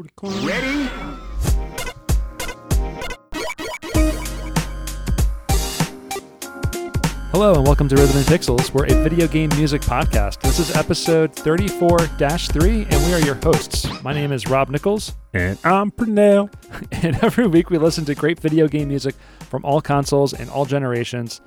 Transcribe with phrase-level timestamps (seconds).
[0.00, 0.88] Ready?
[7.32, 8.72] Hello and welcome to Rhythm and Pixels.
[8.72, 10.40] We're a video game music podcast.
[10.40, 14.02] This is episode 34 3, and we are your hosts.
[14.02, 16.50] My name is Rob Nichols, And I'm Pernell.
[17.02, 19.14] and every week we listen to great video game music
[19.50, 21.42] from all consoles and all generations.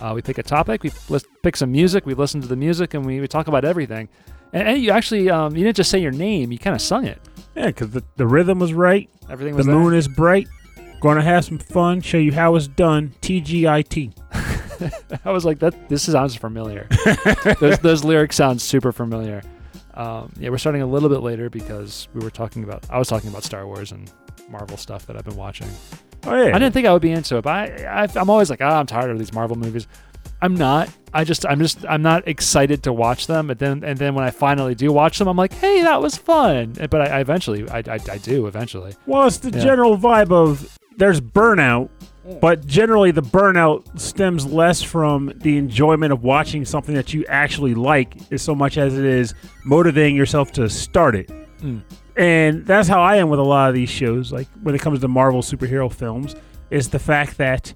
[0.00, 2.94] Uh, we pick a topic, we lis- pick some music, we listen to the music,
[2.94, 4.08] and we, we talk about everything.
[4.52, 7.04] And, and you actually, um, you didn't just say your name, you kind of sung
[7.04, 7.20] it.
[7.56, 9.08] Yeah, because the, the rhythm was right.
[9.30, 10.46] Everything was The was moon is bright.
[11.00, 12.00] Gonna have some fun.
[12.00, 13.14] Show you how it's done.
[13.22, 14.14] TGIT.
[14.78, 14.90] there.
[15.24, 15.88] I was like, that.
[15.88, 16.88] This sounds familiar.
[17.60, 19.42] those, those lyrics sound super familiar.
[19.94, 22.84] Um, yeah, we're starting a little bit later because we were talking about.
[22.90, 24.10] I was talking about Star Wars and
[24.50, 25.68] Marvel stuff that I've been watching.
[26.24, 26.54] Oh yeah.
[26.54, 28.78] I didn't think I would be into it, but I, I I'm always like, ah,
[28.78, 29.86] I'm tired of these Marvel movies.
[30.46, 30.88] I'm not.
[31.12, 33.50] I just I'm just I'm not excited to watch them.
[33.50, 36.16] And then and then when I finally do watch them, I'm like, hey, that was
[36.16, 36.74] fun.
[36.90, 38.94] But I, I eventually I, I I do eventually.
[39.06, 39.62] Well, it's the Yeah.
[39.64, 41.88] general vibe of there's burnout,
[42.40, 47.74] but generally the burnout stems less from the enjoyment of watching something that you actually
[47.74, 49.34] like, as so much as it is
[49.64, 51.30] motivating yourself to start it.
[51.60, 51.82] Mm.
[52.16, 54.32] And that's how I am with a lot of these shows.
[54.32, 56.34] Like when it comes to Marvel superhero films,
[56.70, 57.74] is the fact that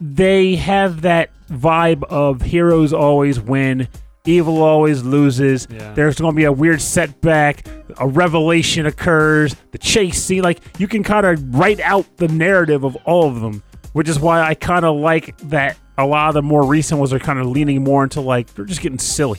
[0.00, 3.88] they have that vibe of heroes always win,
[4.24, 5.66] evil always loses.
[5.70, 5.92] Yeah.
[5.94, 7.66] There's going to be a weird setback,
[7.98, 10.42] a revelation occurs, the chase scene.
[10.42, 13.62] Like you can kind of write out the narrative of all of them,
[13.92, 15.76] which is why I kind of like that.
[15.98, 18.64] A lot of the more recent ones are kind of leaning more into like they're
[18.64, 19.38] just getting silly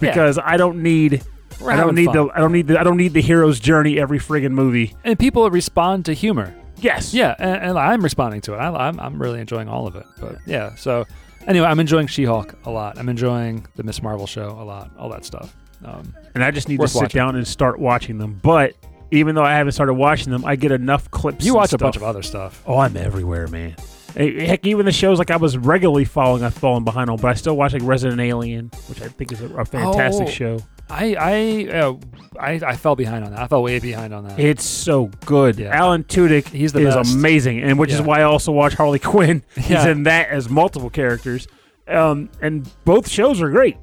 [0.00, 1.22] because I don't need.
[1.60, 2.26] We're I don't need fun.
[2.26, 4.96] the I don't need the I don't need the hero's journey every friggin' movie.
[5.04, 6.52] and people respond to humor.
[6.78, 7.14] Yes.
[7.14, 8.56] Yeah, and, and I'm responding to it.
[8.56, 10.04] I, I'm I'm really enjoying all of it.
[10.20, 11.06] But yeah, so
[11.46, 12.98] anyway, I'm enjoying She-Hulk a lot.
[12.98, 14.02] I'm enjoying the Ms.
[14.02, 14.90] Marvel show a lot.
[14.98, 15.54] All that stuff.
[15.84, 17.18] Um, And I just need to sit watching.
[17.18, 18.40] down and start watching them.
[18.42, 18.74] But
[19.10, 21.44] even though I haven't started watching them, I get enough clips.
[21.44, 22.62] you watch a bunch of other stuff.
[22.66, 23.76] Oh, I'm everywhere, man.
[24.16, 27.34] Heck, even the shows like I was regularly following, I've fallen behind on, but I
[27.34, 30.30] still watch like Resident Alien, which I think is a, a fantastic Oh.
[30.30, 30.58] show.
[30.90, 31.94] I I, uh,
[32.38, 33.40] I I fell behind on that.
[33.40, 34.38] I fell way behind on that.
[34.38, 35.58] It's so good.
[35.58, 35.74] Yeah.
[35.74, 37.14] Alan Tudyk He's the is best.
[37.14, 38.04] amazing, and which is Yeah.
[38.06, 39.42] why I also watch Harley Quinn.
[39.54, 39.88] He's Yeah.
[39.88, 41.46] in that as multiple characters,
[41.88, 43.76] um, and both shows are great.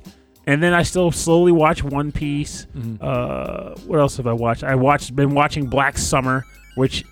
[0.48, 2.66] And then I still slowly watch One Piece.
[2.76, 2.98] Mhm.
[3.02, 4.64] Uh, what else have I watched?
[4.64, 6.46] I watched been watching Black Summer,
[6.76, 7.04] which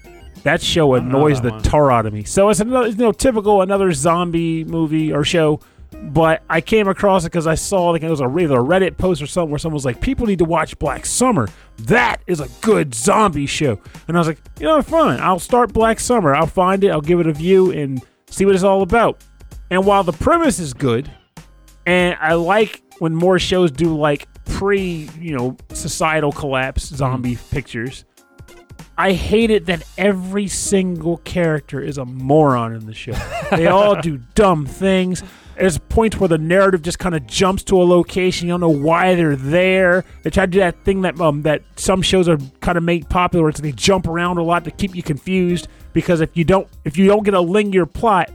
[0.44, 1.62] that show know annoys that the one.
[1.62, 2.24] tar out of me.
[2.24, 5.60] So it's another, you know, typical another zombie movie or show.
[5.92, 8.98] But I came across it because I saw like it was a, either a Reddit
[8.98, 11.48] post or something where someone was like, "People need to watch Black Summer.
[11.80, 15.20] That is a good zombie show." And I was like, "You know, fine.
[15.20, 16.36] I'll start Black Summer.
[16.36, 16.90] I'll find it.
[16.90, 19.24] I'll give it a view and see what it's all about."
[19.72, 21.12] And while the premise is good,
[21.86, 26.96] and I like when more shows do like pre, you know, societal collapse mm-hmm.
[26.96, 28.06] zombie pictures.
[28.98, 33.14] I hate it that every single character is a moron in the show.
[33.50, 35.24] They all do dumb things.
[35.60, 38.48] There's points where the narrative just kind of jumps to a location.
[38.48, 40.06] You don't know why they're there.
[40.24, 43.10] They try to do that thing that um, that some shows are kind of made
[43.10, 43.50] popular.
[43.50, 45.68] It's they jump around a lot to keep you confused.
[45.94, 48.32] Because if you don't if you don't get a linear plot,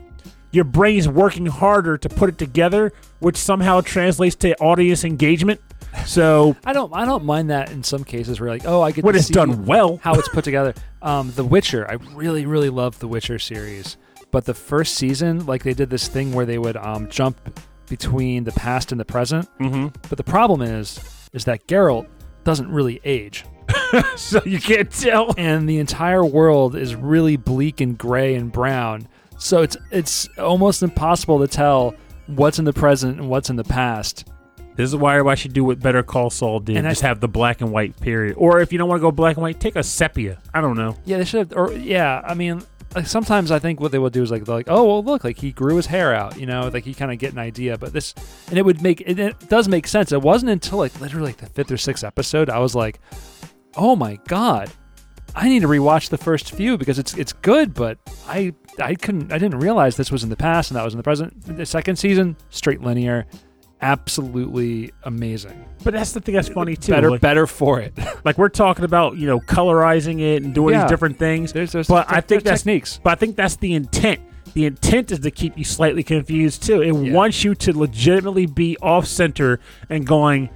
[0.51, 5.59] your brain's working harder to put it together, which somehow translates to audience engagement.
[6.05, 9.03] So I don't I don't mind that in some cases where like oh I get
[9.03, 10.73] when it's see done well, how it's put together.
[11.01, 13.97] Um, The Witcher, I really really love the Witcher series,
[14.35, 17.57] but the first season like they did this thing where they would um, jump
[17.87, 19.47] between the past and the present.
[19.59, 19.87] mm-hmm.
[20.09, 20.99] But the problem is
[21.31, 22.05] is that Geralt
[22.43, 23.45] doesn't really age.
[24.17, 25.33] so you can't tell.
[25.37, 29.07] and the entire world is really bleak and gray and brown.
[29.37, 31.95] So it's it's almost impossible to tell
[32.27, 34.27] what's in the present and what's in the past.
[34.75, 36.75] This is why I should do what Better Call Saul did.
[36.75, 38.35] And I- just have the black and white period.
[38.37, 40.41] Or if you don't want to go black and white, take a sepia.
[40.53, 40.97] I don't know.
[41.05, 41.57] Yeah, they should have.
[41.57, 42.61] Or yeah, I mean,
[42.95, 45.23] like sometimes I think what they will do is like they're like, oh well, look,
[45.23, 47.77] like he grew his hair out, you know, like you kind of get an idea.
[47.77, 48.13] But this,
[48.49, 50.11] and it would make it, it does make sense.
[50.11, 52.99] It wasn't until like literally like the fifth or sixth episode I was like,
[53.75, 54.71] oh my god.
[55.37, 57.97] I need to rewatch the first few because it's it's good, but
[58.27, 60.97] I I couldn't I didn't realize this was in the past and that was in
[60.97, 61.33] the present.
[61.41, 63.25] The second season, straight linear,
[63.85, 65.65] absolutely amazing.
[65.83, 66.91] But that's the thing that's funny too.
[66.91, 67.93] better like, better for it.
[68.25, 70.81] like we're talking about, you know, colorizing it and doing Yeah.
[70.83, 71.53] these different things.
[71.53, 72.99] There's, there's But I think that's- techniques.
[73.03, 74.21] But I think that's the intent.
[74.53, 76.81] The intent is to keep you slightly confused too.
[76.81, 77.13] It Yeah.
[77.13, 79.59] wants you to legitimately be off center
[79.89, 80.49] and going,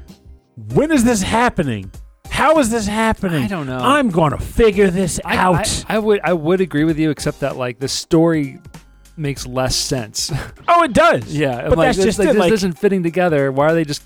[0.73, 1.91] when is this happening?
[2.29, 3.43] How is this happening?
[3.43, 3.77] I don't know.
[3.77, 5.83] I'm going to figure this I, out.
[5.89, 8.59] I, I would I would agree with you, except that like the story
[9.19, 10.31] makes less sense.
[10.67, 11.33] oh, it does.
[11.35, 12.33] yeah, but like, that's this, just like, it.
[12.33, 13.51] this Like, isn't fitting together.
[13.51, 14.03] Why are they just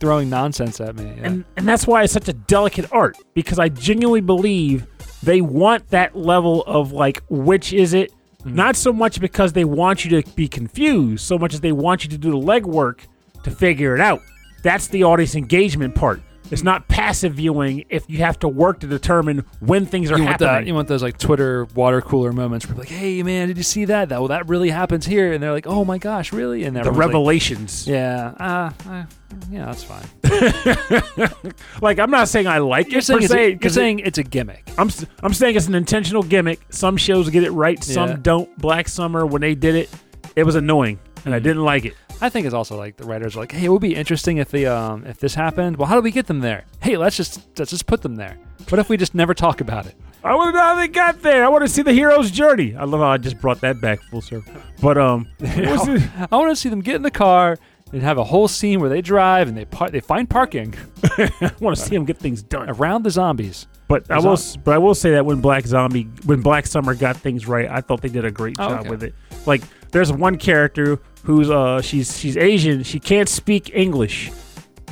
[0.00, 1.04] throwing nonsense at me?
[1.04, 1.26] Yeah.
[1.26, 4.86] and and that's why it's such a delicate art because I genuinely believe
[5.22, 8.12] they want that level of like, which is it?
[8.40, 8.56] Mm-hmm.
[8.56, 12.02] Not so much because they want you to be confused, so much as they want
[12.02, 13.06] you to do the legwork
[13.44, 14.20] to figure it out.
[14.62, 16.22] That's the audience engagement part.
[16.52, 20.24] It's not passive viewing if you have to work to determine when things are You
[20.24, 20.46] want that?
[20.48, 20.68] happening.
[20.68, 23.86] You want those like Twitter water cooler moments where like, "Hey man, did you see
[23.86, 24.10] that?
[24.10, 26.80] That well, that really happens here," and they're like, "Oh my gosh, really?" And the
[26.80, 27.86] everyone's like, revelations.
[27.88, 29.04] yeah, uh, uh,
[29.50, 30.04] yeah, that's fine.
[31.80, 33.72] Like I'm not saying I like You're it saying per it's a, se, you're it-
[33.72, 34.70] saying it's a gimmick.
[34.78, 34.90] I'm
[35.22, 36.60] I'm saying it's an intentional gimmick.
[36.70, 38.16] Some shows get it right, some Yeah.
[38.20, 38.58] don't.
[38.58, 39.90] Black Summer when they did it,
[40.36, 41.44] it was annoying, and I Mm-hmm.
[41.44, 41.94] didn't like it.
[42.22, 44.50] I think it's also like the writers are like, "Hey, it would be interesting if
[44.50, 45.76] the um if this happened.
[45.76, 46.64] Well, how do we get them there?
[46.80, 48.38] Hey, let's just let's just put them there.
[48.68, 49.94] What if we just never talk about it?
[50.24, 51.44] I want to know how they got there.
[51.44, 52.76] I want to see the hero's journey.
[52.76, 54.54] I love how I just brought that back full circle.
[54.80, 57.58] But um, I want to see them get in the car
[57.92, 60.74] and have a whole scene where they drive and they par- they find parking
[61.18, 62.70] I want to see them get things done.
[62.70, 63.66] around the zombies.
[63.88, 67.16] But I will, but I will say that when Black Zombie, when Black Summer got
[67.16, 68.88] things right, I thought they did a great Oh, job okay.
[68.90, 69.14] with it.
[69.44, 69.60] Like,
[69.90, 72.82] there's one character who's uh, she's she's Asian.
[72.82, 74.30] She can't speak English,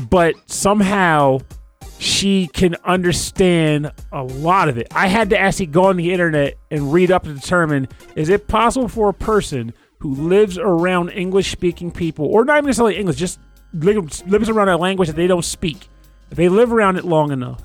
[0.08, 1.40] but somehow
[1.98, 4.88] she can understand a lot of it.
[4.92, 8.48] I had to actually go on the internet and read up to determine is it
[8.48, 13.16] possible for a person who lives around English speaking people, or not even necessarily English,
[13.16, 13.38] just
[13.74, 15.88] lives around a language that they don't speak,
[16.30, 17.62] if they live around it long enough,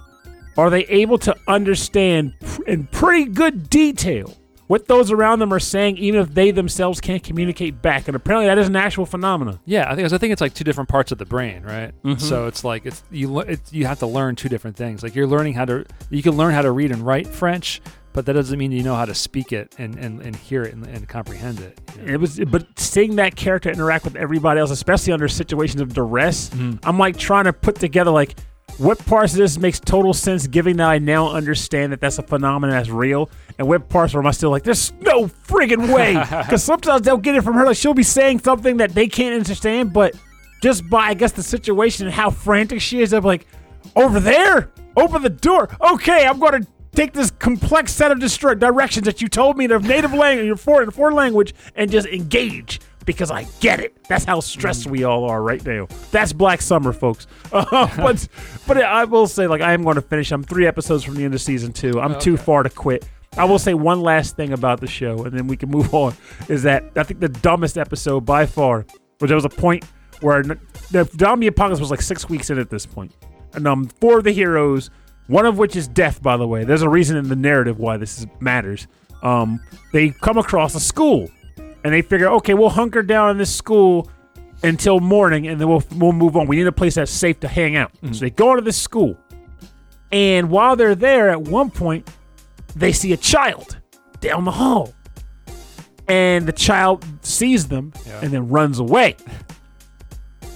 [0.58, 2.34] are they able to understand
[2.68, 4.36] in pretty good detail
[4.68, 8.08] what those around them are saying, even if they themselves can't communicate back?
[8.08, 9.60] And apparently, that is an actual phenomenon.
[9.66, 11.94] Yeah, I think I think it's like two different parts of the brain, right?
[12.04, 12.20] Mm-hmm.
[12.20, 15.04] So it's like it's you it's, you have to learn two different things.
[15.04, 17.82] Like you're learning how to you can learn how to read and write French,
[18.14, 20.74] but that doesn't mean you know how to speak it and and, and hear it
[20.74, 21.80] and, and comprehend it.
[21.98, 22.14] you know?
[22.14, 26.52] It was, but seeing that character interact with everybody else, especially under situations of duress,
[26.84, 28.36] I'm like trying to put together like
[28.78, 32.24] what parts of this makes total sense, given that I now understand that that's a
[32.24, 36.14] phenomenon that's real, and what parts where am I still like, there's no friggin' way,
[36.44, 39.36] because sometimes they'll get it from her, like she'll be saying something that they can't
[39.36, 40.16] understand, but
[40.62, 43.48] just by I guess the situation and how frantic she is, I'm like,
[43.96, 45.70] over there, open the door.
[45.82, 49.72] Okay, I'm going to take this complex set of directions that you told me in
[49.72, 53.96] a native language, your foreign foreign language, and just engage because I get it.
[54.08, 55.88] That's how stressed we all are right now.
[56.12, 57.28] That's Black Summer, folks.
[57.56, 58.28] Uh, but
[58.68, 60.32] but I will say, like, I am going to finish.
[60.32, 62.02] I'm three episodes from the end of season two.
[62.02, 63.08] I'm too far to quit.
[63.38, 66.14] I will say one last thing about the show, and then we can move on.
[66.50, 68.86] Is that I think the dumbest episode by far,
[69.20, 69.86] which there was a point
[70.22, 73.14] where the zombie apocalypse was like six weeks in at this point,
[73.54, 74.90] and um, four of the heroes,
[75.28, 76.64] one of which is death, by the way.
[76.66, 78.88] There's a reason in the narrative why this is, matters.
[79.24, 79.62] Um,
[79.94, 81.30] they come across a school,
[81.86, 84.10] and they figure, okay, we'll hunker down in this school
[84.64, 86.48] until morning, and then we'll we'll move on.
[86.48, 87.92] We need a place that's safe to hang out.
[88.02, 88.18] So mm-hmm.
[88.18, 89.16] they go into this school,
[90.12, 92.10] and while they're there, at one point,
[92.76, 93.78] they see a child
[94.20, 94.96] down the hall,
[96.08, 98.20] and the child sees them Yeah.
[98.24, 99.16] and then runs away.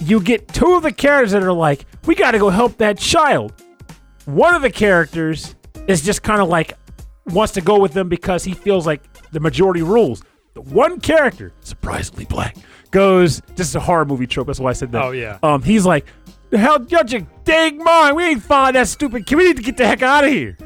[0.00, 2.98] You get two of the characters that are like, we got to go help that
[2.98, 3.52] child.
[4.24, 5.54] One of the characters
[5.86, 6.76] is just kind of like
[7.26, 10.24] wants to go with them because he feels like the majority rules.
[10.54, 12.56] The one character, surprisingly black,
[12.90, 13.40] goes.
[13.56, 14.48] This is a horror movie trope.
[14.48, 15.02] That's why I said that.
[15.04, 15.38] Oh, yeah.
[15.42, 16.06] Um, he's like,
[16.50, 18.16] the hell, you're your dang mind.
[18.16, 19.36] We ain't following that stupid kid.
[19.36, 20.56] We need to get the heck out of here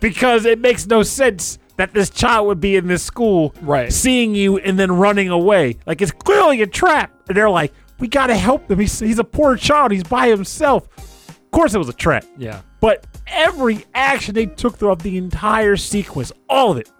[0.00, 3.92] because it makes no sense that this child would be in this school, Right.
[3.92, 5.76] seeing you and then running away.
[5.86, 7.12] Like it's clearly a trap.
[7.28, 8.78] And they're like, we got to help him.
[8.78, 9.92] He's, he's a poor child.
[9.92, 10.88] He's by himself.
[11.28, 12.24] Of course, it was a trap.
[12.38, 12.62] Yeah.
[12.80, 16.90] But every action they took throughout the entire sequence, all of it,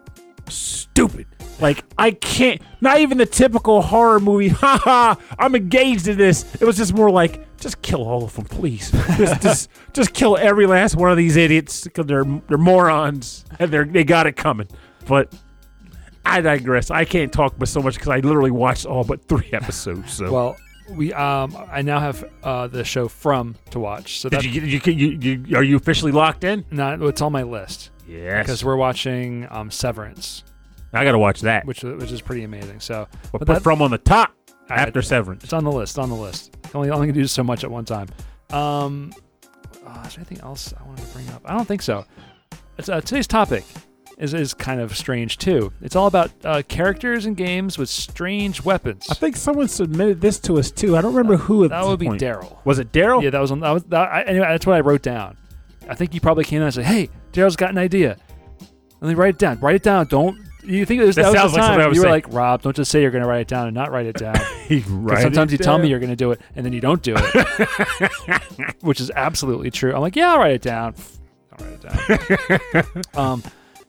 [0.48, 1.26] stupid.
[1.61, 2.61] Like I can't.
[2.80, 4.49] Not even the typical horror movie.
[4.54, 5.16] Ha ha!
[5.38, 6.54] I'm engaged in this.
[6.61, 8.90] It was just more like, just kill all of them, please.
[9.16, 13.70] Just, just, just kill every last one of these idiots because they're they're morons and
[13.70, 14.68] they're they got it coming.
[15.06, 15.32] But
[16.26, 16.90] I digress.
[16.90, 20.12] I can't talk but so much because I literally watched all but three episodes.
[20.14, 20.56] So Well,
[20.90, 24.20] we um I now have uh the show From to watch.
[24.20, 25.08] So did you, you, you,
[25.44, 26.64] you are you officially locked in?
[26.70, 28.44] No, it's on my list Yes.
[28.44, 30.44] because we're watching um Severance,
[30.94, 31.64] I got to watch that.
[31.66, 32.80] which which is pretty amazing.
[32.80, 34.32] So But, but put that- from on the top
[34.70, 35.44] I- after Severance.
[35.44, 35.98] It's on the list.
[35.98, 36.56] On the list.
[36.74, 38.08] Only only can do so much at one time.
[38.50, 39.12] Um,
[39.86, 41.42] uh, is there anything else I wanted to bring up?
[41.44, 42.04] I don't think so.
[42.78, 43.64] It's, uh, today's topic
[44.18, 45.72] is is kind of strange too.
[45.82, 49.06] It's all about uh, characters in games with strange weapons.
[49.10, 50.96] I think someone submitted this to us too.
[50.96, 51.64] I don't remember who.
[51.64, 52.06] At that this would be.
[52.08, 52.56] Daryl.
[52.64, 53.22] Was it Daryl?
[53.22, 53.60] Yeah, that was on.
[53.60, 54.46] That was that, I, anyway.
[54.48, 55.36] That's what I wrote down.
[55.88, 58.16] I think you probably came in and said, "Hey, Daryl's got an idea."
[59.00, 59.58] Let me write it down.
[59.60, 60.06] Write it down.
[60.06, 60.38] Don't.
[60.64, 62.00] You think it was, That that, was sounds the like time something I would you
[62.02, 62.11] were say.
[62.11, 64.16] like, Rob, don't just say you're going to write it down and not write it
[64.16, 64.35] down.
[64.88, 67.02] Write sometimes it you tell me you're going to do it and then you don't
[67.02, 69.94] do it, which is absolutely true.
[69.94, 70.94] I'm like, yeah, I'll write it down.
[71.52, 73.02] I'll write it down.
[73.14, 73.42] um,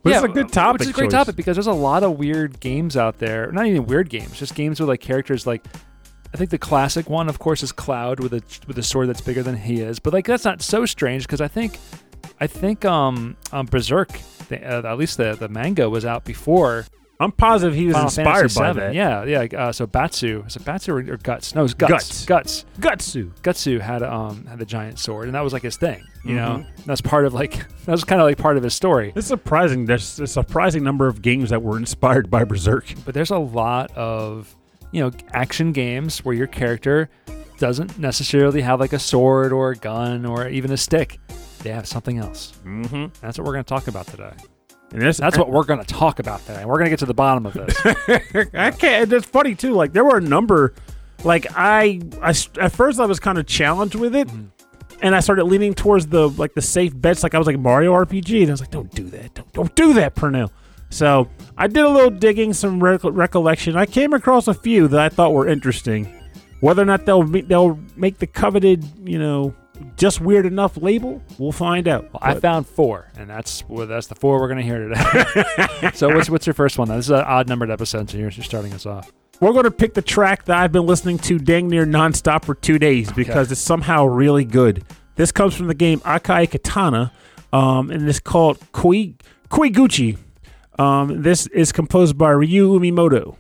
[0.04, 0.80] But it's a good topic.
[0.80, 1.14] Which is a great choice.
[1.14, 3.52] topic because there's a lot of weird games out there.
[3.52, 5.66] Not even weird games, just games with like characters like.
[6.34, 9.22] I think the classic one, of course, is Cloud with a with a sword that's
[9.22, 10.00] bigger than he is.
[10.00, 11.80] But like that's not so strange because I think,
[12.42, 16.86] I think um, um Berserk, the, uh, at least the the manga was out before
[17.18, 18.80] I'm positive he was Final inspired Fantasy by VII.
[18.80, 18.94] that.
[18.94, 19.58] Yeah, yeah.
[19.68, 21.56] Uh, so Batsu, is it Batsu or, or Guts?
[21.56, 22.26] No, it was Guts.
[22.26, 22.66] Guts.
[22.78, 23.06] Guts.
[23.14, 23.32] Gutsu.
[23.42, 26.04] Gutsu had um had the giant sword, and that was like his thing.
[26.26, 26.86] You know, Mhm.
[26.86, 27.52] that's part of like
[27.86, 29.14] that was kind of like part of his story.
[29.16, 29.86] It's surprising.
[29.86, 32.94] There's a surprising number of games that were inspired by Berserk.
[33.06, 34.54] But there's a lot of
[34.92, 37.10] you know action games where your character
[37.60, 41.18] doesn't necessarily have like a sword or a gun or even a stick.
[41.66, 42.54] They have something else.
[42.64, 43.06] Mm-hmm.
[43.22, 44.32] That's what we're going to talk about today.
[44.92, 46.64] And this, That's what we're going to talk about today.
[46.64, 47.76] We're going to get to the bottom of this.
[48.54, 49.12] I can't.
[49.12, 49.74] It's funny too.
[49.74, 50.76] Like there were a number.
[51.24, 54.50] Like I, I at first I was kind of challenged with it, Mhm.
[55.02, 57.24] and I started leaning towards the like the safe bets.
[57.24, 59.34] Like I was like Mario RPG, and I was like, don't do that.
[59.34, 60.52] Don't don't do that, Pernell.
[60.92, 63.76] So I did a little digging, some rec- recollection.
[63.76, 66.06] I came across a few that I thought were interesting.
[66.60, 69.56] Whether or not they'll they'll make the coveted, you know,
[69.98, 72.12] just weird enough label, we'll find out.
[72.14, 75.92] Well, I found four, and that's well, that's the four we're going to hear today.
[75.94, 76.88] so what's what's your first one?
[76.88, 76.98] Then?
[76.98, 79.12] This is an odd numbered episode, so you're, you're starting us off.
[79.40, 82.56] We're going to pick the track that I've been listening to dang near nonstop for
[82.56, 84.84] two days because it's somehow really good.
[85.16, 87.12] This comes from the game Akai Katana,
[87.52, 89.16] um, and it's called Koi
[89.50, 90.18] Koiguchi.
[90.80, 93.38] Um, this is composed by Ryu Umemoto.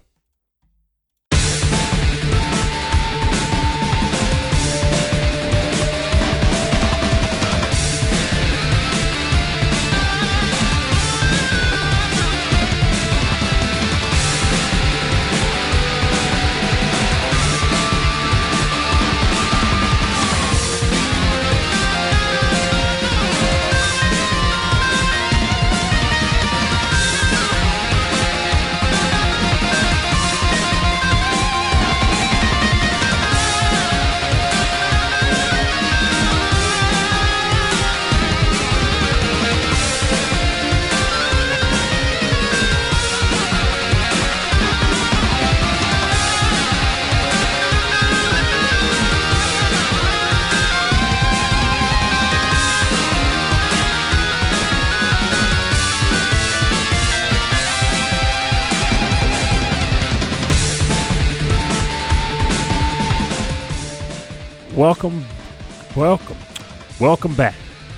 [67.05, 67.53] Welcome back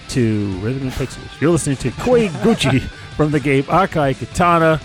[0.10, 1.40] to Rhythm and Pixels.
[1.40, 2.82] You're listening to Koiguchi
[3.16, 4.82] from the game Akai Katana,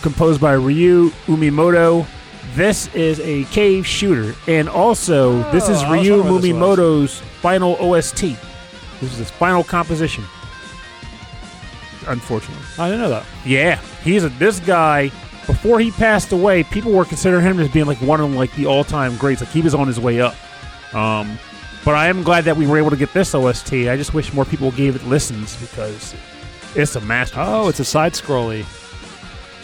[0.00, 2.06] composed by Ryu Umemoto.
[2.54, 7.18] This is a cave shooter, and also this is Oh, Ryu wondering what this was.
[7.18, 8.20] Umemoto's final OST.
[9.00, 10.22] This is his final composition.
[12.06, 12.64] Unfortunately.
[12.78, 13.26] I didn't know that.
[13.44, 15.10] Yeah, he's a this guy.
[15.48, 18.66] Before he passed away, people were considering him as being like one of like the
[18.66, 19.40] all-time greats.
[19.40, 20.36] Like he was on his way up.
[20.94, 21.40] Um,
[21.84, 23.72] but I am glad that we were able to get this OST.
[23.72, 26.14] I just wish more people gave it listens because
[26.74, 27.44] it's a masterpiece.
[27.48, 28.64] Oh, it's a side scrolly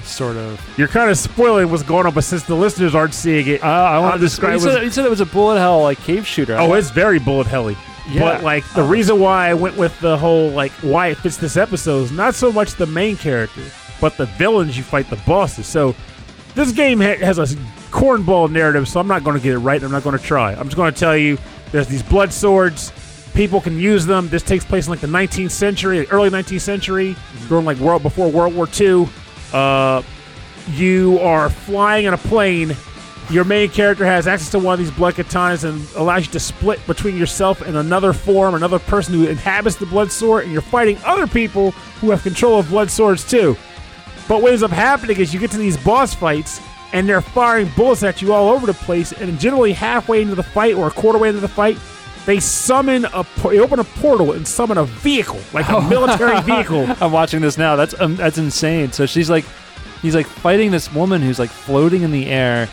[0.02, 0.61] sort of.
[0.78, 3.66] you're kind of spoiling what's going on, but since the listeners aren't seeing it, Uh,
[3.66, 4.54] I want to describe.
[4.54, 6.56] You said, you said it was a bullet hell like cave shooter.
[6.59, 7.76] oh, it's very bullet helly.
[8.11, 8.21] Yeah.
[8.21, 8.87] But like the Oh.
[8.87, 12.35] reason why I went with the whole like why it fits this episode is not
[12.35, 13.62] so much the main character,
[13.99, 15.66] but the villains you fight, the bosses.
[15.66, 15.94] So
[16.54, 17.47] this game ha- has a
[17.90, 19.83] cornball narrative, so I'm not going to get it right.
[19.83, 20.52] I'm not going to try.
[20.52, 21.38] I'm just going to tell you
[21.75, 22.93] there's these blood swords.
[23.35, 24.28] People can use them.
[24.28, 27.16] This takes place in like the 19th century, early 19th century,
[27.49, 29.09] during like world before World War II.
[29.52, 30.00] Uh,
[30.71, 32.76] you are flying in a plane.
[33.28, 36.38] Your main character has access to one of these blood katanas and allows you to
[36.38, 40.62] split between yourself and another form, another person who inhabits the blood sword, and you're
[40.62, 43.57] fighting other people who have control of blood swords too.
[44.28, 46.61] But what ends up happening is you get to these boss fights,
[46.94, 49.12] and they're firing bullets at you all over the place.
[49.12, 51.76] And generally, halfway into the fight or a quarter way into the fight,
[52.24, 56.86] they summon a they open a portal and summon a vehicle, like a military vehicle.
[57.00, 57.76] I'm watching this now.
[57.76, 58.92] That's um, that's insane.
[58.92, 59.44] So she's like,
[60.00, 62.68] he's like fighting this woman who's like floating in the air,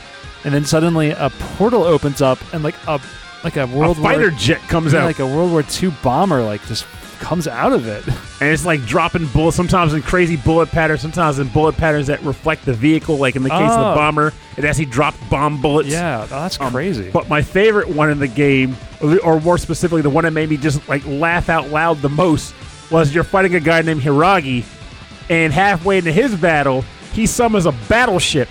[0.46, 3.02] and then suddenly a portal opens up and like a
[3.44, 5.92] like a A world fighter War, jet comes yeah, out, like a World War II
[6.04, 6.86] bomber like just
[7.20, 8.06] comes out of it.
[8.42, 9.56] and it's like dropping bullets.
[9.56, 13.18] Sometimes in crazy bullet patterns, sometimes in bullet patterns that reflect the vehicle.
[13.18, 13.90] Like in the case of Oh.
[13.92, 15.88] the bomber, it actually dropped bomb bullets.
[15.90, 17.10] yeah, that's Um, crazy.
[17.12, 18.76] But my favorite one in the game,
[19.24, 22.54] or more specifically, the one that made me just like laugh out loud the most,
[22.90, 24.64] was you're fighting a guy named Hiragi,
[25.30, 26.84] and halfway into his battle,
[27.14, 28.50] he summons a battleship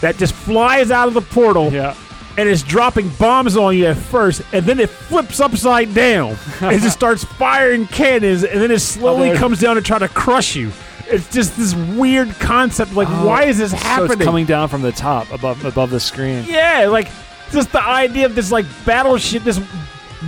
[0.00, 1.94] that just flies out of the portal yeah.
[2.40, 6.80] And it's dropping bombs on you at first, and then it flips upside down and
[6.82, 10.56] just starts firing cannons, and then it slowly Oh, comes down to try to crush
[10.56, 10.72] you.
[11.06, 12.94] it's just this weird concept.
[12.94, 14.12] Like, Oh, why is this So happening?
[14.12, 16.44] it's coming down from the top above above the screen.
[16.48, 17.08] Yeah, like
[17.52, 19.60] just the idea of this like battleship, this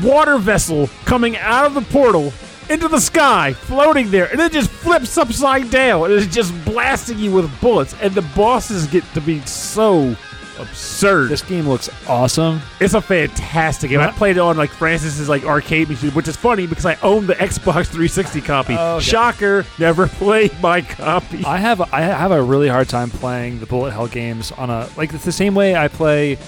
[0.02, 2.32] water vessel coming out of the portal
[2.70, 7.18] into the sky, floating there, and it just flips upside down and it's just blasting
[7.18, 7.94] you with bullets.
[8.00, 10.16] And the bosses get to be so
[10.58, 11.30] absurd.
[11.30, 12.60] This game looks awesome.
[12.80, 14.00] It's a fantastic game.
[14.00, 17.26] I played it on like Francis's like arcade machine, which is funny because I own
[17.26, 18.76] the Xbox 360 copy.
[18.78, 19.04] Oh, okay.
[19.04, 21.44] Shocker, never played my copy.
[21.44, 24.88] I have I have a really hard time playing the bullet hell games on a
[24.96, 26.38] like it's the same way I play.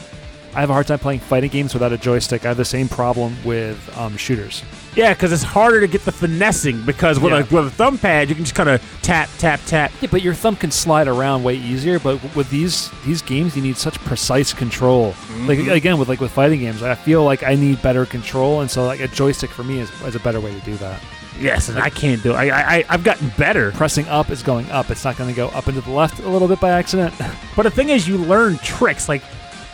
[0.55, 2.45] I have a hard time playing fighting games without a joystick.
[2.45, 4.63] I have the same problem with um, shooters.
[4.97, 7.41] Yeah, because it's harder to get the finessing because with, Yeah.
[7.41, 9.93] a, with a thumb pad you can just kind of tap, tap, tap.
[10.01, 11.99] Yeah, but your thumb can slide around way easier.
[11.99, 15.15] But with these these games, you need such precise control.
[15.47, 15.71] Like mm-hmm.
[15.71, 18.85] again, with like with fighting games, I feel like I need better control, and so
[18.87, 21.03] like a joystick for me is, is a better way to do that.
[21.41, 22.37] Yes, and I can't do it.
[22.37, 23.73] I, I, I- I've gotten better.
[23.73, 24.91] Pressing up is going up.
[24.91, 27.13] It's not going to go up into the left a little bit by accident.
[27.57, 29.09] But the thing is, you learn tricks.
[29.09, 29.23] Like,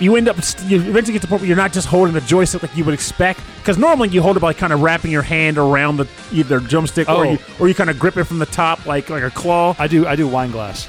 [0.01, 2.21] you end up, you eventually get to the point where you're not just holding the
[2.23, 3.41] joystick like you would expect.
[3.59, 7.09] Because normally you hold it by kind of wrapping your hand around the either drumstick
[7.09, 7.31] or Oh.
[7.33, 9.75] you or you kind of grip it from the top like like a claw.
[9.79, 10.89] I do I do wine glass.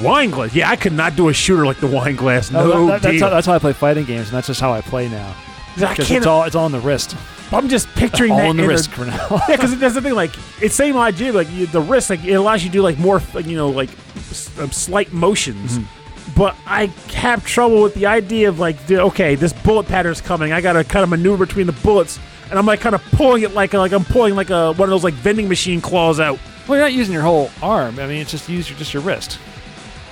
[0.00, 0.54] Wine glass.
[0.54, 2.50] Yeah, I could not do a shooter like the wine glass.
[2.50, 3.24] No, No, that- that's, deal.
[3.28, 5.34] how, that's how I play fighting games, and that's just how I play now.
[5.76, 6.18] I Because can't.
[6.18, 7.14] it's all it's all on the wrist,
[7.52, 9.26] I'm just picturing all that on the a- wrist for now.
[9.48, 10.14] yeah, because that's the thing.
[10.14, 10.30] Like,
[10.62, 11.32] it's same idea.
[11.32, 13.90] Like you, the wrist, like it allows you to do like more, you know, like
[14.16, 15.78] s- um, slight motions.
[15.78, 15.99] Mm-hmm.
[16.40, 20.52] But I have trouble with the idea of like, the- okay, this bullet pattern's coming.
[20.52, 22.18] I gotta kind of maneuver between the bullets,
[22.48, 24.90] and I'm like kind of pulling it like like I'm pulling like a one of
[24.90, 26.38] those like vending machine claws out.
[26.66, 27.98] well, you're not using your whole arm.
[27.98, 29.38] I mean, it's just use your, just your wrist.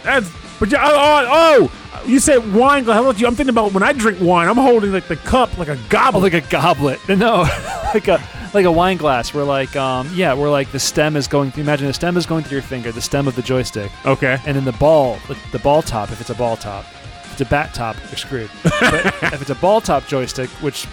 [0.02, 0.30] That's
[0.60, 2.96] but you, oh, oh, oh, you said wine glass.
[2.96, 3.26] How about you?
[3.26, 4.48] I'm thinking about when I drink wine.
[4.48, 6.34] I'm holding like the cup like a Oh, goblet.
[6.34, 7.00] like a goblet.
[7.08, 7.42] No,
[7.94, 8.18] like a
[8.54, 9.34] like a wine glass.
[9.34, 11.52] Where like um yeah, where like the stem is going.
[11.56, 14.38] Imagine the stem is going through your finger, the stem of the joystick, okay.
[14.46, 16.10] and then the ball, the, the ball top.
[16.10, 16.84] If it's a ball top,
[17.24, 18.50] if it's a bat top, you're screwed.
[18.62, 20.86] but if it's a ball top joystick, which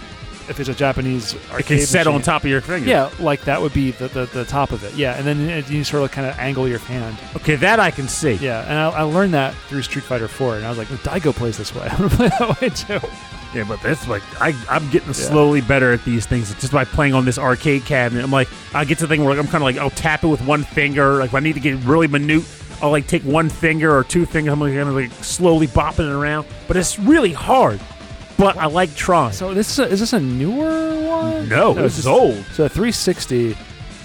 [0.48, 2.88] if it's a Japanese It arcade can set on top of your finger.
[2.88, 4.94] Yeah, like that would be the, the, the top of it.
[4.94, 7.18] Yeah, and then you sort of kind of angle your hand.
[7.36, 8.34] Okay, that I can see.
[8.34, 11.34] Yeah, and I, I learned that through Street Fighter 4, and I was like, Daigo
[11.34, 11.88] plays this way.
[11.90, 13.00] I'm gonna play that way too.
[13.56, 17.14] Yeah, but that's like I, I'm getting slowly better at these things just by playing
[17.14, 18.22] on this arcade cabinet.
[18.22, 20.24] I'm like, I get to the thing where like, I'm kind of like I'll tap
[20.24, 21.14] it with one finger.
[21.18, 22.44] Like if I need to get really minute,
[22.82, 24.52] I'll like take one finger or two fingers.
[24.52, 26.46] I'm like kind of like slowly bopping it around.
[26.68, 27.80] But it's really hard.
[28.36, 29.32] But I like Tron.
[29.32, 31.48] So this is, a, is this a newer one?
[31.48, 32.34] No, this it's is old.
[32.52, 33.56] So 360.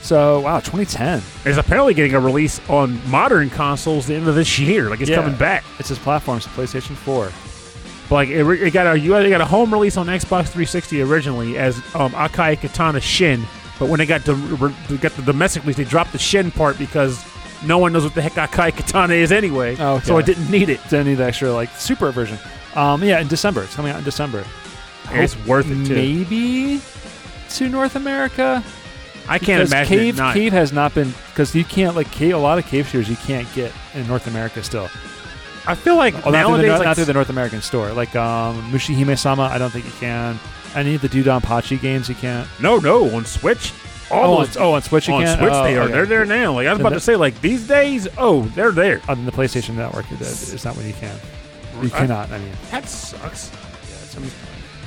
[0.02, 1.22] So wow, 2010.
[1.46, 4.90] It's apparently getting a release on modern consoles the end of this year.
[4.90, 5.18] Like it's Yeah.
[5.18, 5.66] coming back.
[5.80, 7.30] It's his platforms, PlayStation 4.
[8.12, 11.02] But like it, it got a you it got a home release on Xbox 360
[11.02, 13.46] originally as um, Akai Katana Shin,
[13.80, 14.34] but when they got the
[14.90, 17.26] they got the domestic release, they dropped the Shin part because
[17.66, 19.78] no one knows what the heck Akai Katana is anyway.
[19.80, 20.08] Oh, okay.
[20.08, 20.82] So I didn't need it.
[20.90, 22.38] Didn't need the extra like super version.
[22.76, 23.64] Um, yeah, in December.
[23.64, 24.44] It's coming out in December.
[25.12, 25.96] It's worth it too.
[25.96, 26.82] Maybe
[27.52, 28.62] to North America.
[29.30, 32.38] I can't Because imagine cave cave has not been because you can't like cave, a
[32.38, 34.90] lot of cave shooters you can't get in North America still.
[35.68, 37.62] I feel like Oh, not, through the, nowadays, not, like, not through the North American
[37.62, 37.92] store.
[37.94, 40.40] Like um, Mushihime Sama, I don't think you can.
[40.76, 42.48] Any of the DoDonPachi games you can't.
[42.62, 43.74] no, no on Switch.
[44.10, 45.22] All Oh, on, oh, on Switch you can.
[45.22, 45.38] on can.
[45.40, 45.82] Switch oh, they are.
[45.84, 45.92] okay.
[45.94, 46.54] They're there now.
[46.54, 49.02] Like I was Then about that- to say, like these days, oh, they're there.
[49.08, 51.16] On the PlayStation Network, it is not when you can.
[51.82, 52.32] You I- cannot.
[52.32, 53.52] I mean, That sucks.
[53.54, 54.16] yeah, it's,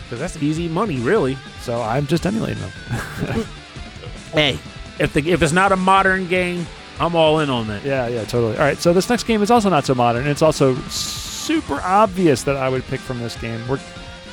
[0.05, 1.39] Because that's easy money, really.
[1.63, 3.45] so I'm just emulating them.
[4.33, 4.59] Hey,
[4.99, 6.67] if the if it's not a modern game,
[7.01, 7.85] I'm all in on that.
[7.85, 8.57] yeah, yeah, totally.
[8.57, 10.27] All right, so this next game is also not so modern.
[10.27, 13.67] It's also super obvious that I would pick from this game.
[13.69, 13.81] We're,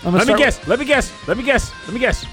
[0.06, 0.67] I'm Let me guess.
[0.67, 1.12] Let me guess.
[1.28, 1.71] Let me guess.
[1.86, 2.26] Let me guess.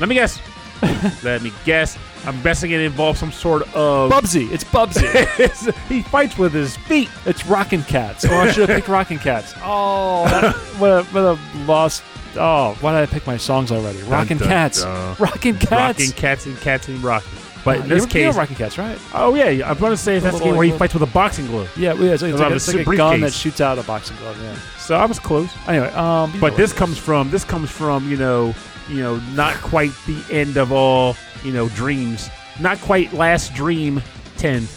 [0.00, 0.40] Let me guess.
[1.24, 1.98] Let me guess.
[2.26, 4.10] I'm guessing it involves some sort of.
[4.10, 4.50] Bubsy.
[4.50, 5.72] It's Bubsy.
[5.88, 7.10] he fights with his feet.
[7.26, 8.24] It's Rockin' Kats.
[8.24, 9.54] Oh, I should have picked Rockin' Kats.
[9.62, 12.02] Oh, that, what, a, what a lost.
[12.36, 14.02] Oh, why did I pick my songs already?
[14.02, 14.84] Rockin' dun, Cats.
[14.84, 15.70] Rockin' Kats.
[15.70, 17.38] Rockin' cats and cats and rocking.
[17.64, 18.98] But in this you case, Rockin' Kats, right?
[19.14, 21.06] oh yeah, I'm going to say that's the little- game where he fights with a
[21.06, 21.70] boxing glove.
[21.78, 23.82] Yeah, yeah, it's, like, it's like, a it's like a gun that shoots out a
[23.84, 24.38] boxing glove.
[24.42, 24.54] Yeah.
[24.78, 25.50] So I was close.
[25.66, 28.54] Anyway, um, you know But what this it comes from this comes from you know
[28.88, 32.28] you know not quite the end of all you know dreams.
[32.60, 34.02] Not quite last dream
[34.36, 34.68] ten.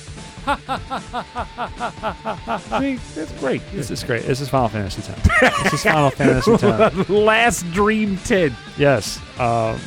[0.47, 0.57] I
[3.15, 3.61] that's great.
[3.73, 4.23] This is great.
[4.23, 5.63] This is Final Fantasy X.
[5.63, 7.09] this is Final Fantasy X.
[7.09, 8.55] last dream ten.
[8.77, 9.19] Yes.
[9.39, 9.77] Um,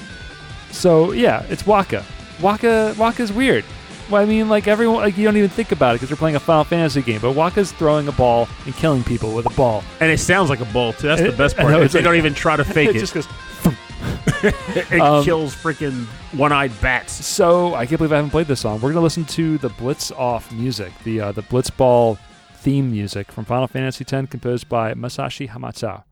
[0.71, 2.05] so yeah, it's Wakka.
[2.41, 3.65] Wakka Wakka's weird.
[4.11, 6.35] Well, I mean, like everyone, like you don't even think about it because you're playing
[6.37, 7.21] a Final Fantasy game.
[7.21, 9.85] But Wakka's throwing a ball and killing people with a ball.
[10.01, 11.07] And it sounds like a ball too.
[11.07, 11.71] That's the best part.
[11.71, 12.99] know, it's they like- don't even try to fake it it.
[13.01, 13.29] just goes.
[14.43, 17.13] it Um, kills freaking one-eyed bats.
[17.25, 18.81] So I can't believe I haven't played this song.
[18.81, 22.19] We're gonna listen to the Blitz Off music, the uh, the Blitzball
[22.55, 26.03] theme music from Final Fantasy X, composed by Masashi Hamauzu.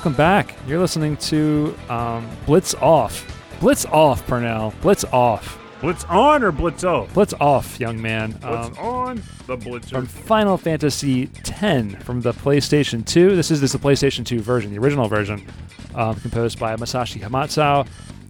[0.00, 0.54] Welcome back.
[0.66, 3.22] You're listening to um, Blitz Off.
[3.60, 4.72] Blitz Off, Pernell.
[4.80, 5.58] Blitz Off.
[5.82, 7.12] Blitz on or blitz off?
[7.12, 8.30] Blitz Off, young man.
[8.30, 9.90] Blitz Um, on the blitzer.
[9.90, 13.36] from Final Fantasy X from the PlayStation 2.
[13.36, 15.46] This is this is the PlayStation 2 version, the original version,
[15.94, 17.86] um, composed by Masashi Hamauzu.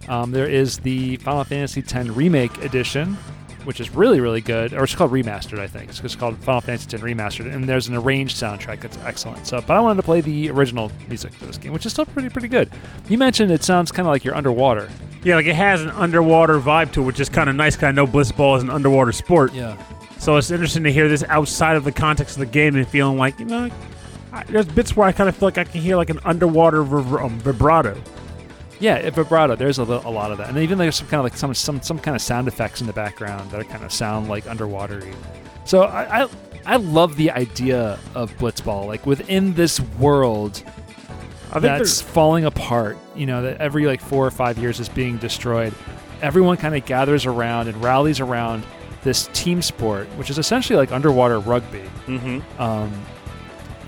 [0.09, 3.17] Um, there is the Final Fantasy X Remake Edition,
[3.65, 4.73] which is really, really good.
[4.73, 5.89] Or it's called Remastered, I think.
[5.89, 7.53] It's called Final Fantasy X Remastered.
[7.53, 9.45] And there's an arranged soundtrack that's excellent.
[9.47, 12.05] So, But I wanted to play the original music for this game, which is still
[12.05, 12.69] pretty, pretty good.
[13.09, 14.89] You mentioned it sounds kind of like you're underwater.
[15.23, 17.75] yeah, like it has an underwater vibe to it, which is kind of nice.
[17.75, 19.77] Cause I know blitzball is an underwater sport, Yeah.
[20.17, 23.17] so it's interesting to hear this outside of the context of the game and feeling
[23.17, 23.69] like you know,
[24.33, 26.83] I, there's bits where I kind of feel like I can hear like an underwater
[26.83, 27.95] vib- um, vibrato.
[28.81, 29.55] Yeah, vibrato.
[29.55, 31.81] There's a, a lot of that, and even there's some kind of like some some
[31.81, 35.15] some kind of sound effects in the background that kind of sound like underwatery.
[35.65, 36.29] So I, I
[36.65, 40.63] I love the idea of blitzball, like within this world
[41.51, 42.97] I think that's falling apart.
[43.15, 45.73] You know, that every like four or five years is being destroyed.
[46.21, 48.63] Everyone kind of gathers around and rallies around
[49.03, 52.61] this team sport, which is essentially like underwater rugby mm-hmm.
[52.61, 52.91] um,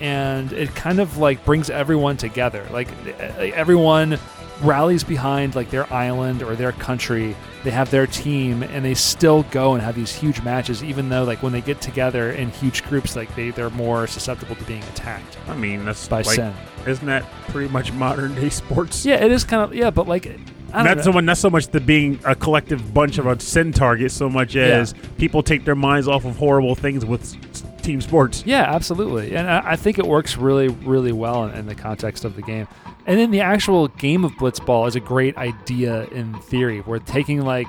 [0.01, 2.67] and it kind of like brings everyone together.
[2.71, 4.19] Like everyone
[4.63, 7.35] rallies behind like their island or their country.
[7.63, 11.23] They have their team, and they still go and have these huge matches, even though
[11.23, 14.83] like when they get together in huge groups, like they they're more susceptible to being
[14.83, 16.53] attacked I mean, that's by like, Sin.
[16.85, 19.05] isn't that pretty much modern day sports?
[19.05, 20.27] Yeah, it is kind of yeah, but like
[20.73, 21.03] I don't know.
[21.03, 24.27] so much, not so much the being a collective bunch of a sin target, so
[24.29, 24.63] much Yeah.
[24.63, 27.35] as people take their minds off of horrible things with
[27.83, 28.43] team sports.
[28.45, 32.25] Yeah, absolutely, and I, I think it works really, really well in, in the context
[32.25, 32.67] of the game.
[33.05, 36.81] And then the actual game of blitzball is a great idea in theory.
[36.81, 37.67] We're taking like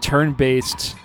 [0.00, 0.96] turn-based,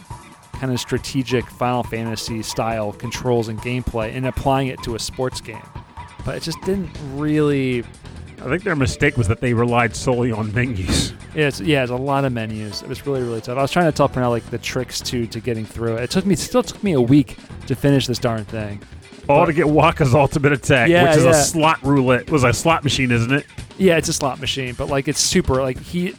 [0.53, 5.41] kind of strategic Final Fantasy style controls and gameplay and applying it to a sports
[5.41, 5.61] game.
[6.23, 7.83] But it just didn't really.
[8.39, 11.13] I think their mistake was that they relied solely on menus.
[11.33, 12.81] Yeah, it's, yeah, it's a lot of menus.
[12.81, 13.57] It was really, really tough.
[13.57, 16.03] I was trying to tell Pernell like the tricks to to getting through it.
[16.03, 18.81] It took me, still took me a week to finish this darn thing.
[19.27, 21.31] All to get Wakka's ultimate attack, Yeah, which is yeah.
[21.31, 22.29] a slot roulette.
[22.29, 23.45] Was a slot machine, isn't it?
[23.77, 25.55] Yeah, it's a slot machine, but like it's super.
[25.61, 26.13] Like he.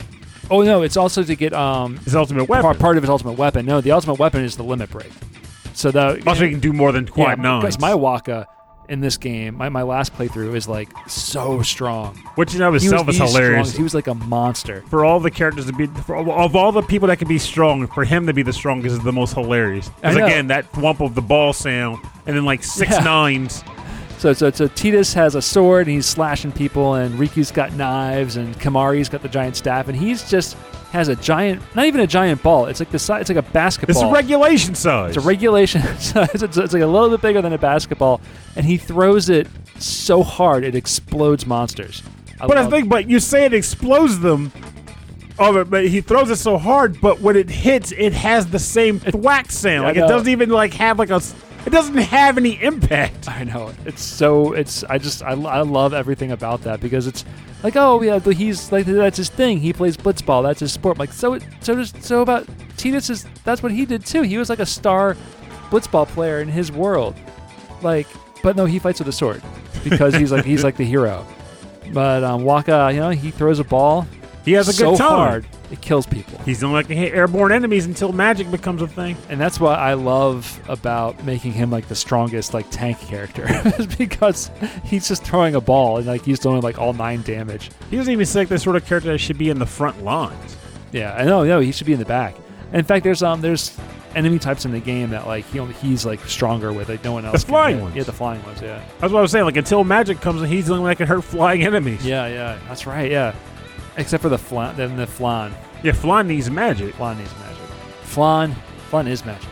[0.50, 2.76] Oh no, it's also to get um His ultimate weapon.
[2.78, 3.66] part of his ultimate weapon.
[3.66, 5.10] No, the ultimate weapon is the limit break.
[5.72, 8.46] So the Also, he can do more than quad yeah, because my Wakka
[8.88, 12.16] in this game, my, my last playthrough is like so strong.
[12.36, 13.50] which in of He itself is the hilarious.
[13.70, 13.76] strongest.
[13.76, 14.82] He was like a monster.
[14.88, 17.86] for all the characters to be, for, of all the people that can be strong,
[17.88, 19.88] for him to be the strongest is the most hilarious.
[19.88, 20.26] I Because know.
[20.26, 23.00] again, that thwump of the ball sound, and then like six Yeah.
[23.04, 23.62] nines.
[24.18, 28.36] So so so Tidus has a sword and he's slashing people, and Rikku's got knives,
[28.36, 30.56] and Kimahri's got the giant staff, and he's just
[30.96, 32.66] has a giant, not even a giant ball.
[32.66, 33.22] It's like the size.
[33.22, 34.02] It's like a basketball.
[34.02, 35.16] It's a regulation size.
[35.16, 35.82] It's a regulation.
[35.98, 36.42] size.
[36.42, 38.20] it's, it's like a little bit bigger than a basketball,
[38.56, 39.46] and he throws it
[39.78, 42.02] so hard it explodes monsters.
[42.40, 44.52] I But I think, but you say it explodes them.
[45.38, 48.58] Oh, but- but he throws it so hard, but when it hits, it has the
[48.58, 49.84] same thwack sound.
[49.84, 51.20] Like it doesn't even like have like a.
[51.66, 53.28] It doesn't have any impact.
[53.28, 54.52] I know it's so.
[54.52, 57.24] It's I just I, I love everything about that because it's
[57.64, 59.58] like oh yeah, he's like that's his thing.
[59.58, 60.44] He plays blitzball.
[60.44, 60.98] That's his sport.
[60.98, 64.22] Like so so does so about Tidus is that's what he did too.
[64.22, 65.16] He was like a star
[65.70, 67.16] blitzball player in his world.
[67.82, 68.06] Like
[68.44, 69.42] but no, he fights with a sword
[69.82, 71.26] because he's like he's like the hero.
[71.92, 74.06] But um, Wakka, you know, he throws a ball
[74.46, 75.08] He has a so good time.
[75.08, 76.38] hard it kills people.
[76.44, 79.16] He's only like hit airborne enemies until magic becomes a thing.
[79.28, 83.44] and that's what I love about making him like the strongest like tank character
[83.78, 84.50] is because
[84.84, 87.70] he's just throwing a ball and like he's doing like all nine damage.
[87.90, 90.02] He doesn't even seem like the sort of character that should be in the front
[90.04, 90.56] lines.
[90.92, 91.44] Yeah, I know.
[91.44, 92.36] No, he should be in the back.
[92.68, 93.76] And in fact, there's um there's
[94.14, 97.12] enemy types in the game that like he only, he's like stronger with like no
[97.12, 97.42] one else.
[97.42, 97.96] can flying ones.
[97.96, 98.62] Yeah, the flying ones.
[98.62, 98.82] Yeah.
[99.00, 99.44] That's what I was saying.
[99.44, 102.04] Like until magic comes, in, he's the only one that can hurt flying enemies.
[102.06, 102.58] Yeah, yeah.
[102.68, 103.10] That's right.
[103.10, 103.34] Yeah.
[103.96, 105.54] Except for the flan, then the flan.
[105.82, 106.94] Yeah, flan needs magic.
[106.94, 107.62] Flan needs magic.
[108.02, 108.54] Flan,
[108.90, 109.48] flan is magic.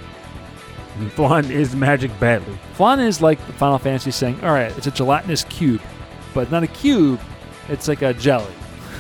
[1.10, 2.56] Flan is magic badly.
[2.74, 5.82] Flan is like Final Fantasy saying, all right, it's a gelatinous cube,
[6.32, 7.20] but not a cube.
[7.68, 8.52] It's like a jelly.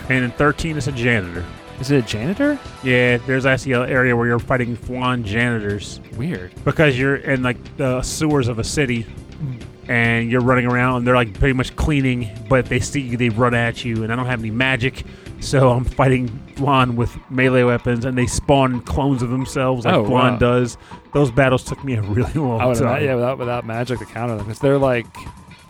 [0.08, 1.44] And in 13, it's a janitor.
[1.80, 2.58] Is it a janitor?
[2.82, 6.52] Yeah, there's actually an area where you're fighting flan janitors Weird.
[6.64, 9.62] because you're in like the sewers of a city mm.
[9.88, 13.16] And you're running around and they're like pretty much cleaning, but if they see you,
[13.16, 14.02] they run at you.
[14.02, 15.04] And I don't have any magic,
[15.40, 20.04] so I'm fighting flan with melee weapons and they spawn clones of themselves like Oh,
[20.04, 20.38] flan wow.
[20.38, 20.76] does.
[21.12, 22.82] Those battles took me a really long I time.
[22.96, 25.06] ima- yeah, without without magic to counter them, because they're like,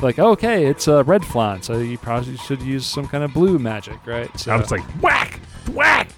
[0.01, 3.33] like oh, okay, it's a red flan, so you probably should use some kind of
[3.33, 4.29] blue magic, right?
[4.39, 5.41] So, I was like, whack,
[5.73, 6.09] whack,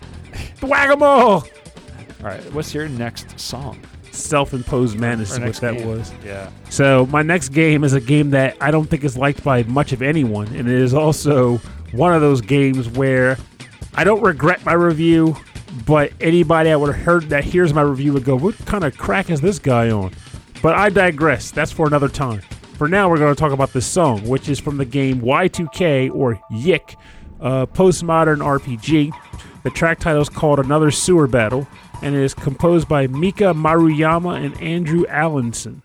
[0.62, 1.30] whack whack 'em all.
[1.32, 1.46] all
[2.22, 3.78] right, what's your next song?
[4.16, 5.88] Self-imposed madness is what that game?
[5.88, 6.12] was.
[6.24, 6.50] Yeah.
[6.70, 9.92] So my next game is a game that I don't think is liked by much
[9.92, 11.58] of anyone, and it is also
[11.92, 13.36] one of those games where
[13.94, 15.36] I don't regret my review,
[15.86, 18.96] but anybody that would have heard that hears my review would go, "What kind of
[18.96, 20.12] crack is this guy on?"
[20.62, 21.50] But I digress.
[21.50, 22.40] That's for another time.
[22.76, 26.10] For now, we're going to talk about this song, which is from the game Y2K
[26.14, 26.94] or YIIK,
[27.40, 29.12] a postmodern RPG.
[29.62, 31.66] The track title is called Another Sewer Battle,
[32.02, 35.82] and it is composed by Mika Maruyama and Andrew Allanson.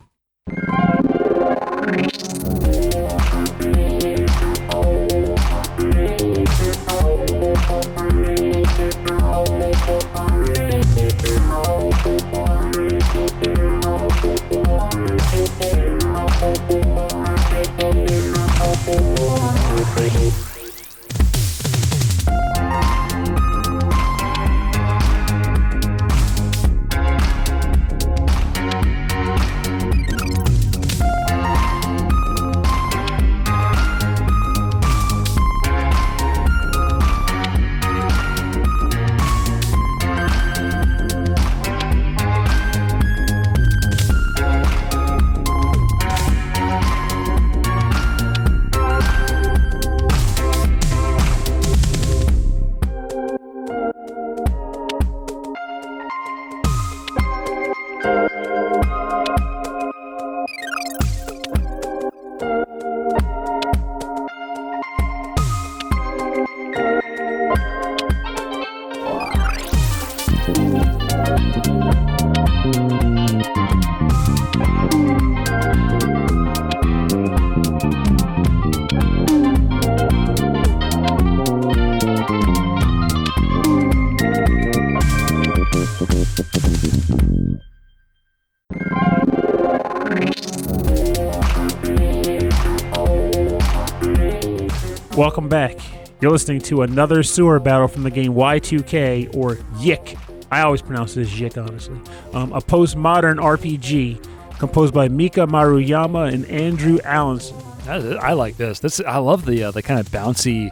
[96.21, 100.19] You're listening to another sewer battle from the game Y2K or Yik.
[100.51, 101.99] I always pronounce this Yik, honestly.
[102.33, 104.23] Um, a postmodern RPG
[104.59, 107.55] composed by Mika Maruyama and Andrew Allanson.
[107.87, 108.79] I like this.
[108.79, 110.69] This I love the uh, the kind of bouncy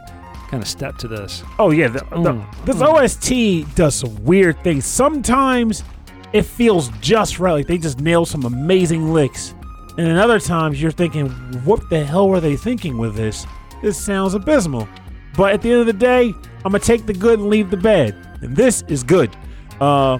[0.48, 1.42] kind of step to this.
[1.58, 4.84] Oh yeah, the, the, Mm, this OST does some weird things.
[4.84, 5.82] Sometimes
[6.32, 9.52] it feels just right, like they just nail some amazing licks,
[9.98, 11.28] and then other times you're thinking,
[11.64, 13.44] "What the hell were they thinking with this?
[13.82, 14.86] This sounds abysmal."
[15.40, 16.34] But at the end of the day,
[16.66, 19.34] I'm gonna take the good and leave the bad, and this is good.
[19.80, 20.18] Uh,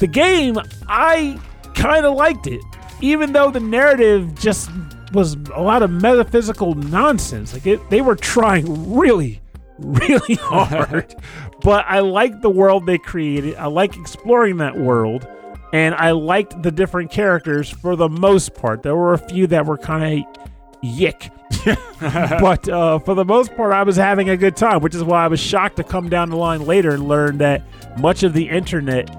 [0.00, 1.40] the game, I
[1.74, 2.60] kind of liked it,
[3.00, 4.70] even though the narrative just
[5.14, 7.54] was a lot of metaphysical nonsense.
[7.54, 9.40] Like it, they were trying really,
[9.78, 11.14] really hard.
[11.62, 13.54] but I liked the world they created.
[13.54, 15.26] I like exploring that world,
[15.72, 18.82] and I liked the different characters for the most part.
[18.82, 20.49] There were a few that were kind of
[20.82, 21.30] yick.
[22.00, 25.24] but uh, for the most part, I was having a good time, which is why
[25.24, 27.62] I was shocked to come down the line later and learn that
[27.98, 29.10] much of the internet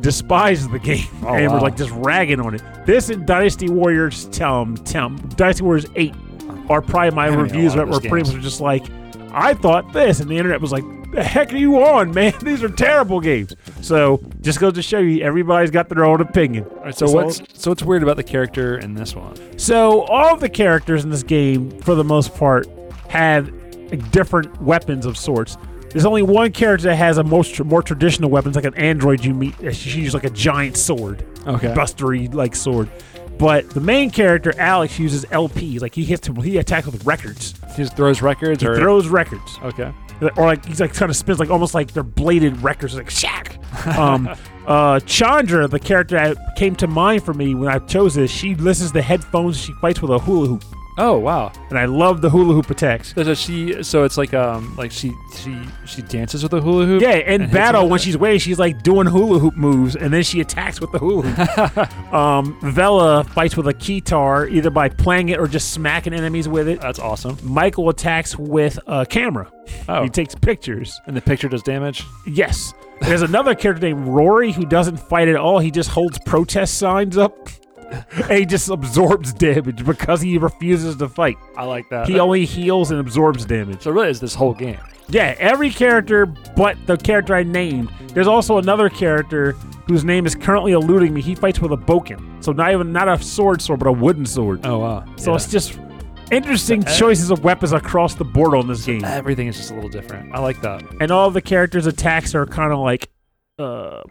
[0.00, 1.54] despised the game Oh, and wow.
[1.54, 2.62] was like just ragging on it.
[2.86, 6.14] This and Dynasty Warriors, tell 'em- tell 'em, Dynasty Warriors 8
[6.70, 8.84] are probably my reviews got a lot that were pretty much just like,
[9.32, 12.32] I thought this, and the internet was like, the heck are you on, man?
[12.42, 13.54] These are terrible games.
[13.80, 16.64] So just goes to show you, everybody's got their own opinion.
[16.78, 19.34] All right, so So- what's so what's weird about the character in this one?
[19.58, 22.66] So all the characters in this game, for the most part,
[23.08, 23.50] have
[24.12, 25.56] different weapons of sorts.
[25.90, 29.34] There's only one character that has a most more traditional weapons, like an android you
[29.34, 29.58] meet.
[29.64, 31.74] uh, She uses like a giant sword, Okay.
[31.74, 32.88] bustery like sword.
[33.38, 35.80] But the main character, Alex, uses LPs.
[35.80, 37.54] Like he hits, him, he attacks with records.
[37.74, 39.92] He just throws records He or throws records, okay.
[40.36, 43.58] Or like he's like kind of spins like almost like they're bladed records, like shack.
[43.86, 44.28] Um,
[44.66, 48.54] uh, Chondra, the character that came to mind for me when I chose this, she
[48.54, 49.58] listens to headphones.
[49.58, 50.64] She fights with a hula hoop.
[51.02, 51.50] Oh wow.
[51.70, 53.14] and I love the hula hoop attacks.
[53.14, 57.00] So she so it's like um like she she she dances with the hula hoop.
[57.02, 60.22] Yeah, in And battle when she's waiting, she's like doing hula hoop moves, and then
[60.22, 62.12] she attacks with the hula hoop.
[62.12, 66.68] um, Vella fights with a keytar, either by playing it or just smacking enemies with
[66.68, 66.80] it.
[66.80, 67.38] That's awesome.
[67.42, 69.50] Michael attacks with a camera.
[69.88, 71.00] Oh, He takes pictures.
[71.06, 72.04] and the picture does damage.
[72.26, 72.74] Yes.
[73.00, 75.58] There's another character named Rory who doesn't fight at all.
[75.60, 77.48] He just holds protest signs up.
[77.90, 81.36] And he just absorbs damage because he refuses to fight.
[81.56, 82.06] I like that.
[82.06, 83.82] He only heals and absorbs damage.
[83.82, 84.78] so it really is this whole game.
[85.08, 87.90] Yeah, every character but the character I named.
[88.14, 89.52] There's also another character
[89.88, 91.20] whose name is currently eluding me.
[91.20, 92.42] He fights with a bokken.
[92.44, 94.64] So not even not a sword sword, but a wooden sword.
[94.64, 95.04] Oh wow.
[95.16, 95.36] so Yeah.
[95.36, 95.78] it's just
[96.30, 99.04] interesting So, uh, choices of weapons across the board on this game.
[99.04, 100.32] everything is just a little different.
[100.32, 100.82] I like that.
[101.00, 103.08] And all the characters' attacks are kind of like
[103.60, 104.02] uh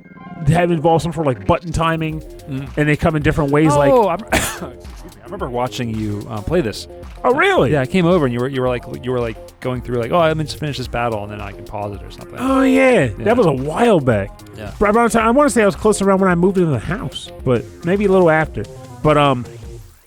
[0.48, 2.78] have involved some sort of like button timing Mm.
[2.78, 4.18] and they come in different ways like oh, me.
[4.32, 6.88] I remember watching you um, play this.
[7.24, 7.74] Oh really?
[7.74, 10.02] Yeah, I came over and you were you were like you were like going through
[10.02, 12.38] like oh I'm just finish this battle and then I can pause it or something.
[12.40, 13.06] Oh yeah.
[13.06, 13.26] Yeah.
[13.26, 14.32] That was a while back.
[14.58, 14.74] Yeah.
[14.80, 16.80] But time I want to say I was close around when I moved into the
[16.80, 18.64] house, but maybe a little after.
[19.04, 19.46] But um,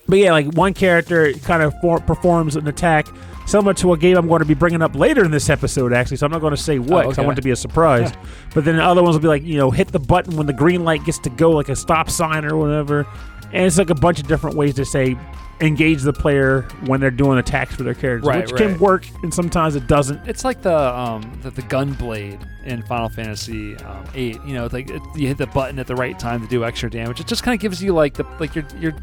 [0.07, 3.07] but yeah, like one character kind of for, performs an attack
[3.53, 6.17] similar to a game I'm going to be bringing up later in this episode, actually.
[6.17, 7.25] So I'm not going to say what 'cause I okay.
[7.27, 8.11] want it to be a surprise.
[8.55, 10.53] but then the other ones will be like, you know, hit the button when the
[10.53, 13.05] green light gets to go, like a stop sign or whatever.
[13.53, 15.15] And it's like a bunch of different ways to say
[15.61, 19.31] engage the player when they're doing attacks for their characters, Right, which can work and
[19.31, 20.27] sometimes it doesn't.
[20.27, 24.39] It's like the um the, the gun blade in Final Fantasy um, eight.
[24.47, 26.89] You know, like it, you hit the button at the right time to do extra
[26.89, 27.19] damage.
[27.19, 28.95] It just kind of gives you like the like you're you're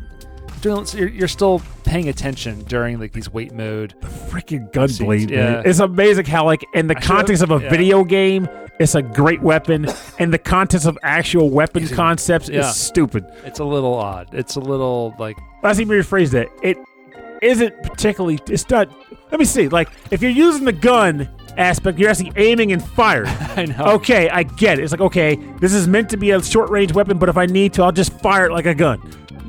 [0.60, 3.94] doing you're, you're still paying attention during like these wait mode.
[4.28, 5.62] freaking gunblade, Yeah.
[5.64, 7.68] It's amazing how, like, in the I context of a yeah.
[7.70, 9.86] video game, it's a great weapon.
[10.18, 11.94] In the context of actual weapon Easy.
[11.94, 12.60] concepts, Yeah.
[12.60, 13.26] it's stupid.
[13.44, 14.28] It's a little odd.
[14.32, 16.48] It's a little like Let's even rephrase that.
[16.62, 16.78] It
[17.42, 18.38] isn't particularly.
[18.48, 18.88] It's not.
[19.30, 19.68] Let me see.
[19.68, 23.28] Like, if you're using the gun aspect, you're actually aiming and firing.
[23.56, 23.84] I know.
[23.96, 24.82] Okay, I get it.
[24.82, 27.46] It's like, okay, this is meant to be a short range weapon, but if I
[27.46, 29.00] need to, I'll just fire it like a gun.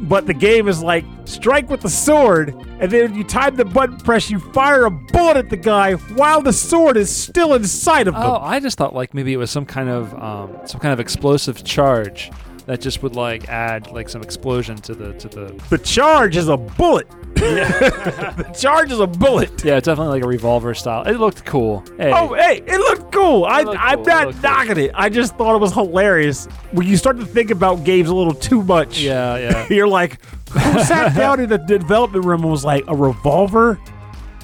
[0.02, 3.98] But the game is like, strike with the sword, and then you time the button
[3.98, 8.16] press, you fire a bullet at the guy while the sword is still inside of
[8.16, 8.24] them.
[8.24, 11.00] Oh, I just thought like maybe it was some kind of um, some kind of
[11.00, 12.32] explosive charge
[12.66, 15.64] that just would like add like some explosion to the to the.
[15.70, 17.08] The charge is a bullet.
[17.36, 19.64] the charge is a bullet.
[19.64, 21.04] Yeah, it's definitely like a revolver style.
[21.04, 21.84] It looked cool.
[21.98, 23.46] Hey, Oh, hey, it looked cool.
[23.46, 24.52] I, looked I'm cool, it not looked cool.
[24.52, 24.92] knocking it.
[24.94, 26.46] I just thought it was hilarious.
[26.72, 29.68] When you start to think about games a little too much, yeah, yeah.
[29.72, 33.80] you're like, who sat down in the development room and was like, a revolver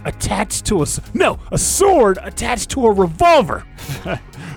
[0.06, 3.64] attached to a no, a sword attached to a revolver.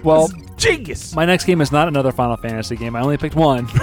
[0.05, 0.31] Well,
[0.61, 1.15] genius.
[1.15, 2.95] my next game is not another Final Fantasy game.
[2.97, 3.69] I only picked one.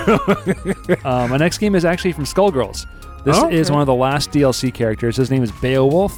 [1.03, 2.85] uh, my next game is actually from Skullgirls.
[3.25, 5.17] This Oh, is one of the last DLC characters.
[5.17, 6.17] His name is Beowulf.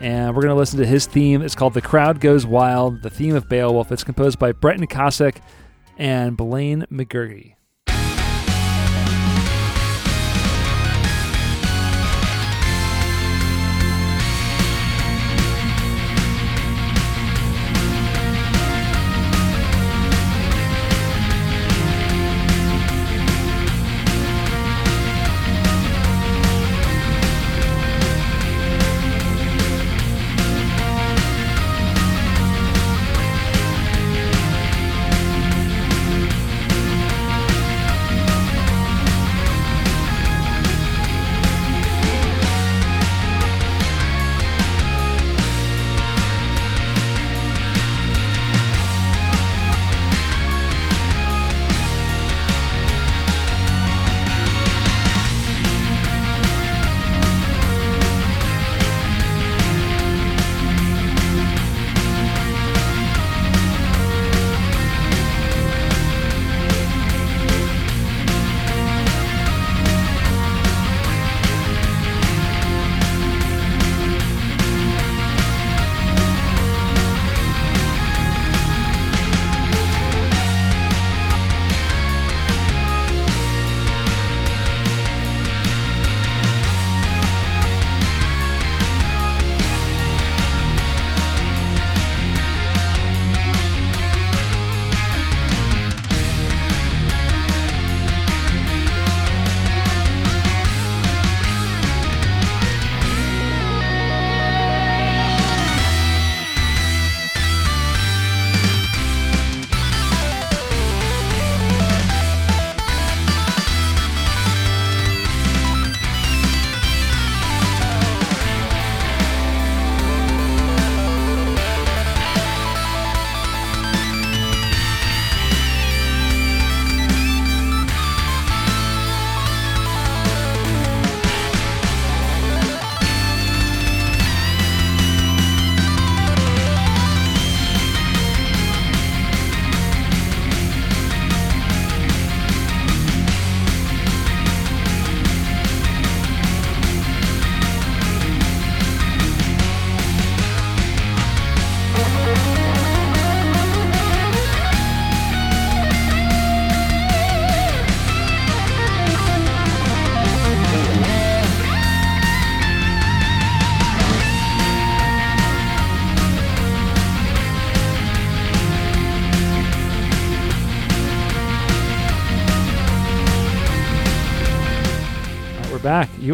[0.00, 1.42] And we're going to listen to his theme.
[1.42, 3.92] It's called The Crowd Goes Wild, the theme of Beowulf.
[3.92, 5.36] It's composed by Brenton Kossak
[5.98, 7.54] and Blaine McGurty.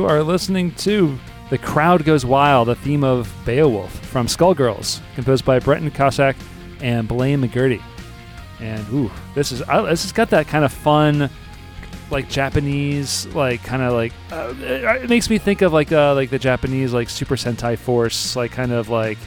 [0.06, 1.18] You are listening to
[1.50, 6.36] The Crowd Goes Wild, a theme of Beowulf from Skullgirls, composed by Brenton Kossak
[6.80, 7.82] and Blaine McGurty.
[8.60, 11.28] And ooh, this is this has got that kind of fun,
[12.12, 16.14] like Japanese, like kind of like uh, it, it makes me think of like uh,
[16.14, 19.18] like the Japanese like Super Sentai Force, like kind of like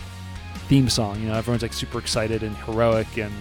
[0.70, 1.20] theme song.
[1.20, 3.34] You know, everyone's like super excited and heroic and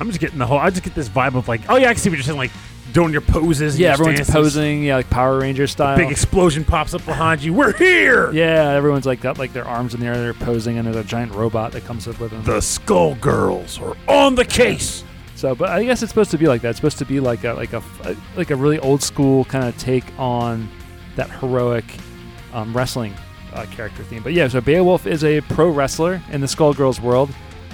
[0.00, 0.58] I'm just getting the whole.
[0.58, 2.38] I just get this vibe of like, oh yeah, I can see what you're saying.
[2.38, 2.52] Like
[2.92, 3.74] doing your poses.
[3.74, 4.34] and yeah, your everyone's stances.
[4.34, 5.96] posing, yeah, like Power Ranger style.
[5.96, 7.52] Big explosion pops up behind you.
[7.52, 8.32] We're here.
[8.32, 11.04] Yeah, everyone's like got like their arms in the air, they're posing, and there's a
[11.04, 12.42] giant robot that comes up with them.
[12.44, 15.04] The Skull Girls are on the case.
[15.34, 16.70] So, but I guess it's supposed to be like that.
[16.70, 17.82] It's supposed to be like a like a
[18.36, 20.68] like a really old school kind of take on
[21.16, 21.84] that heroic
[22.54, 23.14] um, wrestling
[23.52, 24.22] uh, character theme.
[24.22, 27.28] But yeah, so Beowulf is a pro wrestler in the Skullgirls world,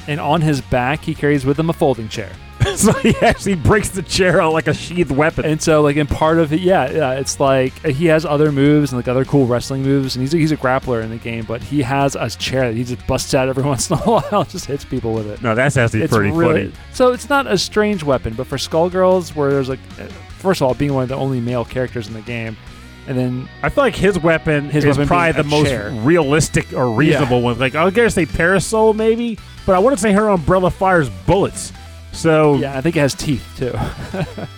[0.08, 2.32] and on his back he carries with him a folding chair.
[2.76, 5.44] so he actually breaks the chair out like a sheathed weapon.
[5.44, 8.52] And so, like in part of it, yeah, yeah, it's like uh, he has other
[8.52, 11.16] moves and like other cool wrestling moves, and he's a, he's a grappler in the
[11.16, 11.44] game.
[11.44, 14.44] But he has a chair that he just busts out every once in a while,
[14.44, 15.42] just hits people with it.
[15.42, 16.72] no, that's actually it's pretty really funny.
[16.92, 20.04] so it's not a strange weapon, but for Skullgirls, where there's like, uh,
[20.38, 22.56] first of all, being one of the only male characters in the game,
[23.06, 25.90] and then I feel like his weapon His is weapon probably the a most chair.
[25.90, 27.58] realistic or reasonable one.
[27.58, 31.72] Like I was gonna say Parasol maybe, but I wouldn't say her umbrella fires bullets.
[32.12, 33.72] So yeah, I think it has teeth too.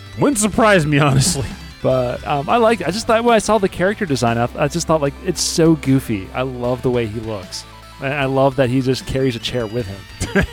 [0.20, 1.48] wouldn't surprise me honestly.
[1.82, 2.80] But um, I like.
[2.80, 5.42] I just thought when I saw the character design, I, I just thought like it's
[5.42, 6.28] so goofy.
[6.32, 7.64] I love the way he looks,
[8.02, 10.00] and I love that he just carries a chair with him.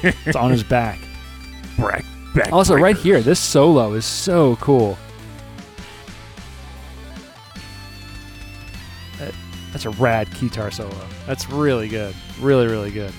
[0.25, 0.99] it's on his back.
[1.77, 2.03] Back,
[2.35, 4.97] back Also, right here, this solo is so cool.
[9.19, 9.33] That-
[9.71, 10.93] That's a rad guitar solo.
[11.25, 12.13] That's really good.
[12.39, 13.13] Really, really good.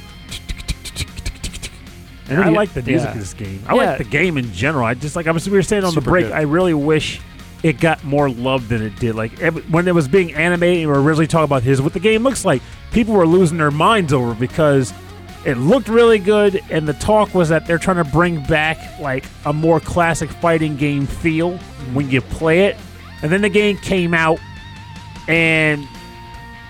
[2.39, 3.13] I like the music yeah.
[3.13, 3.63] of this game.
[3.67, 3.83] I Yeah.
[3.91, 4.85] like the game in general.
[4.85, 6.27] I just like I was we were saying on the break.
[6.27, 6.33] good.
[6.33, 7.21] I really wish
[7.63, 9.15] it got more love than it did.
[9.15, 9.39] Like
[9.71, 12.23] when it was being animated, and we were originally talking about his what the game
[12.23, 12.63] looks like.
[12.93, 14.93] People were losing their minds over because
[15.45, 19.25] it looked really good, and the talk was that they're trying to bring back like
[19.45, 21.57] a more classic fighting game feel
[21.93, 22.77] when you play it.
[23.23, 24.39] And then the game came out,
[25.29, 25.87] and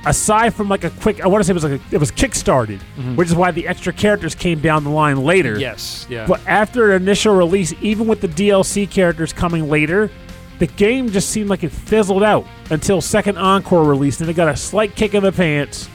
[0.07, 2.11] aside from like a quick, I want to say it was like a, it was
[2.11, 3.17] kickstarted, mm-hmm.
[3.17, 5.59] which is why the extra characters came down the line later.
[5.59, 6.07] Yes.
[6.09, 6.27] Yeah.
[6.27, 10.11] But after initial release, even with the DLC characters coming later,
[10.59, 14.49] the game just seemed like it fizzled out until second encore release, and it got
[14.49, 15.89] a slight kick in the pants,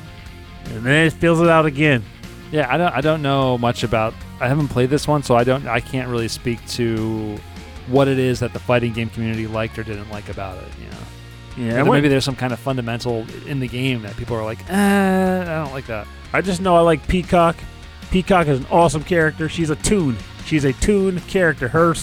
[0.66, 2.04] and then it fizzled out again.
[2.52, 2.94] Yeah, I don't.
[2.94, 4.14] I don't know much about.
[4.40, 5.68] I haven't played this one, so I don't.
[5.68, 7.38] I can't really speak to
[7.88, 10.70] what it is that the fighting game community liked or didn't like about it.
[10.80, 10.98] You know,
[11.58, 14.60] Yeah, Whether maybe there's some kind of fundamental in the game that people are like,
[14.70, 16.08] eh, I don't like that.
[16.34, 17.56] I just know I like Peacock.
[18.12, 19.50] Peacock is an awesome character.
[19.50, 20.18] She's a tune.
[20.46, 21.68] She's a tune character.
[21.68, 21.96] Her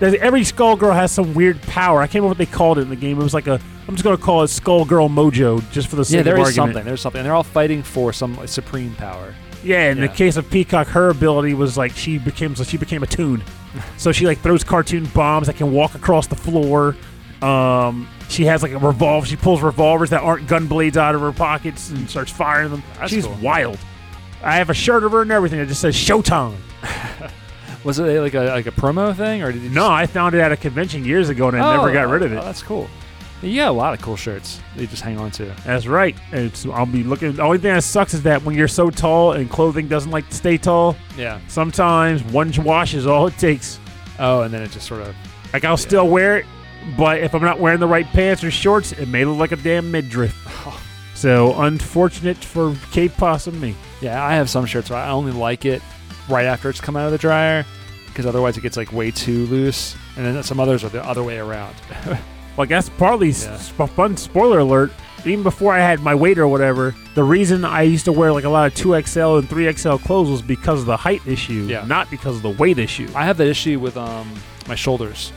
[0.00, 2.00] every Skullgirl has some weird power.
[2.00, 3.18] I can't remember what they called it in the game.
[3.20, 3.60] It was like a.
[3.88, 6.46] I'm just gonna call it Skullgirl Mojo, just for the sake yeah, there of is
[6.48, 6.74] argument.
[6.74, 6.84] something.
[6.84, 7.20] There's something.
[7.20, 9.34] And They're all fighting for some like, supreme power.
[9.62, 13.02] Yeah, in the case of Peacock, her ability was like she became so she became
[13.02, 13.42] a tune.
[13.96, 16.96] so she like throws cartoon bombs that can walk across the floor.
[17.42, 19.26] Um, she has like a revolver.
[19.26, 22.82] She pulls revolvers that aren't gun blades out of her pockets and starts firing them.
[22.98, 23.36] That's She's cool.
[23.42, 23.78] wild.
[24.42, 26.56] I have a shirt of her and everything that just says Showtime.
[27.84, 29.68] Was it like a like a promo thing, or did you?
[29.70, 32.22] No, I found it at a convention years ago and I Oh, never got rid
[32.22, 32.42] of oh, it.
[32.42, 32.88] that's cool.
[33.42, 34.60] Yeah, a lot of cool shirts.
[34.76, 35.44] They just hang on to.
[35.64, 36.16] That's right.
[36.32, 37.32] It's I'll be looking.
[37.34, 40.28] The only thing that sucks is that when you're so tall and clothing doesn't like
[40.30, 41.38] to stay tall, Yeah.
[41.48, 43.78] sometimes one wash is all it takes.
[44.18, 45.14] Oh, and then it just sort of.
[45.52, 46.46] Like I'll still wear it,
[46.96, 49.56] but if I'm not wearing the right pants or shorts, it may look like a
[49.56, 50.34] damn midriff.
[51.14, 53.74] So unfortunate for Cape Possum me.
[54.02, 55.80] Yeah, I have some shirts where I only like it
[56.28, 57.64] right after it's come out of the dryer,
[58.08, 59.96] because otherwise it gets like way too loose.
[60.18, 61.74] And then some others are the other way around.
[62.56, 63.56] Well, I guess partly Yeah.
[63.60, 64.90] sp- fun spoiler alert.
[65.26, 68.44] Even before I had my weight or whatever, the reason I used to wear like
[68.44, 71.84] a lot of 2XL and 3XL clothes was because of the height issue, Yeah.
[71.86, 73.08] not because of the weight issue.
[73.14, 74.30] I have that issue with um
[74.68, 75.32] my shoulders.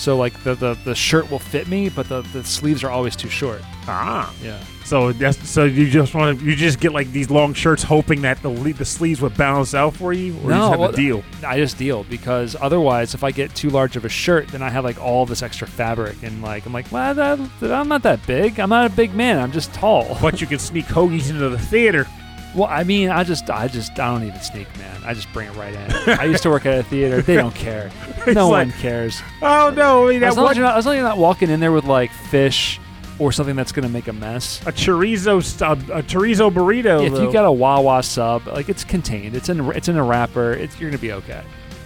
[0.00, 3.14] So like the, the, the shirt will fit me, but the, the sleeves are always
[3.14, 3.60] too short.
[3.86, 4.58] ah, Yeah.
[4.82, 8.22] so that's so you just want to you just get like these long shirts hoping
[8.22, 10.88] that the le- the sleeves would balance out for you, or you just have well,
[10.88, 11.22] a deal.
[11.46, 14.70] I just deal because otherwise, if I get too large of a shirt, then I
[14.70, 18.26] have like all this extra fabric and like I'm like, well, that, I'm not that
[18.26, 18.58] big.
[18.58, 19.38] I'm not a big man.
[19.38, 20.16] I'm just tall.
[20.22, 22.06] But you can sneak hoagies into the theater.
[22.54, 25.00] Well, I mean, I just, I just, I don't even sneak, man.
[25.04, 26.18] I just bring it right in.
[26.18, 27.22] I used to work at a theater.
[27.22, 27.90] They don't care.
[28.26, 29.22] no like- one cares.
[29.40, 30.08] Oh no!
[30.08, 31.72] I mean, As long as, you're not, as long as you're not walking in there
[31.72, 32.80] with like fish
[33.20, 34.60] or something that's gonna make a mess.
[34.66, 37.06] a chorizo st- a chorizo burrito.
[37.06, 37.22] if though.
[37.22, 39.36] you got a Wawa sub, like it's contained.
[39.36, 40.52] It's in, it's in a wrapper.
[40.52, 41.42] It's you're gonna be okay.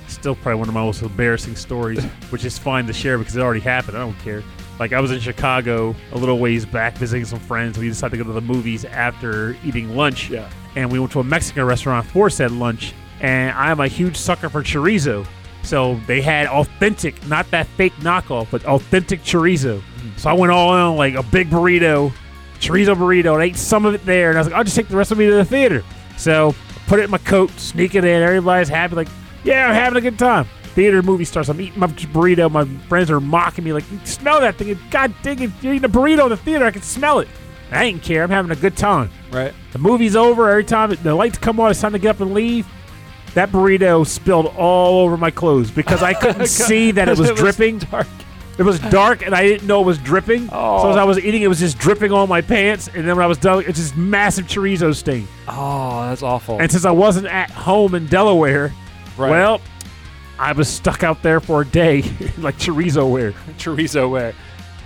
[0.09, 3.41] still probably one of my most embarrassing stories, which is fine to share because it
[3.43, 3.97] already happened.
[3.97, 4.43] I don't care.
[4.79, 7.79] Like I was in Chicago a little ways back visiting some friends.
[7.79, 10.31] We decided to go to the movies after eating lunch.
[10.31, 10.51] Yeah.
[10.77, 12.93] And we went to a Mexican restaurant for said lunch.
[13.21, 15.27] And I'm a huge sucker for chorizo.
[15.63, 19.81] So they had authentic, not that fake knockoff, but authentic chorizo.
[19.81, 20.19] Mm.
[20.19, 22.13] So I went all in on like a big burrito,
[22.61, 24.29] chorizo burrito, and ate some of it there.
[24.29, 25.83] And I was like, I'll just take the rest of me to the theater.
[26.19, 26.55] So
[26.87, 28.23] put it in my coat, sneak it in.
[28.23, 29.09] Everybody's happy, like,
[29.43, 30.47] yeah, I'm having a good time.
[30.75, 31.49] Theater movie starts.
[31.49, 32.51] I'm eating my burrito.
[32.51, 34.77] My friends are mocking me, like, smell that thing.
[34.91, 36.65] God dang it, you're eating a burrito in the theater.
[36.65, 37.29] I can smell it.
[37.71, 38.23] I ain't care.
[38.23, 39.11] I'm having a good time.
[39.31, 39.55] Right.
[39.73, 40.51] The movie's over.
[40.51, 42.67] Every time the lights come on, it's time to get up and leave.
[43.35, 47.79] That burrito spilled all over my clothes because I couldn't see that it was dripping.
[47.79, 48.07] dark.
[48.57, 50.49] It was dark and I didn't know it was dripping.
[50.53, 50.83] Oh.
[50.83, 52.87] So as I was eating, it was just dripping on my pants.
[52.89, 55.27] And then when I was done, it's just massive chorizo stain.
[55.49, 56.61] Oh, that's awful.
[56.61, 58.73] And since I wasn't at home in Delaware,
[59.19, 59.31] right.
[59.31, 59.61] well,
[60.39, 62.03] I was stuck out there for a day
[62.39, 63.33] like chorizo wear.
[63.59, 64.35] chorizo wear.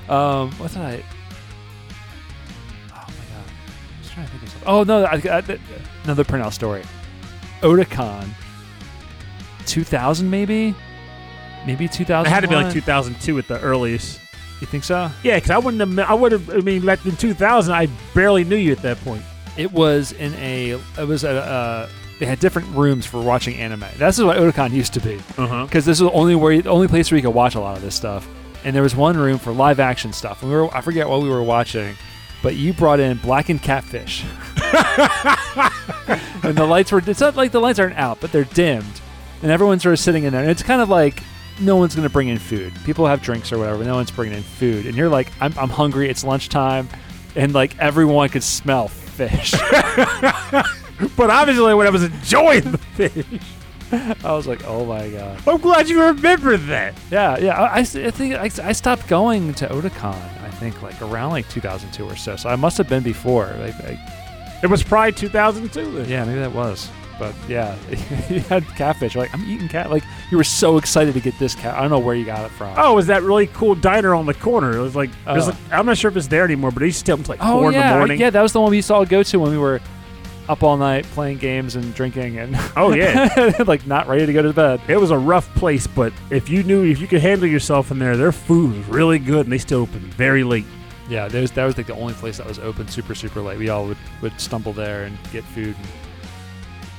[0.09, 1.03] Um, what did I?
[2.91, 4.69] Oh my god, I was trying to think of something.
[4.69, 5.59] Oh no, I, I,
[6.05, 6.83] another printout story.
[7.61, 8.29] Otakon,
[9.67, 10.75] 2000 maybe,
[11.67, 12.27] maybe 2000.
[12.27, 14.21] It had to be like 2002 at the earliest.
[14.61, 15.11] You think so?
[15.23, 16.11] Yeah, because I wouldn't have.
[16.11, 16.51] I would have.
[16.51, 19.23] I mean, like in 2000, I barely knew you at that point.
[19.57, 20.81] It was in a.
[20.99, 21.31] It was a.
[21.31, 21.89] Uh,
[22.19, 23.85] they had different rooms for watching anime.
[23.97, 25.17] This is what Otakon used to be.
[25.37, 25.65] Uh-huh.
[25.65, 27.77] Because this was the only where the only place where you could watch a lot
[27.77, 28.29] of this stuff.
[28.65, 30.43] And there was one room for live action stuff.
[30.43, 31.95] And we were I forget what we were watching,
[32.43, 34.25] but you brought in Blackened Catfish,
[36.43, 37.03] and the lights were.
[37.05, 39.01] It's not like the lights aren't out, but they're dimmed,
[39.43, 40.43] and everyone's sort of sitting in there.
[40.43, 41.23] And it's kind of like
[41.61, 42.73] no one's going to bring in food.
[42.85, 43.85] People have drinks or whatever.
[43.85, 46.09] No one's bringing in food, and you're like, I'm, I'm hungry.
[46.09, 46.89] It's lunchtime,
[47.37, 49.55] and like everyone could smell fish.
[51.17, 53.25] But obviously, when I was enjoying the fish,
[54.25, 55.41] I was like, oh my god.
[55.47, 56.95] I'm glad you remembered that.
[57.11, 57.69] Yeah, yeah.
[57.73, 60.15] I think I, I stopped going to Otakon.
[60.43, 62.37] I think like around like 2002 or so.
[62.37, 63.47] So I must have been before.
[63.61, 66.09] Like, I, It was probably 2002 then.
[66.09, 66.91] yeah, maybe that was.
[67.19, 67.77] But yeah,
[68.29, 69.15] you had catfish.
[69.15, 69.91] You're like, I'm eating cat.
[69.91, 71.75] Like you were so excited to get this cat.
[71.77, 72.75] I don't know where you got it from.
[72.77, 74.77] Oh, it was that really cool diner on the corner?
[74.77, 75.51] It was like, there's Oh.
[75.51, 75.53] Uh.
[75.53, 77.73] like I'm not sure if it's there anymore, but it used to like Oh, four
[77.73, 78.21] yeah, in the oh, I- morning.
[78.21, 78.31] yeah.
[78.31, 79.81] That was the one we used to all go to when we were
[80.49, 84.43] up all night playing games and drinking and Oh yeah, like not ready to go
[84.43, 84.81] to bed.
[84.89, 87.99] it was a rough place, but if you knew if you could handle yourself in
[87.99, 90.67] there, their food was really good, and they still open very late.
[91.09, 93.59] Yeah, that was that was like the only place that was open super super late.
[93.59, 95.77] We all would, would stumble there and get food.
[95.77, 95.87] And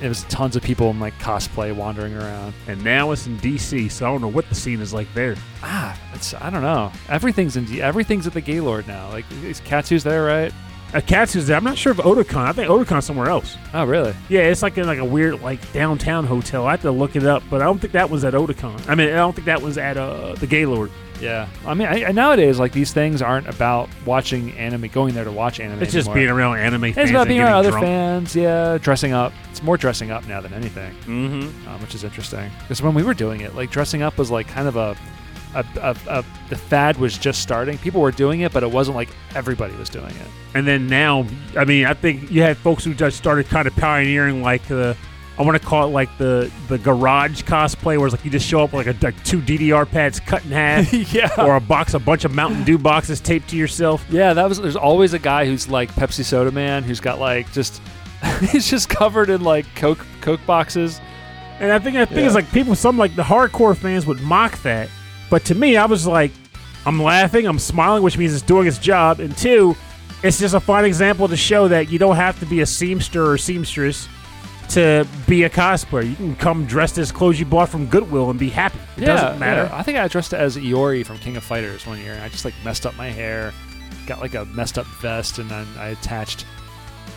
[0.02, 2.54] it was tons of people in like cosplay wandering around.
[2.68, 5.36] And now it's in D.C., so I don't know what the scene is like there.
[5.62, 6.92] Ah, it's I don't know.
[7.10, 9.10] Everything's in everything's at the Gaylord now.
[9.10, 10.54] Like is Katsu's there, right?
[10.94, 11.58] A Katsu's there.
[11.58, 12.46] I'm not sure if Otakon.
[12.46, 13.58] I think Otakon's somewhere else.
[13.74, 14.16] Oh, really?
[14.28, 16.66] Yeah, it's like in like a weird like downtown hotel.
[16.66, 18.90] I have to look it up, but I don't think that was at Otakon.
[18.90, 20.92] I mean, I don't think that was at uh, the Gaylord.
[21.22, 21.48] Yeah.
[21.66, 25.60] I mean, I, nowadays like these things aren't about watching anime, going there to watch
[25.60, 25.82] anime.
[25.84, 26.98] It's just being around anime fans.
[26.98, 27.86] It's about being around other drunk.
[27.86, 28.36] fans.
[28.36, 29.34] Yeah, dressing up.
[29.52, 30.94] It's more dressing up now than anything.
[31.06, 31.68] Mm-hmm.
[31.68, 32.50] um, which is interesting.
[32.62, 34.96] Because when we were doing it, like dressing up was like kind of a,
[35.56, 37.78] a, a, a the fad was just starting.
[37.80, 40.28] People were doing it, but it wasn't like everybody was doing it.
[40.54, 41.26] And then now,
[41.58, 44.96] I mean, I think you had folks who just started kind of pioneering like the,
[45.38, 48.48] I want to call it like the the garage cosplay, where it's like you just
[48.48, 51.30] show up with like a like two DDR pads cut in half, yeah.
[51.38, 54.06] or a box, a bunch of Mountain Dew boxes taped to yourself.
[54.10, 54.60] yeah, that was.
[54.62, 57.82] There's always a guy who's like Pepsi Soda Man, who's got like just,
[58.52, 61.00] he's just covered in like Coke Coke boxes.
[61.62, 62.26] And I think I think Yeah.
[62.26, 64.90] it's like people, some like the hardcore fans would mock that,
[65.30, 66.32] but to me, I was like,
[66.86, 69.20] I'm laughing, I'm smiling, which means it's doing its job.
[69.20, 69.76] And two,
[70.24, 73.26] it's just a fine example to show that you don't have to be a seamster
[73.28, 74.08] or seamstress
[74.70, 76.08] to be a cosplayer.
[76.08, 78.80] You can come dressed as clothes you bought from Goodwill and be happy.
[78.98, 79.64] It yeah, doesn't matter.
[79.64, 79.78] yeah.
[79.78, 82.46] I think I dressed as Iori from King of Fighters one year, and I just
[82.46, 83.54] like messed up my hair,
[84.06, 86.46] got like a messed up vest, and then I attached.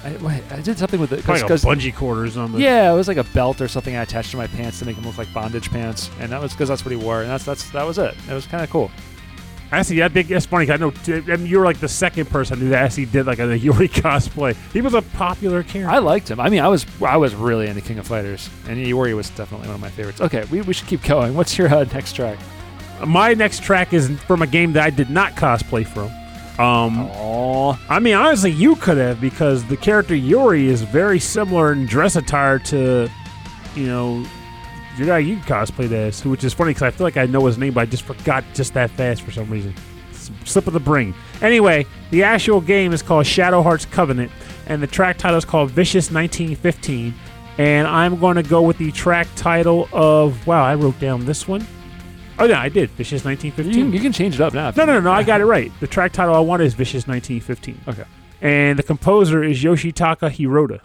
[0.04, 2.58] I, wait, I did something with it Like a because bungee quarters on the.
[2.60, 4.96] Yeah, it was like a belt or something I attached to my pants to make
[4.96, 7.44] them look like bondage pants, and that was because that's what he wore, and that's
[7.44, 8.14] that's that was it.
[8.28, 8.90] It was kind of cool.
[9.70, 10.66] Actually, I think that's funny.
[10.66, 10.92] 'cause I know
[11.32, 14.54] I mean, you were like the second person who actually did like a Yuri cosplay.
[14.72, 15.90] He was a popular character.
[15.94, 16.40] I liked him.
[16.40, 19.68] I mean, I was I was really into King of Fighters, and Iori was definitely
[19.68, 20.20] one of my favorites.
[20.20, 21.34] Okay, we, we should keep going.
[21.34, 22.38] What's your uh, next track?
[23.06, 26.10] My next track is from a game that I did not cosplay from.
[26.58, 27.08] Um,
[27.88, 32.16] I mean, honestly, you could have because the character Yuri is very similar in dress
[32.16, 33.08] attire to,
[33.74, 34.24] you know,
[34.98, 37.56] the guy you cosplayed as, which is funny because I feel like I know his
[37.56, 39.74] name, but I just forgot just that fast for some reason.
[40.44, 41.14] Slip of the brain.
[41.40, 44.30] Anyway, the actual game is called Shadow Hearts Covenant,
[44.66, 47.14] and the track title is called Vicious 1915.
[47.58, 51.48] And I'm going to go with the track title of, wow, I wrote down this
[51.48, 51.66] one.
[52.38, 52.90] Oh, no, I did.
[52.90, 53.72] Vicious you 1915.
[53.72, 54.68] can, you can change it up now.
[54.68, 55.04] if No, you no, no, want.
[55.04, 55.12] no.
[55.12, 55.70] I got it right.
[55.80, 57.80] The track title I want is Vicious 1915.
[57.88, 58.04] Okay.
[58.40, 60.80] And the composer is Yoshitaka Hirota.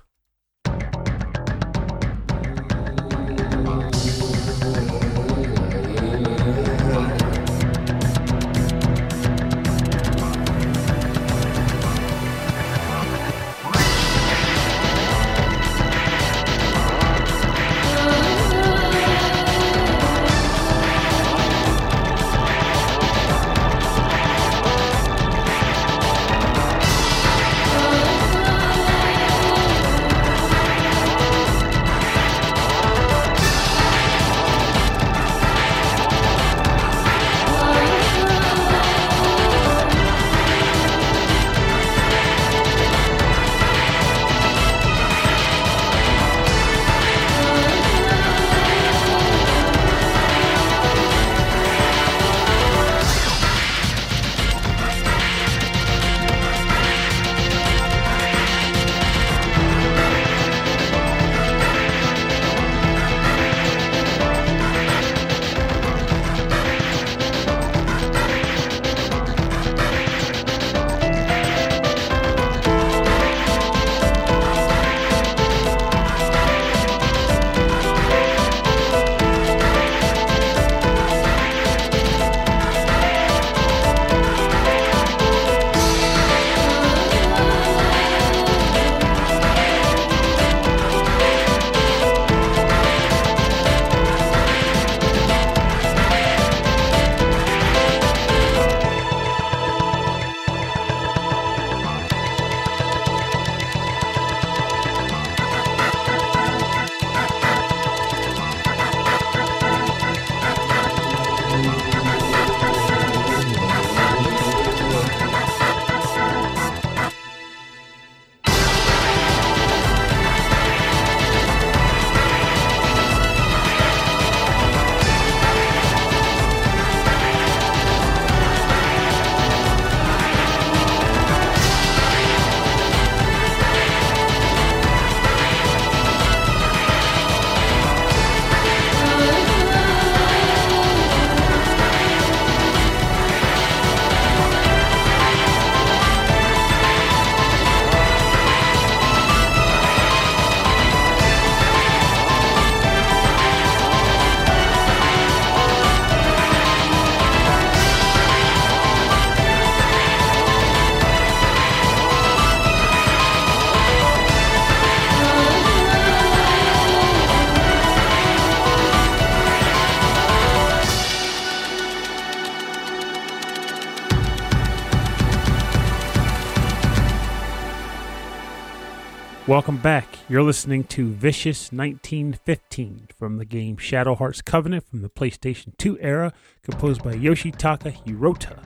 [179.48, 180.06] Welcome back.
[180.28, 186.00] You're listening to Vicious 1915 from the game Shadow Hearts Covenant from the PlayStation 2
[186.02, 186.34] era,
[186.64, 188.60] composed by Yoshitaka Hirota.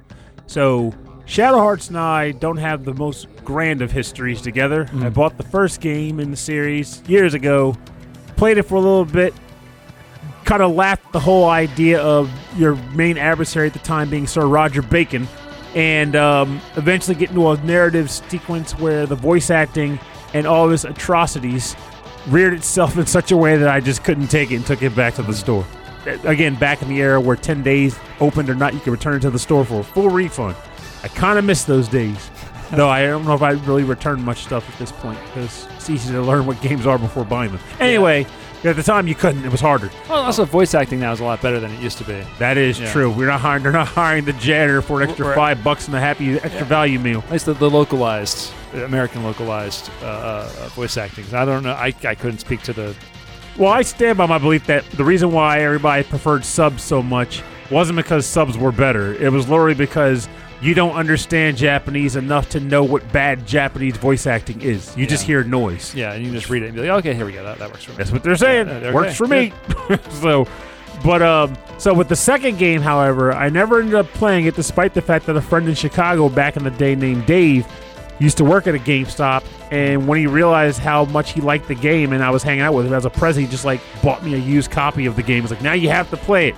[0.47, 0.91] So,
[1.25, 4.87] Shadow Hearts and I don't have the most grand of histories together.
[4.91, 5.13] I Mm.
[5.13, 7.77] bought the first game in the series years ago,
[8.35, 9.35] played it for a little bit,
[10.45, 12.27] kind of laughed at the whole idea of
[12.57, 15.27] your main adversary at the time being Sir Roger Bacon,
[15.75, 19.99] and um, eventually get into a narrative sequence where the voice acting
[20.33, 21.75] and all of his atrocities
[22.27, 24.95] reared itself in such a way that I just couldn't take it and took it
[24.95, 25.65] back to the store.
[26.23, 29.21] Again, back in the era where 10 days opened or not, you could return it
[29.21, 30.55] to the store for a full refund.
[31.03, 32.29] I kind of miss those days.
[32.71, 35.89] Though I don't know if I really return much stuff at this point because it's
[35.89, 37.59] easy to learn what games are before buying them.
[37.81, 38.25] Anyway,
[38.63, 39.89] at the time you couldn't; it was harder.
[40.09, 42.21] Well, also voice acting now is a lot better than it used to be.
[42.39, 42.91] That is Yeah.
[42.91, 43.09] true.
[43.09, 43.63] We're not hiring.
[43.63, 45.35] They're not hiring the janitor for an extra Right.
[45.35, 47.23] five bucks and a happy extra value meal.
[47.27, 51.25] At least the, the localized, uh, American localized uh, uh, voice acting.
[51.33, 51.73] I don't know.
[51.73, 52.95] I, I couldn't speak to the.
[53.57, 57.43] Well, I stand by my belief that the reason why everybody preferred subs so much
[57.69, 59.13] wasn't because subs were better.
[59.15, 60.27] It was literally because
[60.61, 64.95] you don't understand Japanese enough to know what bad Japanese voice acting is.
[64.95, 65.95] You just hear noise.
[65.95, 67.43] Yeah, and you just read it and be like, okay, here we go.
[67.43, 67.97] That, that works for me.
[67.97, 68.67] That's what they're saying.
[68.67, 69.53] Yeah, okay, Works for me.
[70.21, 70.47] so,
[71.03, 74.93] but um, so with the second game, however, I never ended up playing it, despite
[74.93, 77.65] the fact that a friend in Chicago back in the day named Dave
[78.19, 81.75] used to work at a GameStop, and when he realized how much he liked the
[81.75, 84.23] game, and I was hanging out with him as a present, he just like bought
[84.23, 85.41] me a used copy of the game.
[85.41, 86.55] He's like, now you have to play it.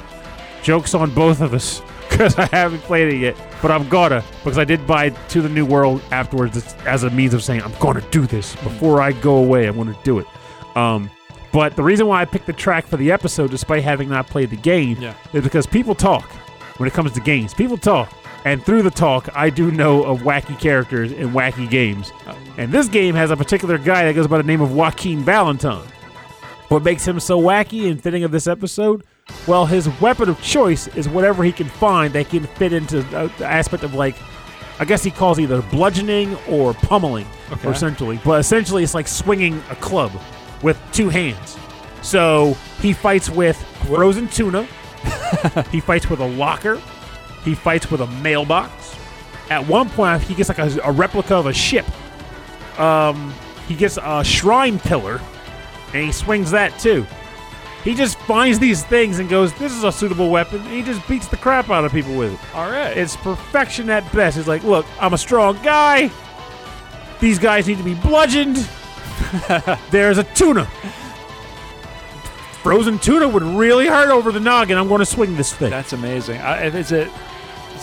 [0.61, 1.81] Jokes on both of us
[2.13, 5.49] because I haven't played it yet, but I'm gonna because I did buy To the
[5.49, 9.35] New World afterwards as- a means of saying I'm gonna do this before I go
[9.35, 9.67] away.
[9.67, 10.27] I'm gonna do it.
[10.75, 11.09] Um,
[11.51, 14.49] but the reason why I picked the track for the episode, despite having not played
[14.49, 15.13] the game, Yeah.
[15.33, 16.23] is because people talk
[16.77, 17.53] when it comes to games.
[17.53, 18.11] People talk,
[18.45, 22.11] and through the talk, I do know of wacky characters in wacky games.
[22.27, 22.35] Oh.
[22.57, 25.85] And this game has a particular guy that goes by the name of Joachim Valentine.
[26.69, 29.03] What makes him so wacky and fitting of this episode?
[29.47, 33.27] Well, his weapon of choice is whatever he can find that can fit into uh,
[33.37, 34.15] the aspect of like,
[34.79, 37.67] I guess he calls either bludgeoning or pummeling, Okay.
[37.67, 38.19] or essentially.
[38.23, 40.11] But essentially, it's like swinging a club
[40.61, 41.57] with two hands.
[42.01, 44.63] So he fights with frozen tuna.
[45.71, 46.81] he fights with a locker.
[47.43, 48.95] He fights with a mailbox.
[49.49, 51.85] At one point, he gets like a, a replica of a ship.
[52.79, 53.33] Um,
[53.67, 55.21] he gets a shrine pillar,
[55.93, 57.05] and he swings that too.
[57.83, 61.05] He just finds these things and goes, "This is a suitable weapon." And he just
[61.07, 62.55] beats the crap out of people with it.
[62.55, 62.95] All right.
[62.95, 64.37] It's perfection at best.
[64.37, 66.09] He's like, look, I'm a strong guy.
[67.19, 68.57] These guys need to be bludgeoned.
[69.91, 70.65] There's a tuna.
[72.63, 74.77] Frozen tuna would really hurt over the noggin.
[74.77, 75.69] I'm going to swing this thing.
[75.69, 76.39] That's amazing.
[76.39, 77.11] I, is it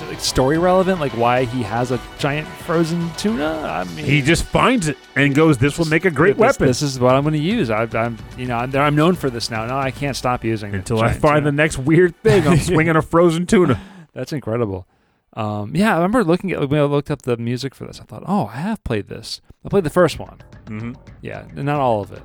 [0.00, 1.00] is it like story relevant?
[1.00, 3.62] Like why he has a giant frozen tuna?
[3.62, 6.66] I mean, He just finds it and goes, "This will make a great this, weapon."
[6.66, 7.70] This is what I'm going to use.
[7.70, 9.66] I, I'm you know I'm, I'm known for this now.
[9.66, 12.96] No, I can't stop using it Until I find the next weird thing, I'm swinging
[12.96, 13.80] a frozen tuna.
[14.14, 14.86] That's incredible.
[15.34, 18.00] Um, yeah, I remember looking at when I looked up the music for this.
[18.00, 19.40] I thought, oh, I have played this.
[19.64, 20.38] I played the first one.
[20.64, 20.94] Mm-hmm.
[21.20, 22.22] Yeah, not all of it.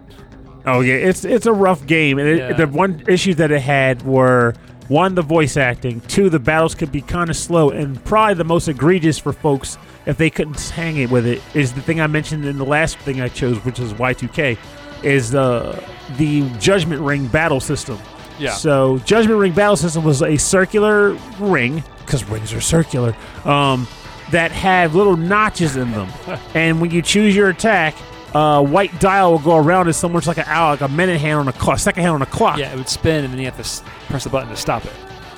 [0.66, 2.54] Oh yeah, it's it's a rough game, and it, Yeah.
[2.54, 4.56] the one issue that it had were
[4.88, 8.44] one the voice acting, two the battles could be kind of slow, and probably the
[8.44, 12.08] most egregious for folks if they couldn't hang it with it is the thing I
[12.08, 14.58] mentioned in the last thing I chose, which is Y2K,
[15.04, 15.84] is the
[16.18, 17.98] the Judgment Ring battle system.
[18.38, 18.54] Yeah.
[18.54, 23.16] So Judgment Ring battle system was a circular ring because rings are circular.
[23.44, 23.88] Um,
[24.32, 26.10] that had little notches in them,
[26.54, 27.96] and when you choose your attack,
[28.36, 31.40] uh, white dial will go around as somewhat like an hour, like a minute hand
[31.40, 32.58] on a clock, second hand on a clock.
[32.60, 34.84] Yeah, it would spin, and then you have to s- press the button to stop
[34.86, 34.92] it.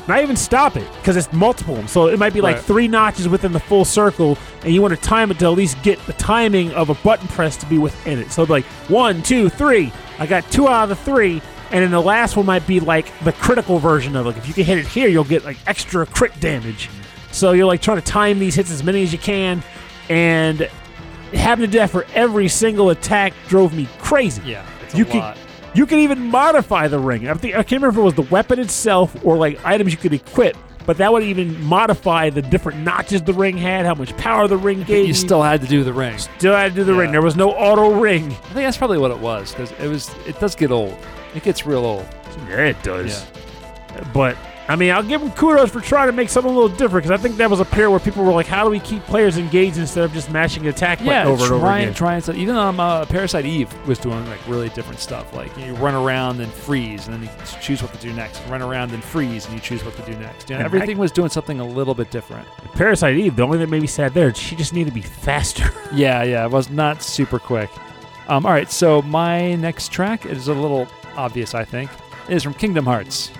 [0.07, 1.85] Not even stop it because it's multiple.
[1.87, 2.65] So it might be like Right.
[2.65, 5.81] three notches within the full circle, and you want to time it to at least
[5.83, 8.31] get the timing of a button press to be within it.
[8.31, 9.91] So it'd be like one, two, three.
[10.17, 11.41] I got two out of the three,
[11.71, 14.29] and then the last one might be like the critical version of it.
[14.29, 16.89] Like if you can hit it here, you'll get like extra crit damage.
[17.33, 19.61] So you're like trying to time these hits as many as you can,
[20.09, 20.69] and
[21.33, 24.41] having to that for every single attack drove me crazy.
[24.45, 25.37] Yeah, it's a You can- lot.
[25.73, 27.29] You can even modify the ring.
[27.29, 29.97] I, think, I can't remember if it was the weapon itself or like items you
[29.99, 30.57] could equip,
[30.87, 34.57] but that would even modify the different notches the ring had, how much power the
[34.57, 35.05] ring gave.
[35.07, 36.17] You still had to do the ring.
[36.17, 36.99] still had to do the Yeah.
[37.01, 37.11] ring.
[37.11, 38.25] There was no auto ring.
[38.25, 40.09] I think that's probably what it was because it was.
[40.25, 40.97] It does get old.
[41.35, 42.07] It gets real old.
[42.49, 43.27] Yeah, it does.
[44.13, 44.35] But
[44.69, 47.11] I mean, I'll give them kudos for trying to make something a little different because
[47.11, 49.37] I think that was a period where people were like, "How do we keep players
[49.37, 52.33] engaged instead of just mashing attack button Yeah, over and over again?" trying to.
[52.33, 55.33] Even um, uh, Parasite Eve was doing like really different stuff.
[55.33, 57.29] Like you run around and freeze, and then you
[57.61, 58.41] choose what to do next.
[58.49, 60.49] Run around and freeze, and you choose what to do next.
[60.49, 62.45] You know, And everything was doing something a little bit different.
[62.73, 65.01] Parasite Eve, the only thing that made me sad there, she just needed to be
[65.01, 65.71] faster.
[65.93, 67.69] Yeah, yeah, it was not super quick.
[68.27, 71.89] Um, all right, so my next track is a little obvious, I think.
[72.27, 73.31] It is from Kingdom Hearts.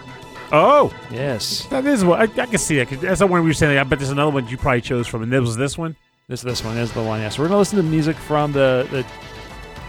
[0.52, 2.90] Oh, Yes, that is what I, I can see that.
[3.02, 3.78] That's the one we were saying.
[3.78, 5.96] I bet there's another one you probably chose from, and it was this one.
[6.28, 7.20] this this one is the one.
[7.20, 9.06] Yes, we're gonna listen to music from the the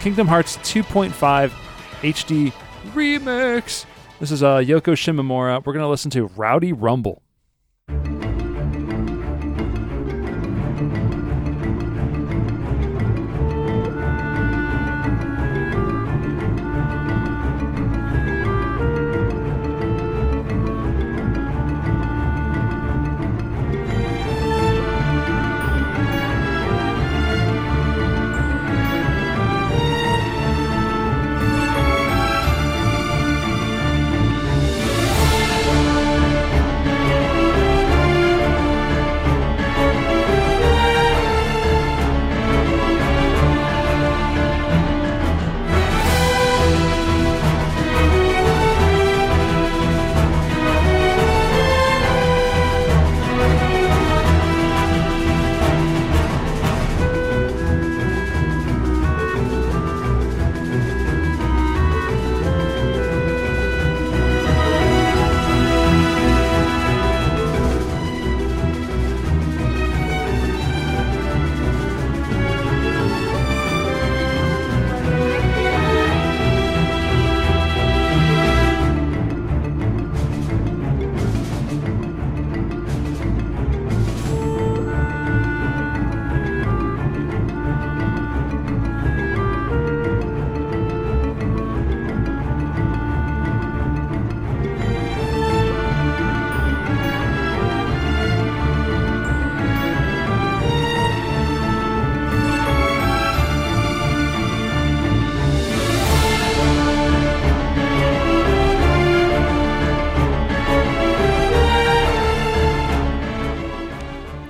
[0.00, 1.50] Kingdom Hearts 2.5
[2.02, 2.52] HD
[2.92, 3.84] remix.
[4.20, 5.64] This is uh, Yoko Shimomura.
[5.64, 7.22] We're gonna listen to Rowdy Rumble.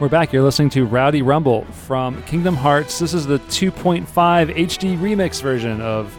[0.08, 0.32] We're back.
[0.32, 2.98] You're listening to Rowdy Rumble from Kingdom Hearts.
[2.98, 6.16] This is the 2.5 HD remix version of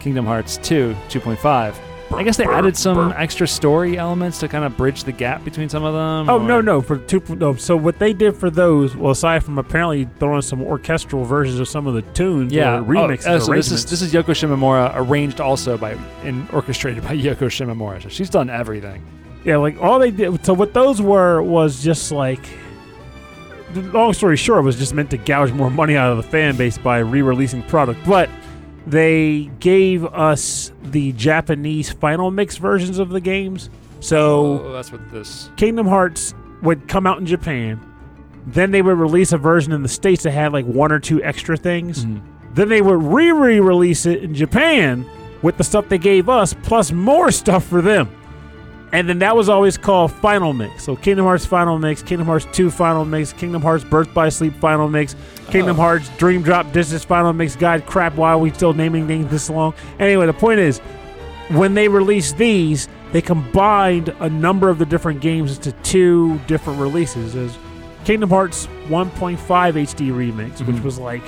[0.00, 1.74] Kingdom Hearts 2 2.5.
[2.14, 5.68] I guess they added some extra story elements to kind of bridge the gap between
[5.68, 6.30] some of them.
[6.34, 7.54] Oh no or- no for two no.
[7.56, 11.68] So what they did for those, well, aside from apparently throwing some orchestral versions of
[11.68, 14.28] some of the tunes, Yeah, or remixes, Oh, uh, so this is this is Yoko
[14.32, 18.02] Shimomura, arranged also by and orchestrated by Yoko Shimomura.
[18.02, 19.04] So she's done everything.
[19.44, 20.46] Yeah, like all they did.
[20.46, 22.40] So what those were was just like.
[23.92, 26.56] Long story short, it was just meant to gouge more money out of the fan
[26.56, 28.28] base by re-releasing product, but
[28.86, 33.70] they gave us the Japanese final mix versions of the games.
[34.00, 35.50] So oh, that's what this.
[35.56, 37.80] Kingdom Hearts would come out in Japan,
[38.46, 41.22] then they would release a version in the states that had like one or two
[41.22, 42.04] extra things.
[42.04, 42.20] Mhm.
[42.54, 45.04] Then they would re-re-release it in Japan
[45.42, 48.08] with the stuff they gave us plus more stuff for them.
[48.92, 50.84] And then that was always called Final Mix.
[50.84, 54.54] So Kingdom Hearts Final Mix, Kingdom Hearts 2 Final Mix, Kingdom Hearts Birth by Sleep
[54.54, 55.14] Final Mix,
[55.50, 55.82] Kingdom Oh.
[55.82, 57.54] Hearts Dream Drop Distance Final Mix.
[57.54, 59.74] God crap, why are we still naming things this long?
[59.98, 60.78] Anyway, the point is,
[61.50, 66.80] when they released these, they combined a number of the different games into two different
[66.80, 67.34] releases.
[67.34, 67.56] There's
[68.04, 70.82] Kingdom Hearts 1.5 HD Remix, which Mhm.
[70.82, 71.22] was like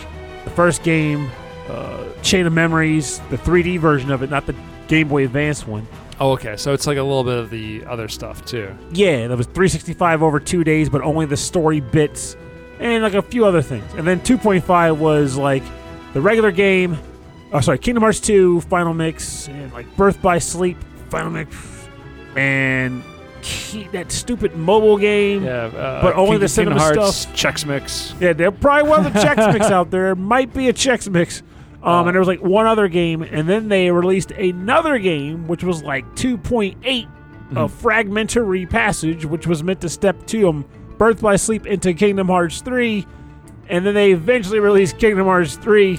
[0.45, 1.29] the first game,
[1.71, 4.55] uh, Chain of Memories, the 3D version of it, not the
[4.89, 5.87] Game Boy Advance one.
[6.21, 6.57] Oh, okay.
[6.57, 8.77] So it's like a little bit of the other stuff too.
[8.93, 12.37] Yeah, that was 365 over two days, but only the story bits
[12.79, 13.91] and like a few other things.
[13.95, 15.63] And then 2.5 was like
[16.13, 16.99] the regular game.
[17.53, 20.77] Oh, sorry, Kingdom Hearts 2 Final Mix and like Birth by Sleep
[21.09, 21.57] Final Mix
[22.37, 23.03] and
[23.93, 25.45] that stupid mobile game.
[25.45, 27.35] Yeah, uh, But only the Kingdom cinema Hearts stuff.
[27.35, 28.15] Chex Mix.
[28.21, 30.09] Yeah, there probably was a Chex Mix out there.
[30.09, 31.43] There might be a Chex Mix.
[31.83, 35.65] Um, and there was like one other game, and then they released another game, which
[35.65, 37.09] was like 2.8
[37.57, 40.65] a fragmentary passage, which was meant to step to them
[40.99, 43.07] Birth by Sleep into Kingdom Hearts 3,
[43.69, 45.99] and then they eventually released Kingdom Hearts 3.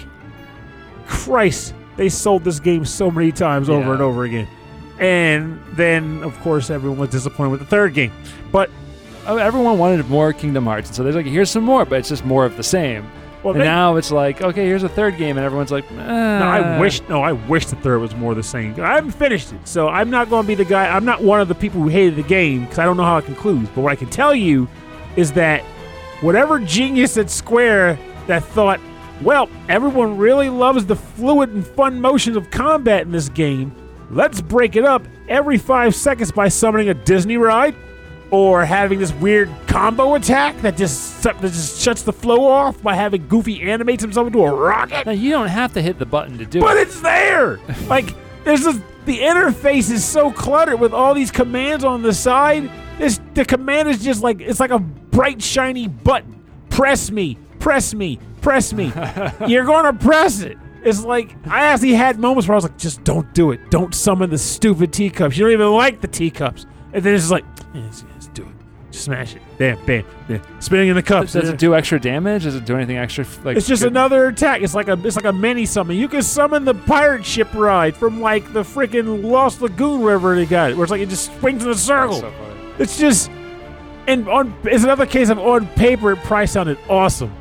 [1.08, 4.48] Christ, they sold this game so many times over and over again.
[5.00, 8.12] And then, of course, everyone was disappointed with the third game.
[8.52, 8.70] But
[9.28, 12.10] Oh, everyone wanted more Kingdom Hearts, and so there's like, here's some more, but it's
[12.10, 13.10] just more of the same.
[13.44, 15.96] Well, and they, now it's like, okay, here's a third game, and everyone's like, eh.
[15.96, 18.80] no, I wish, no, I wish the third was more the same.
[18.80, 20.88] I haven't finished it, so I'm not going to be the guy.
[20.88, 23.18] I'm not one of the people who hated the game because I don't know how
[23.18, 23.70] it concludes.
[23.74, 24.68] But what I can tell you
[25.16, 25.64] is that
[26.22, 28.80] whatever genius at Square that thought,
[29.22, 33.76] well, everyone really loves the fluid and fun motions of combat in this game.
[34.10, 37.76] Let's break it up every five seconds by summoning a Disney ride.
[38.32, 42.96] Or having this weird combo attack that just that just shuts the flow off by
[42.96, 45.06] having Goofy animates himself into a rocket.
[45.06, 46.88] Now, you don't have to hit the button to do But it.
[46.88, 47.60] But it's there.
[47.88, 48.16] like
[48.46, 48.74] there's a,
[49.06, 52.72] the interface is so cluttered with all these commands on the side.
[52.98, 56.42] This the command is just like it's like a bright shiny button.
[56.70, 58.94] Press me, press me, press me.
[59.48, 60.58] You're gonna press it.
[60.84, 63.70] It's like I actually had moments where I was like, just don't do it.
[63.70, 65.38] Don't summon the stupid teacups.
[65.38, 66.66] You don't even like the teacups.
[66.94, 67.90] And then it's just like, eh,
[68.92, 69.42] smash it.
[69.58, 70.42] Bam, bam, bam.
[70.60, 71.34] Spinning in the cups.
[71.34, 72.44] Does it do extra damage?
[72.44, 73.26] Does it do anything extra?
[73.44, 74.62] Like It's just good- another attack.
[74.62, 75.98] It's like a it's like a mini summon.
[75.98, 80.46] You can summon the pirate ship ride from like the freaking Lost Lagoon wherever they
[80.46, 82.16] got it, where it's like it just swings in a circle.
[82.20, 82.74] So funny.
[82.80, 83.30] It's just
[84.08, 87.34] and on it's another case of on paper it probably sounded awesome.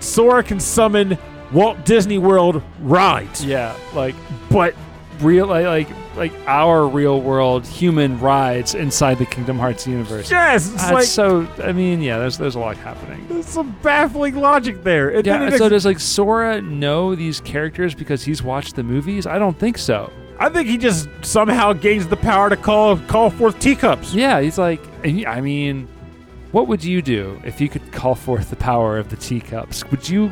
[0.00, 1.16] Sora can summon
[1.52, 4.14] Walt Disney World rides, Yeah, like
[4.50, 4.74] but
[5.20, 10.30] real, like, like like our real world human rides inside the Kingdom Hearts universe.
[10.30, 11.46] yes, it's That's like so.
[11.62, 13.26] I mean, yeah, there's there's a lot happening.
[13.28, 15.10] there's some baffling logic there.
[15.10, 19.26] And Yeah, it so does like Sora know these characters because he's watched the movies?
[19.26, 20.12] I don't think so.
[20.38, 24.14] I think he just somehow gains the power to call call forth teacups.
[24.14, 25.86] Yeah, he's like, I mean,
[26.52, 29.84] what would you do if you could call forth the power of the teacups?
[29.90, 30.30] Would you?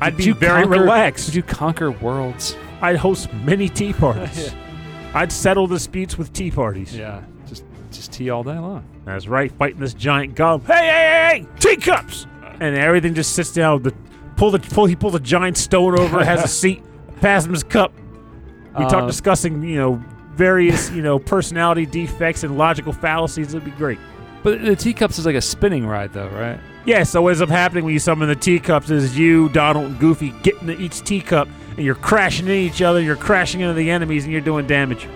[0.00, 1.28] I'd be you very conquer- relaxed.
[1.28, 2.56] Would you conquer worlds?
[2.80, 4.52] I'd host many tea parties.
[5.14, 6.96] I'd settle disputes with tea parties.
[6.96, 8.84] Yeah, just just tea all day long.
[9.04, 10.64] That's right, fighting this giant golem.
[10.66, 12.26] Hey, hey, hey, hey, teacups!
[12.60, 13.82] And everything just sits down.
[13.82, 13.94] The
[14.36, 14.86] pull the pull.
[14.86, 16.24] He pulls a giant stone over.
[16.24, 16.82] has a seat.
[17.20, 17.92] Pass him his cup.
[18.78, 20.02] We talk Um, discussing you know
[20.34, 23.54] various you know personality defects and logical fallacies.
[23.54, 23.98] It'd be great.
[24.42, 26.58] But the teacups is like a spinning ride, though, right?
[26.84, 27.04] Yeah.
[27.04, 30.30] So what ends up happening when you summon the teacups is you, Donald, and Goofy
[30.42, 33.00] get into each teacup, and you're crashing into each other.
[33.00, 35.06] You're crashing into the enemies, and you're doing damage.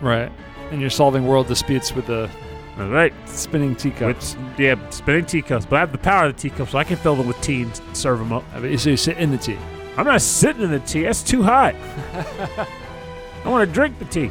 [0.00, 0.30] Right.
[0.70, 2.30] And you're solving world disputes with the
[2.78, 3.12] All right.
[3.28, 4.36] spinning teacups.
[4.36, 5.66] With, yeah, spinning teacups.
[5.66, 7.62] But I have the power of the teacups, so I can fill them with tea
[7.62, 8.44] and serve them up.
[8.54, 9.58] I mean, so you sit in the tea.
[9.96, 11.02] I'm not sitting in the tea.
[11.02, 11.74] That's too hot.
[13.44, 14.30] I want to drink the tea.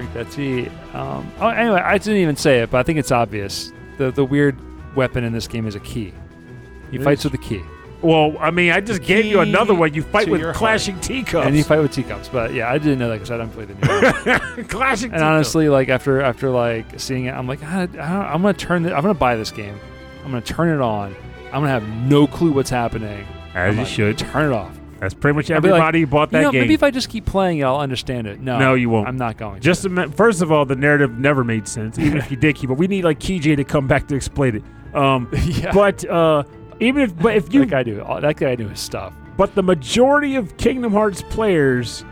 [0.00, 0.68] Drink that tea.
[0.94, 3.70] Um, oh, anyway, I didn't even say it, but I think it's obvious.
[3.98, 4.56] The the weird
[4.96, 6.14] weapon in this game is a key.
[6.90, 7.62] He fights with a key,
[8.02, 9.94] Well, I mean, I just gave you another one.
[9.94, 11.46] You fight with clashing teacups.
[11.46, 12.28] and you fight with teacups.
[12.28, 14.56] But yeah, I didn't know that because I don't play the new.
[14.56, 14.64] one.
[14.68, 18.42] clashing and honestly, like after after like seeing it, I'm like, I, I don't, I'm
[18.42, 18.84] gonna turn.
[18.84, 19.78] The, I'm gonna buy this game.
[20.24, 21.14] I'm gonna turn it on.
[21.46, 23.26] I'm gonna have no clue what's happening.
[23.54, 24.16] as I'm you should.
[24.18, 24.79] turn it off.
[25.00, 26.60] That's pretty much like, everybody who bought that you know, game.
[26.62, 28.40] maybe if I just keep playing it, I'll understand it.
[28.40, 29.08] No, No, you won't.
[29.08, 29.54] I'm not going.
[29.54, 29.60] to.
[29.60, 30.14] just a minute.
[30.14, 32.74] First of all, the narrative never made sense, even if you did keep it.
[32.74, 34.94] We need like KJ to come back to explain it.
[34.94, 35.72] Um, yeah.
[35.72, 36.42] but uh,
[36.80, 38.04] even if, but if you that guy knew.
[38.20, 39.14] That guy knew his stuff.
[39.36, 42.04] But the majority of Kingdom Hearts players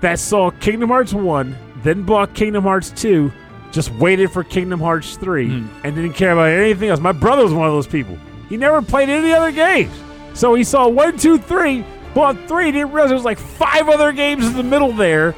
[0.00, 3.30] that saw Kingdom Hearts 1, then bought Kingdom Hearts 2,
[3.70, 5.66] just waited for Kingdom Hearts 3 Hmm.
[5.84, 6.98] and didn't care about anything else.
[6.98, 8.18] My brother was one of those people.
[8.48, 9.92] He never played any other games.
[10.34, 11.84] So he saw 1, 2, 3,
[12.14, 15.34] bought 3, didn't realize there was like five other games in the middle there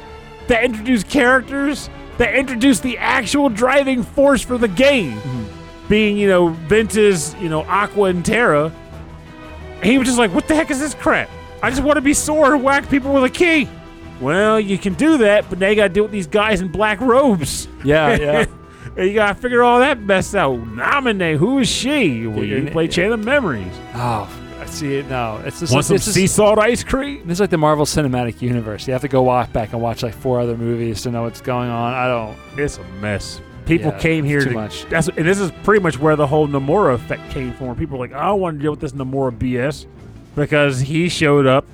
[0.47, 5.19] that introduced characters, that introduced the actual driving force for the game.
[5.89, 8.71] Being, you know, Ventus, you know, Aqua and Terra.
[9.75, 11.29] And he was just like, what the heck is this crap?
[11.61, 13.67] I just want to be Sora and whack people with a key.
[14.21, 16.69] Well, you can do that, but now you got to deal with these guys in
[16.69, 17.67] black robes.
[17.83, 18.45] Yeah, yeah.
[18.97, 20.57] and you got to figure all that mess out.
[20.59, 22.25] Namine, who is she?
[22.25, 22.87] Well, you play.
[22.87, 23.71] Chain of Memories.
[23.93, 24.27] oh,
[24.59, 25.37] I see it now.
[25.37, 27.21] It's just Want like, some it's just- sea salt ice cream?
[27.27, 28.87] This is like the Marvel Cinematic Universe.
[28.87, 31.41] You have to go walk back and watch like four other movies to know what's
[31.41, 31.93] going on.
[31.93, 32.37] I don't.
[32.57, 33.41] It's a mess.
[33.65, 34.55] People Yeah, came here too to.
[34.55, 34.85] much.
[34.89, 37.75] That's and this is pretty much where the whole Nomura effect came from.
[37.75, 39.85] People were like, I don't want to deal with this Nomura BS
[40.35, 41.65] because he showed up,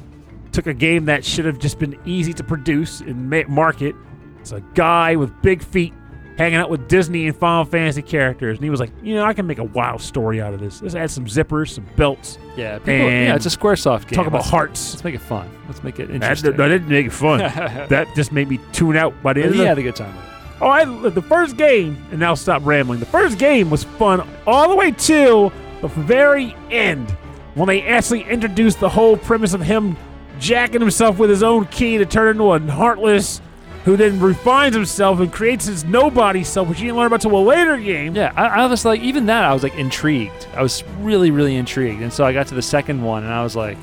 [0.52, 3.96] took a game that should have just been easy to produce and market.
[4.40, 5.94] It's a guy with big feet
[6.38, 9.34] hanging out with Disney and Final Fantasy characters, and he was like, you know, I
[9.34, 10.82] can make a wild story out of this.
[10.82, 13.36] Let's add some zippers, some belts, Yeah, people, yeah.
[13.36, 14.18] It's a SquareSoft game.
[14.18, 14.94] talk about let's, hearts.
[14.94, 15.50] Let's make it fun.
[15.68, 16.56] Let's make it interesting.
[16.58, 17.40] that didn't make it fun.
[17.90, 19.84] that just made me tune out by the end But of he the had a
[19.84, 20.18] good time.
[20.62, 23.00] Oh, I, the first game, and now stop rambling.
[23.00, 25.52] The first game was fun all the way till
[25.82, 27.10] the very end
[27.56, 29.98] when they actually introduced the whole premise of him
[30.40, 33.42] jacking himself with his own key to turn into a heartless
[33.86, 37.36] who then refines himself and creates his nobody self, which you didn't learn about till
[37.36, 38.16] a later game.
[38.16, 40.48] Yeah, I, I was like, even that, I was like intrigued.
[40.56, 42.02] I was really, really intrigued.
[42.02, 43.78] And so I got to the second one, and I was like,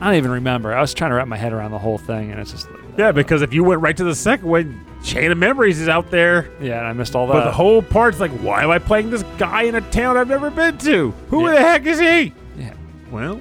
[0.00, 0.74] I don't even remember.
[0.74, 2.80] I was trying to wrap my head around the whole thing, and it's just, like,
[2.98, 6.10] Yeah, because if you went right to the second one, Chain of Memories is out
[6.10, 6.50] there.
[6.60, 7.32] yeah, and I missed all that.
[7.34, 10.28] But the whole part's like, why am I playing this guy in a town I've
[10.28, 11.10] never been to?
[11.28, 11.52] Who Yeah.
[11.54, 12.32] the heck is he?
[12.58, 12.72] Yeah.
[13.10, 13.40] Well,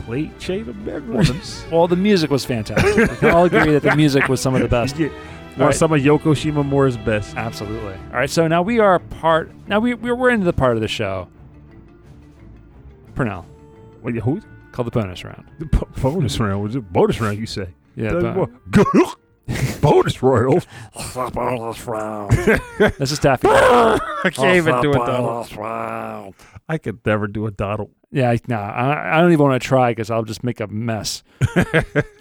[0.00, 3.10] if you Chain of well, the, well, the music was fantastic.
[3.10, 4.98] We can all agree that the music was some of the best.
[4.98, 5.08] Yeah.
[5.50, 5.74] Want right.
[5.74, 7.36] some of Yoko Shimomura's best.
[7.36, 7.94] Absolutely.
[7.94, 9.50] All right, so now we are part.
[9.66, 11.28] Now we we're, we're into the part of the show.
[13.14, 13.44] Pernell
[14.02, 14.40] Wait, who?
[14.72, 15.44] called the bonus round.
[15.58, 16.62] The bo- bonus round.
[16.62, 17.38] Was it bonus round?
[17.38, 17.68] You say?
[17.96, 18.60] Yeah, Tell you bon-
[19.80, 20.70] bonus round.
[22.98, 23.48] this is Taffy.
[23.50, 26.34] I can't even do a Donald.
[26.68, 27.90] I could never do a Donald.
[28.12, 30.66] Yeah, I- nah, I, I don't even want to try because I'll just make a
[30.66, 31.22] mess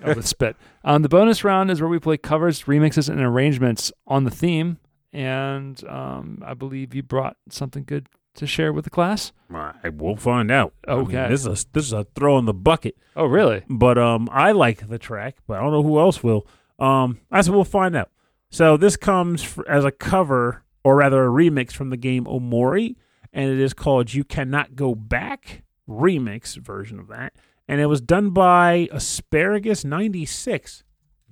[0.06, 0.56] with spit.
[0.84, 4.78] Um, the bonus round is where we play covers, remixes, and arrangements on the theme.
[5.12, 9.32] And um, I believe you brought something good to share with the class.
[9.54, 10.74] I will find out.
[10.88, 11.28] I mean, Okay.
[11.30, 12.96] this is a, this is a throw in the bucket.
[13.16, 13.64] Oh, really?
[13.68, 16.46] but um, I like the track, but I don't know who else will.
[16.78, 18.12] Um, I said we'll find out.
[18.52, 22.96] So this comes f- as a cover, or rather a remix from the game Omori,
[23.34, 27.34] and it is called "You Cannot Go Back" remix version of that,
[27.68, 30.84] and it was done by Asparagus ninety six.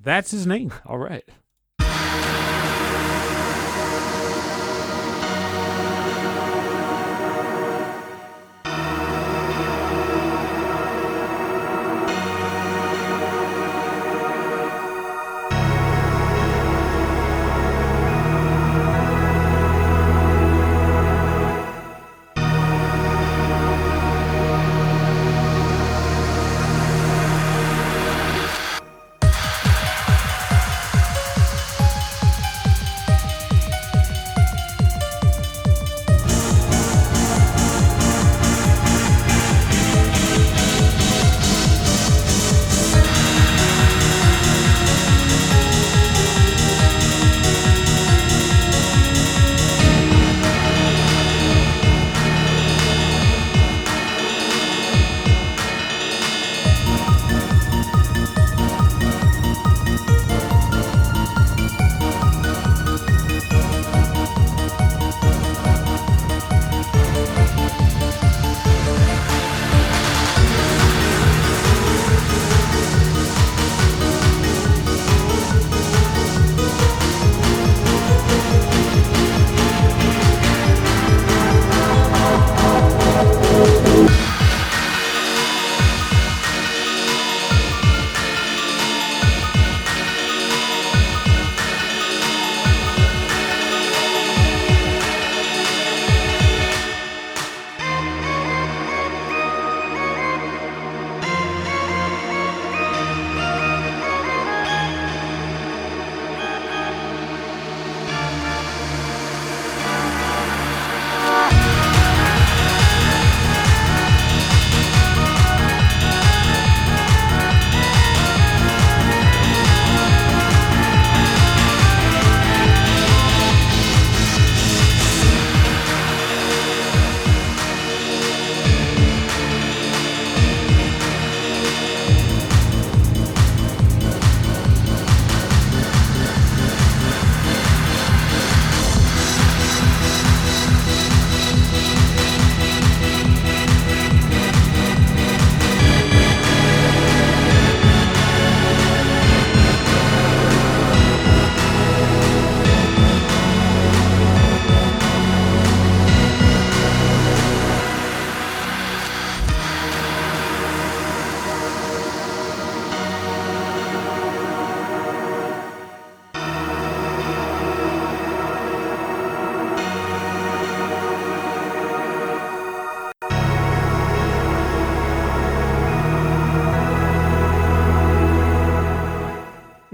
[0.01, 0.73] That's his name.
[0.85, 1.23] All right.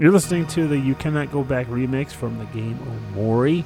[0.04, 2.78] You're listening to the You Cannot Go Back remix from the game
[3.14, 3.64] Omori,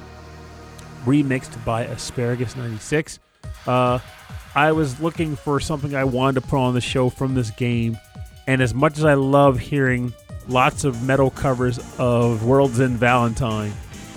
[1.03, 3.19] remixed by Asparagus96.
[3.67, 3.99] Uh,
[4.55, 7.97] I was looking for something I wanted to put on the show from this game,
[8.47, 10.13] and as much as I love hearing
[10.47, 13.73] lots of metal covers of World's End Valentine,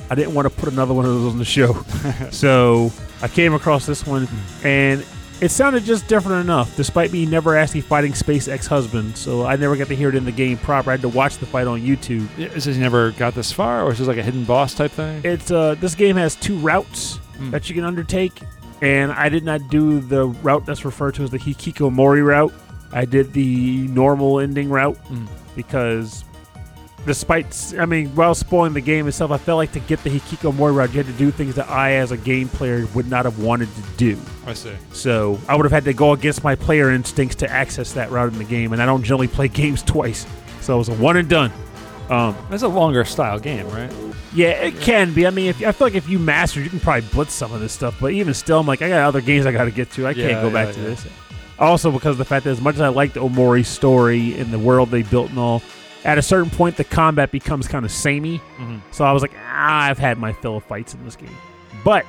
[0.09, 1.73] I didn't want to put another one of those on the show.
[2.31, 4.29] so I came across this one,
[4.63, 5.05] and
[5.43, 9.17] it sounded just different enough, despite me never actually fighting Space Ex Husband.
[9.17, 10.91] So I never got to hear it in the game proper.
[10.91, 12.27] I had to watch the fight on YouTube.
[12.39, 15.21] Is this never got this far, or is this like a hidden boss type thing?
[15.25, 17.51] It's uh, this game has two routes Hmm.
[17.51, 18.41] that you can undertake,
[18.83, 22.53] and I did not do the route that's referred to as the Hikikomori route.
[22.93, 25.27] I did the normal ending route Mm.
[25.57, 26.25] because,
[27.07, 30.75] despite I mean, while spoiling the game itself, I felt like to get the Hikikomori
[30.75, 33.39] route, you had to do things that I, as a game player, would not have
[33.39, 34.19] wanted to do.
[34.47, 34.73] I see.
[34.93, 38.33] So I would have had to go against my player instincts to access that route
[38.33, 40.27] in the game, and I don't generally play games twice.
[40.61, 41.53] So it was a one and done.
[42.09, 43.91] Um, That's a longer style game, right?
[44.35, 45.27] yeah, it can be.
[45.27, 47.61] I mean, if I feel like if you master, you can probably blitz some of
[47.61, 47.97] this stuff.
[48.01, 50.07] But even still, I'm like, I got other games I got to get to.
[50.07, 51.07] I Yeah, can't go back yeah, to this.
[51.59, 54.59] Also, because of the fact that as much as I liked Omori's story and the
[54.59, 55.63] world they built and all,
[56.05, 58.39] at a certain point the combat becomes kind of samey.
[58.59, 58.79] Mm-hmm.
[58.91, 61.37] So I was like, ah, I've had my fill of fights in this game.
[61.85, 62.07] But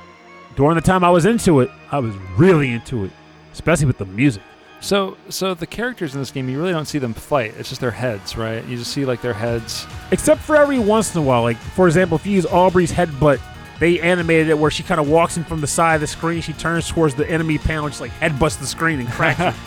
[0.56, 3.10] during the time I was into it, I was really into it,
[3.52, 4.42] especially with the music.
[4.80, 7.54] So, so the characters in this game, you really don't see them fight.
[7.56, 8.62] It's just their heads, right?
[8.66, 9.86] You just see like their heads.
[10.10, 13.40] Except for every once in a while, like for example, if you use Aubrey's headbutt,
[13.80, 16.42] they animated it where she kind of walks in from the side of the screen,
[16.42, 19.54] she turns towards the enemy panel, and just like headbutts the screen and cracks it.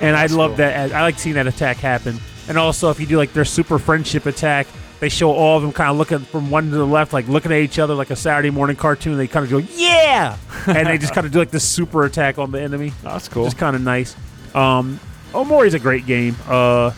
[0.00, 0.56] And I love cool.
[0.56, 0.92] that.
[0.92, 2.18] I like seeing that attack happen.
[2.48, 4.66] And also, if you do like their super friendship attack,
[5.00, 7.52] they show all of them kind of looking from one to the left, like looking
[7.52, 9.16] at each other like a Saturday morning cartoon.
[9.16, 10.36] They kind of go, yeah!
[10.66, 12.92] and they just kind of do like this super attack on the enemy.
[13.04, 13.44] Oh, that's cool.
[13.44, 14.16] Just kind of nice.
[14.54, 14.98] Um,
[15.32, 16.36] Omori's a great game.
[16.48, 16.92] Uh,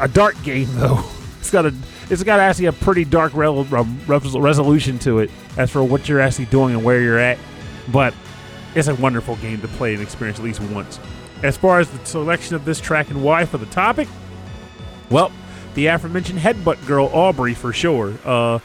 [0.00, 1.02] a dark game though.
[1.38, 1.74] It's got a
[2.10, 6.20] it's got actually a pretty dark um, res- resolution to it as for what you're
[6.20, 7.38] actually doing and where you're at.
[7.90, 8.12] But
[8.74, 11.00] it's a wonderful game to play and experience at least once.
[11.42, 14.08] As far as the selection of this track and why for the topic,
[15.10, 15.32] well,
[15.74, 18.14] the aforementioned headbutt girl Aubrey for sure.
[18.24, 18.58] Uh,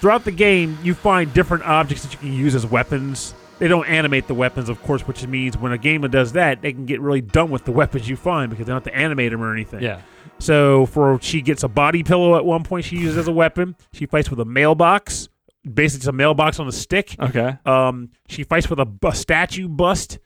[0.00, 3.34] throughout the game, you find different objects that you can use as weapons.
[3.58, 6.72] They don't animate the weapons, of course, which means when a gamer does that, they
[6.72, 9.30] can get really dumb with the weapons you find because they don't have to animate
[9.30, 9.82] them or anything.
[9.82, 10.00] yeah.
[10.38, 13.76] So for she gets a body pillow at one point she uses as a weapon.
[13.92, 15.28] She fights with a mailbox,
[15.62, 17.14] basically it's a mailbox on a stick.
[17.20, 17.56] Okay.
[17.64, 20.18] Um, she fights with a, bu- statue bust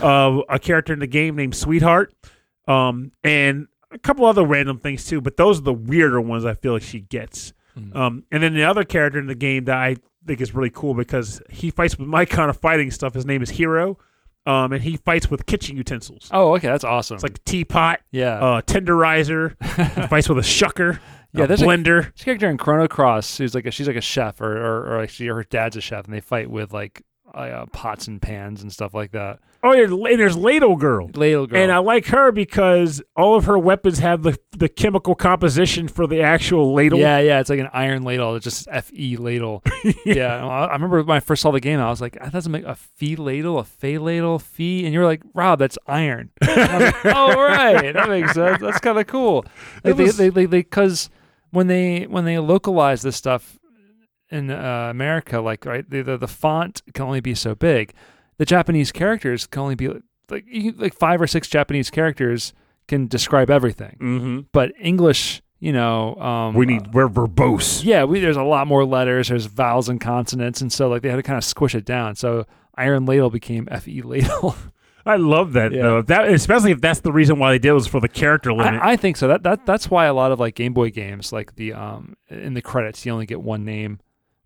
[0.00, 2.14] of a character in the game named Sweetheart,
[2.68, 5.20] um, and a couple other random things too.
[5.20, 7.52] But those are the weirder ones I feel like she gets.
[7.78, 7.94] Mhm.
[7.96, 9.96] Um, and then the other character in the game that I
[10.26, 13.14] think is really cool because he fights with my kind of fighting stuff.
[13.14, 13.98] His name is Hero,
[14.46, 16.28] um, and he fights with kitchen utensils.
[16.32, 16.68] Oh, okay.
[16.68, 17.14] That's awesome.
[17.16, 18.38] It's like a teapot, yeah.
[18.38, 19.54] uh, tenderizer.
[19.96, 20.98] he fights with a shucker,
[21.32, 22.12] Yeah, a there's a- blender.
[22.14, 25.00] This character in Chrono Cross, who's like a, she's like a chef, or or, or
[25.00, 27.02] like she, her dad's a chef, and they fight with like
[27.34, 29.40] uh, pots and pans and stuff like that.
[29.62, 31.10] oh, yeah, and there's Ladle Girl.
[31.14, 31.58] Ladle girl.
[31.60, 36.06] And I like her because all of her weapons have the the chemical composition for
[36.06, 36.98] the actual ladle.
[36.98, 38.36] yeah, yeah, it's like an iron ladle.
[38.36, 39.62] It's just F E ladle.
[40.04, 42.32] yeah, well, I I remember when I first saw the game, I was like, that
[42.32, 46.30] doesn't make a fee ladle, a fey ladle, fee, and you're like, Rob, that's iron.
[46.46, 48.60] Like, oh right, that makes sense.
[48.60, 49.44] That's kind of cool.
[49.82, 51.10] Like, was- they, they, they, because
[51.50, 53.58] when they when they localize this stuff
[54.30, 57.92] in uh, America, like right, the, the the font can only be so big.
[58.38, 59.88] The Japanese characters can only be
[60.30, 62.52] like you, like five or six Japanese characters
[62.88, 64.40] can describe everything, Mm-hmm.
[64.52, 67.84] but English, you know, um, We need we're verbose.
[67.84, 69.28] yeah, we there's a lot more letters.
[69.28, 72.16] There's vowels and consonants, and so like they had to kind of squish it down.
[72.16, 72.44] So
[72.74, 74.56] iron ladle became fe ladle.
[75.06, 75.82] I love that Yeah.
[75.82, 75.98] though.
[75.98, 78.52] If that especially if that's the reason why they did it was for the character
[78.54, 78.80] limit.
[78.82, 79.28] I, I think so.
[79.28, 82.54] That that that's why a lot of like Game Boy games, like the um in
[82.54, 84.00] the credits, you only get one name,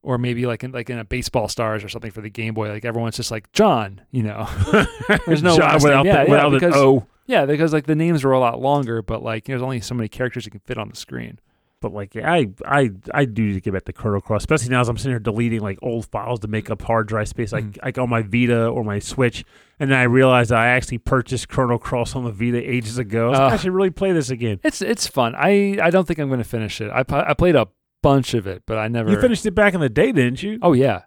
[0.09, 2.71] or maybe like in like in a baseball stars or something for the Game Boy,
[2.71, 4.01] like everyone's just like John.
[4.11, 4.49] You know,
[5.27, 6.07] there's no John without.
[6.07, 7.07] Yeah, the, yeah, because, an O.
[7.27, 10.09] yeah, because like the names were a lot longer, but like there's only so many
[10.09, 11.39] characters you can fit on the screen.
[11.83, 14.81] But like I I I do need to get back to Chrono Cross, especially now
[14.81, 17.65] as I'm sitting here deleting like old files to make up hard drive space, like
[17.67, 17.85] Mhm.
[17.85, 19.45] like on my Vita or my Switch.
[19.79, 23.27] And then I realized I actually purchased Chrono Cross on the Vita ages ago.
[23.27, 24.59] I was like, I should really play this again.
[24.65, 25.35] It's it's fun.
[25.37, 26.91] I I don't think I'm going to finish it.
[26.91, 27.69] I I played a
[28.03, 29.11] bunch of it, but I never.
[29.11, 30.59] You finished it back in the day, didn't you?
[30.63, 31.03] Oh yeah,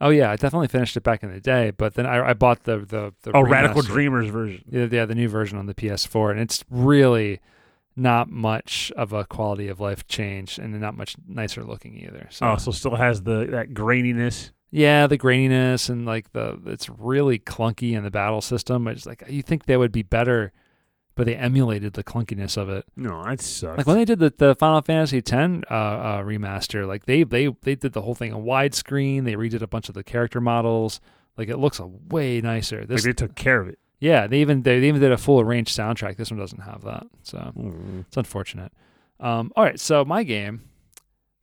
[0.00, 0.30] oh yeah.
[0.30, 3.14] I definitely finished it back in the day, but then I, I bought the the
[3.22, 3.82] the Oh, Radical.
[3.82, 4.64] Dreamers version.
[4.68, 7.40] Yeah, yeah, the new version on the PS4, and it's really
[7.94, 12.26] not much of a quality of life change, and not much nicer looking either.
[12.30, 14.50] So, Oh, so still has the that graininess.
[14.70, 18.88] yeah, the graininess and like the it's really clunky in the battle system.
[18.88, 20.52] It's like you think they would be better,
[21.14, 22.84] but they emulated the clunkiness of it.
[22.96, 23.78] No, that sucks.
[23.78, 25.36] Like when they did the, the Final Fantasy X uh,
[25.70, 29.24] uh, remaster, like they they they did the whole thing in widescreen.
[29.24, 31.00] They redid a bunch of the character models.
[31.36, 32.80] Like it looks a way nicer.
[32.80, 33.78] Like, This, they took care of it.
[34.00, 36.16] yeah, they even they, they even did a full arranged soundtrack.
[36.16, 38.04] This one doesn't have that, so Mm.
[38.06, 38.72] it's unfortunate.
[39.20, 40.62] Um, all right, so my game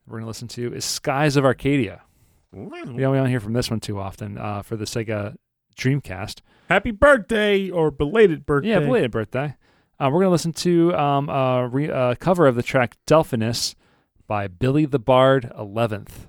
[0.07, 2.01] we're gonna listen to is Skies of Arcadia.
[2.51, 5.35] We don't, we don't hear from this one too often uh, for the Sega
[5.77, 6.41] Dreamcast.
[6.67, 8.69] Happy birthday or belated birthday.
[8.69, 9.55] Yeah, belated birthday.
[9.99, 13.75] Uh, we're going to listen to um, a, re- a cover of the track Delphinus
[14.27, 16.28] by Billy the Bard 11th.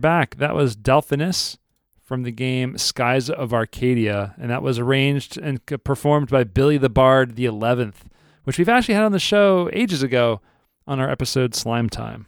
[0.00, 0.36] Back.
[0.36, 1.58] That was Delphinus
[2.10, 6.88] from the game Skies of Arcadia, and that was arranged and performed by Billy the
[6.88, 8.06] Bard the 11th,
[8.42, 10.40] which we've actually had on the show ages ago
[10.88, 12.26] on our episode Slime Time.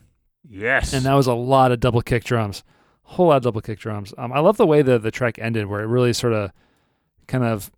[0.48, 0.92] Yes.
[0.92, 2.62] And that was a lot of double kick drums,
[3.02, 4.14] whole lot of double kick drums.
[4.16, 6.52] Um, I love the way the the track ended, where it really sort of,
[7.26, 7.72] kind of,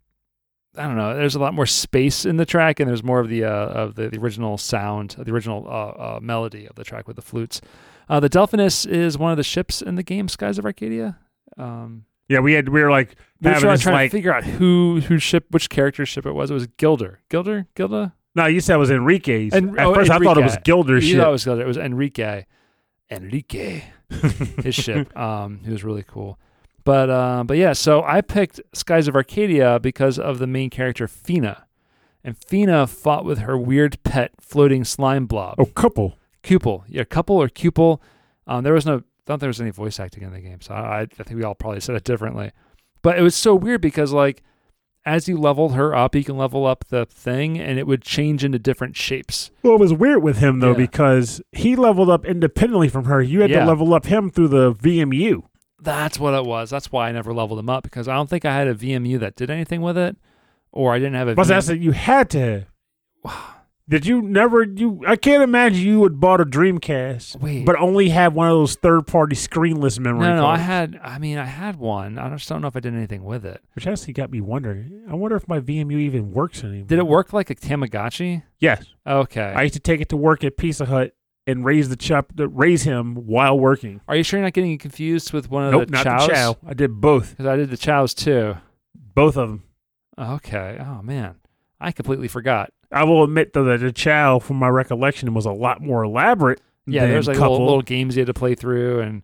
[0.76, 1.16] I don't know.
[1.16, 3.94] There's a lot more space in the track, and there's more of the uh, of
[3.94, 7.60] the, the original sound, the original uh, uh, melody of the track with the flutes.
[8.08, 11.18] Uh, the Delphinus is one of the ships in the game Skies of Arcadia.
[11.56, 14.44] Um, yeah, we had we were like we were trying, trying like to figure out
[14.44, 16.50] who whose ship, which character ship it was.
[16.50, 18.14] It was Gilder, Gilder, Gilda.
[18.34, 19.54] no, you said it was Enrique's.
[19.54, 20.62] En- At oh, first, I thought it was Enrique.
[20.64, 21.62] Gilder's thought it was Gilder.
[21.62, 22.44] It was Enrique.
[23.10, 23.82] Enrique.
[24.62, 25.16] his ship.
[25.16, 26.38] Um, he was really cool.
[26.84, 31.08] But uh, but yeah, so I picked Skies of Arcadia because of the main character
[31.08, 31.66] Fina,
[32.22, 35.56] and Fina fought with her weird pet floating slime blob.
[35.58, 36.18] oh, couple.
[36.44, 38.00] Cupel, yeah, couple or cupel.
[38.46, 40.60] Um, there was no, I don't think there was any voice acting in the game,
[40.60, 42.52] so I, I think we all probably said it differently.
[43.02, 44.42] But it was so weird because like,
[45.06, 48.44] as you leveled her up, you can level up the thing, and it would change
[48.44, 49.50] into different shapes.
[49.62, 50.76] Well, it was weird with him though Yeah.
[50.76, 53.20] because he leveled up independently from her.
[53.22, 53.60] You had Yeah.
[53.60, 55.42] to level up him through the VMU.
[55.80, 56.70] That's what it was.
[56.70, 59.18] That's why I never leveled him up because I don't think I had a VMU
[59.20, 60.16] that did anything with it,
[60.72, 61.34] or I didn't have a.
[61.34, 61.80] But VM that's it.
[61.80, 62.66] You had to.
[63.86, 64.62] Did you never?
[64.62, 67.66] You I can't imagine you would bought a Dreamcast, Wait.
[67.66, 70.98] but only have one of those third-party screenless memory no, no, I had.
[71.02, 72.16] I mean, I had one.
[72.18, 73.60] I just don't know if I did anything with it.
[73.74, 75.02] Which actually got me wondering.
[75.10, 76.86] I wonder if my VMU even works anymore.
[76.86, 78.42] Did it work like a Tamagotchi?
[78.58, 78.86] Yes.
[79.06, 79.42] Okay.
[79.54, 81.12] I used to take it to work at Pizza Hut
[81.46, 84.00] and raise the chop, raise him while working.
[84.08, 86.26] Are you sure you're not getting confused with one of nope, the not chows?
[86.28, 86.56] the Chao.
[86.66, 88.56] I did both, Because I did the chows too.
[88.94, 89.64] both of them.
[90.18, 90.78] Okay.
[90.80, 91.34] Oh man,
[91.78, 92.72] I completely forgot.
[92.94, 96.60] I will admit though that the Chao, from my recollection, was a lot more elaborate.
[96.86, 97.52] Yeah, there's like couple.
[97.52, 99.22] little, little games you had to play through, and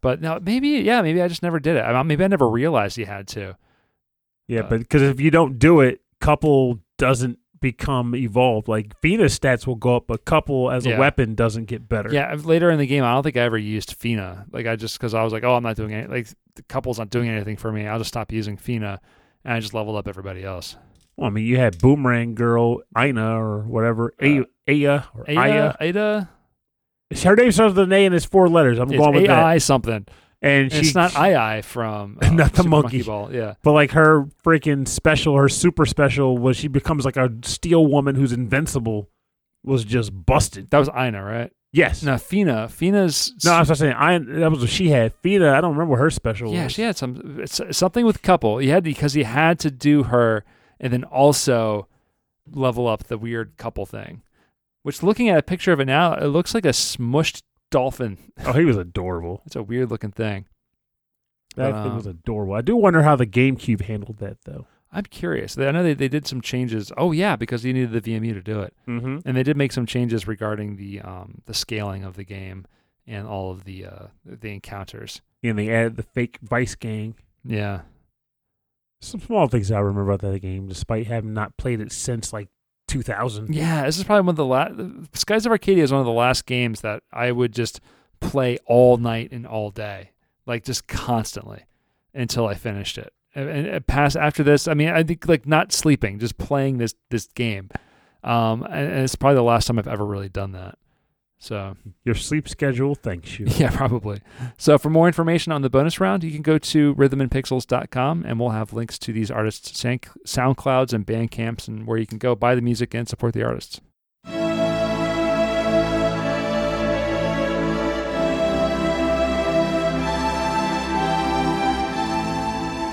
[0.00, 1.80] but no, maybe yeah, maybe I just never did it.
[1.80, 3.56] I maybe I never realized you had to.
[4.48, 8.66] Yeah, Uh, but because if you don't do it, couple doesn't become evolved.
[8.66, 10.96] Like Fina's stats will go up, but couple as Yeah.
[10.96, 12.12] a weapon doesn't get better.
[12.12, 14.46] Yeah, later in the game, I don't think I ever used Fina.
[14.50, 16.26] Like I just because I was like, oh, I'm not doing any like
[16.56, 17.86] the couple's not doing anything for me.
[17.86, 19.00] I'll just stop using Fina,
[19.44, 20.76] and I just leveled up everybody else.
[21.16, 25.74] Well, I mean, you had Boomerang Girl, Ina, or whatever, Uh, Aya, or Ada, Aya.
[25.80, 26.28] Ada,
[27.22, 28.78] Her name starts with an A and it's four letters.
[28.78, 29.62] I'm it's going with that.
[29.62, 30.06] Something.
[30.40, 33.02] And And she, it's not II from uh, Not the Super monkey.
[33.02, 33.32] Ball.
[33.32, 37.86] Yeah, But like her freaking special, her super special was she becomes like a steel
[37.86, 39.08] woman who's invincible.
[39.64, 40.70] Was just busted.
[40.70, 41.52] that was Ina, right?
[41.72, 42.02] Yes.
[42.02, 42.68] No, Fina.
[42.68, 44.18] Fina's No, I was saying I.
[44.18, 45.14] That was what she had.
[45.22, 46.52] Fina, I don't remember what her special.
[46.52, 46.72] Yeah, was.
[46.72, 48.58] she had some it's something with couple.
[48.58, 50.44] He had because he had to do her
[50.82, 51.88] and then also
[52.50, 54.22] level up the weird couple thing.
[54.82, 58.18] Which looking at a picture of it now, it looks like a smushed dolphin.
[58.44, 59.42] Oh, he was adorable.
[59.46, 60.46] It's a weird looking thing.
[61.54, 62.54] That thing um, was adorable.
[62.54, 64.66] I do wonder how the GameCube handled that though.
[64.90, 65.56] I'm curious.
[65.56, 66.92] I know they, they did some changes.
[66.96, 68.74] Oh yeah, because you needed the VMU to do it.
[68.88, 69.18] Mm-hmm.
[69.24, 72.66] And they did make some changes regarding the um the scaling of the game
[73.06, 75.22] and all of the uh the encounters.
[75.42, 77.14] And they added the fake Vyse gang.
[77.44, 77.82] Yeah.
[79.02, 82.48] Some small things I remember about that game, despite having not played it since like
[82.86, 83.52] 2000.
[83.52, 84.74] Yeah, this is probably one of the last.
[85.14, 87.80] Skies of Arcadia is one of the last games that I would just
[88.20, 90.12] play all night and all day,
[90.46, 91.64] like just constantly,
[92.14, 93.12] until I finished it.
[93.34, 96.94] And, and past after this, I mean, I think like not sleeping, just playing this
[97.10, 97.70] this game.
[98.22, 100.78] Um, and, and it's probably the last time I've ever really done that.
[101.42, 103.46] So Your sleep schedule thanks you.
[103.56, 104.20] yeah, probably.
[104.58, 108.50] So for more information on the bonus round, you can go to rhythmandpixels.com and we'll
[108.50, 112.54] have links to these artists' sound- SoundClouds and Bandcamps and where you can go buy
[112.54, 113.80] the music and support the artists.
[114.24, 114.32] All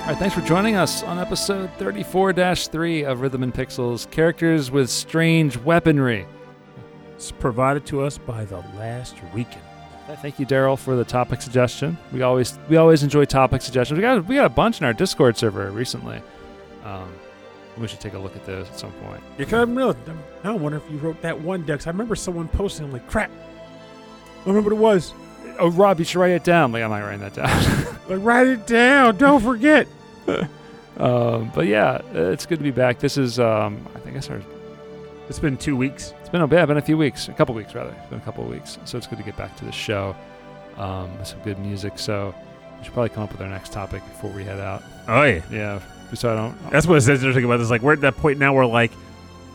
[0.08, 4.90] right, thanks for joining us on episode 34 3 of Rhythm and Pixels Characters with
[4.90, 6.26] Strange Weaponry.
[7.20, 9.60] It's provided to us by the last weekend.
[10.22, 11.98] Thank you, Daryl, for the topic suggestion.
[12.14, 13.98] We always we always enjoy topic suggestions.
[13.98, 16.22] We got we got a bunch in our Discord server recently.
[16.82, 17.12] Um,
[17.76, 19.22] we should take a look at those at some point.
[19.36, 19.94] Yeah, 'cause I'm real.
[20.42, 21.86] I don't wonder if you wrote that one, Dex.
[21.86, 22.86] I remember someone posting.
[22.86, 23.30] I'm like, crap.
[23.30, 25.12] I remember what it was.
[25.58, 26.72] Oh, Rob, you should write it down.
[26.72, 27.86] Like, I'm not writing that down.
[28.08, 29.18] Like, write it down.
[29.18, 29.86] Don't forget.
[30.96, 32.98] um, but yeah, it's good to be back.
[32.98, 34.46] This is um, I think I started.
[35.28, 36.14] It's been two weeks.
[36.30, 37.90] It's been a bit, been a few weeks, a couple weeks rather.
[37.90, 40.14] It's been a couple of weeks, so it's good to get back to the show
[40.76, 41.98] um, with some good music.
[41.98, 42.32] So
[42.78, 44.84] we should probably come up with our next topic before we head out.
[45.08, 45.42] Oh yeah.
[45.50, 45.80] Yeah,
[46.14, 46.70] so I don't.
[46.70, 47.68] That's what it's interesting about this.
[47.68, 48.92] Like, we're at that point now where like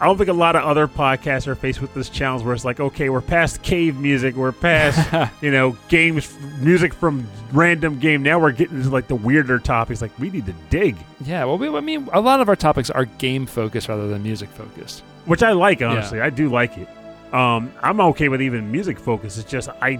[0.01, 2.65] I don't think a lot of other podcasts are faced with this challenge where it's
[2.65, 8.21] like, okay, we're past cave music, we're past you know games, music from random game.
[8.21, 10.01] Now we're getting into like the weirder topics.
[10.01, 12.89] Like we need to dig, yeah, well, we, I mean, a lot of our topics
[12.89, 15.01] are game focused rather than music focused.
[15.25, 15.81] which I like.
[15.81, 16.89] Honestly, I do like it.
[17.33, 19.37] Um, I'm okay with even music focus.
[19.37, 19.95] It's just I,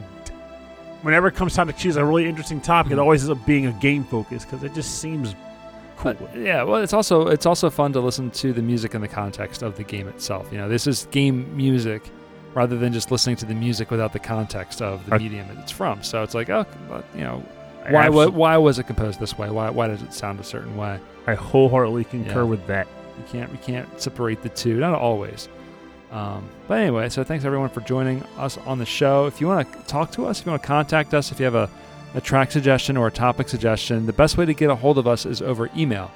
[1.02, 3.02] whenever it comes time to choose a really interesting topic, it Mhm.
[3.02, 5.36] always ends up being a game focus because it just seems
[5.98, 6.14] cool.
[6.14, 9.08] But, yeah, well, it's also it's also fun to listen to the music in the
[9.08, 10.48] context of the game itself.
[10.52, 12.04] You know, this is game music
[12.54, 16.02] rather than just listening to the music without the context of the medium it's from.
[16.04, 16.66] So it's like, oh,
[17.16, 17.44] you know,
[17.90, 19.50] why wa- Abso- why was it composed this way?
[19.50, 21.00] Why why does it sound a certain way?
[21.28, 22.44] I wholeheartedly concur Yeah.
[22.44, 22.88] with that.
[23.18, 25.50] You can't we can't separate the two, not always.
[26.12, 29.26] Um, but anyway, so thanks everyone for joining us on the show.
[29.26, 31.46] If you want to talk to us, if you want to contact us, if you
[31.46, 31.70] have a,
[32.16, 35.06] a track suggestion or a topic suggestion, the best way to get a hold of
[35.06, 36.10] us is over email.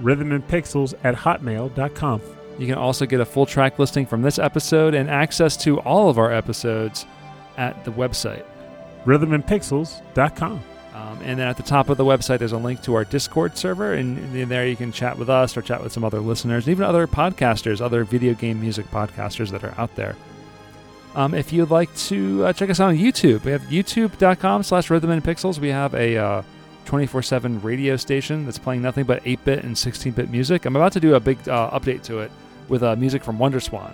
[0.00, 2.22] Rhythmandpixels at hotmail.com.
[2.58, 6.08] You can also get a full track listing from this episode and access to all
[6.08, 7.04] of our episodes
[7.56, 8.44] at the website.
[9.04, 10.62] Rhythmandpixels.com.
[10.94, 13.56] Um, and then at the top of the website, there's a link to our Discord
[13.56, 16.66] server, and in there you can chat with us or chat with some other listeners,
[16.66, 20.14] and even other podcasters, other video game music podcasters that are out there.
[21.14, 24.90] Um, if you'd like to uh, check us out on YouTube, we have youtube.com slash
[24.90, 25.58] rhythm and pixels.
[25.58, 26.42] We have a uh,
[26.86, 30.64] 24-7 radio station that's playing nothing but 8-bit and 16-bit music.
[30.66, 32.30] I'm about to do a big uh, update to it
[32.68, 33.92] with uh, music from WonderSwan.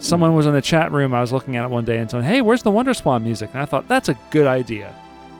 [0.00, 1.14] Someone was in the chat room.
[1.14, 3.62] I was looking at it one day and saying, "Hey, where's the WonderSwan music?" And
[3.62, 4.92] I thought that's a good idea.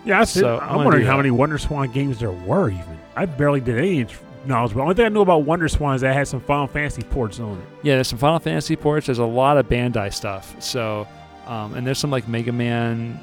[0.05, 0.59] Yeah, So, it.
[0.61, 2.99] I I'm wondering how many Wonder Swan games there were even.
[3.17, 4.07] I barely did any
[4.47, 4.75] knowledge.
[4.75, 7.03] But only thing I knew about Wonder Swan is that it had some Final Fantasy
[7.03, 7.65] ports on it.
[7.83, 9.07] Yeah, there's some Final Fantasy ports.
[9.07, 10.61] There's a lot of Bandai stuff.
[10.63, 11.07] So,
[11.47, 13.19] um, and there's some like Mega Man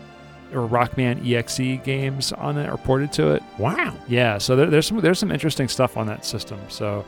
[0.54, 3.44] or Rockman EXE games on it or ported to it.
[3.58, 3.94] Wow.
[4.08, 6.60] Yeah, so there, there's some there's some interesting stuff on that system.
[6.70, 7.06] So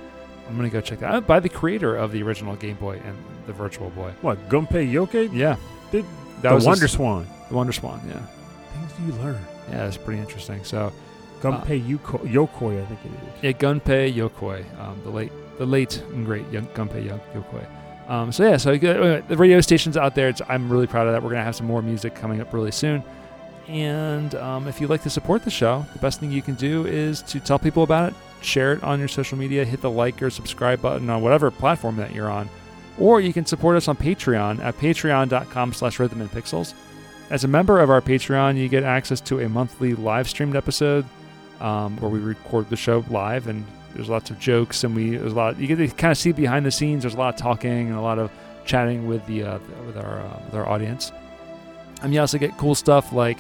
[0.48, 3.16] I'm gonna go check that out by the creator of the original Game Boy and
[3.46, 4.12] the Virtual Boy.
[4.22, 5.14] What, Gunpei Yoke?
[5.34, 5.56] Yeah,
[5.92, 6.06] Did-
[6.42, 7.28] that the was Wonder Swan.
[7.50, 8.02] the Wonder Swan.
[8.08, 8.20] Yeah,
[8.74, 9.40] Things do you learn.
[9.70, 10.64] yeah, it's pretty interesting.
[10.64, 10.92] So
[11.42, 13.44] Gunpei Yuko- Yokoi, I think it is.
[13.44, 18.10] yeah, Gunpei Yokoi, um, the late the late and great young Gunpei Yokoi.
[18.10, 20.30] Um, so yeah, so uh, the radio stations out there.
[20.30, 21.22] It's, I'm really proud of that.
[21.24, 23.04] We're gonna have some more music coming up really soon.
[23.68, 26.88] And um, if you'd like to support the show, the best thing you can do
[26.88, 30.22] is to tell people about it, share it on your social media, hit the like
[30.24, 32.50] or subscribe button on whatever platform that you're on,
[32.98, 36.74] or you can support us on Patreon at patreon.com/slash rhythm and pixels.
[37.30, 41.06] As a member of our Patreon, you get access to a monthly live streamed episode
[41.60, 45.34] um, where we record the show live, and there's lots of jokes, and we there's
[45.34, 45.60] a lot.
[45.60, 47.04] You get to kind of see behind the scenes.
[47.04, 48.32] There's a lot of talking and a lot of
[48.66, 51.12] chatting with the uh, with our uh, with our audience.
[52.02, 53.38] And you also get cool stuff like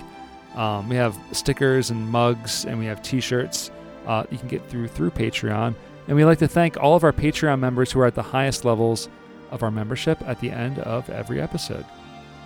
[0.56, 3.72] um, we have stickers and mugs, and we have T-shirts.
[4.06, 5.76] Uh, you can get through through Patreon,
[6.08, 8.66] and we like to thank all of our Patreon members who are at the highest
[8.66, 9.08] levels
[9.52, 11.86] of our membership at the end of every episode.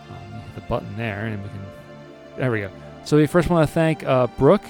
[0.09, 1.59] Um, hit the button there, and we can.
[2.37, 2.71] There we go.
[3.05, 4.65] So we first want to thank uh, Brooke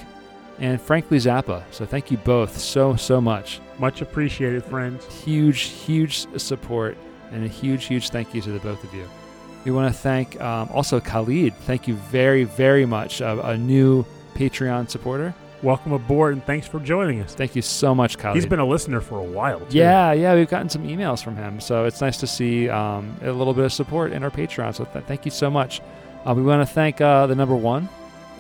[0.64, 1.62] and frankly Zappa.
[1.72, 3.60] So thank you both so so much.
[3.80, 5.06] Much appreciated, friends.
[5.24, 6.98] Huge huge support
[7.32, 9.08] and a huge huge thank you to the both of you.
[9.66, 11.54] We want to thank um, also Khalid.
[11.68, 13.22] Thank you very very much.
[13.22, 15.36] Uh, a new Patreon supporter.
[15.62, 17.36] Welcome aboard and thanks for joining us.
[17.36, 18.36] Thank you so much, Khalid.
[18.36, 19.60] He's been a listener for a while.
[19.60, 19.78] Too.
[19.78, 23.32] Yeah, yeah, we've gotten some emails from him, so it's nice to see um, a
[23.32, 24.76] little bit of support in our Patreon.
[24.76, 25.82] So th- thank you so much.
[26.26, 27.88] Uh, we want to thank uh, the number one,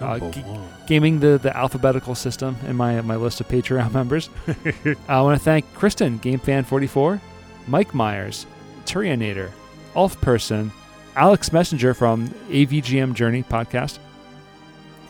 [0.01, 0.43] uh, G-
[0.87, 4.29] gaming the, the alphabetical system in my my list of Patreon members.
[5.07, 7.19] I want to thank Kristen, GameFan44,
[7.67, 8.45] Mike Myers,
[8.85, 9.51] Turianator,
[9.95, 10.71] Ulf Person,
[11.15, 13.99] Alex Messenger from AVGM Journey podcast,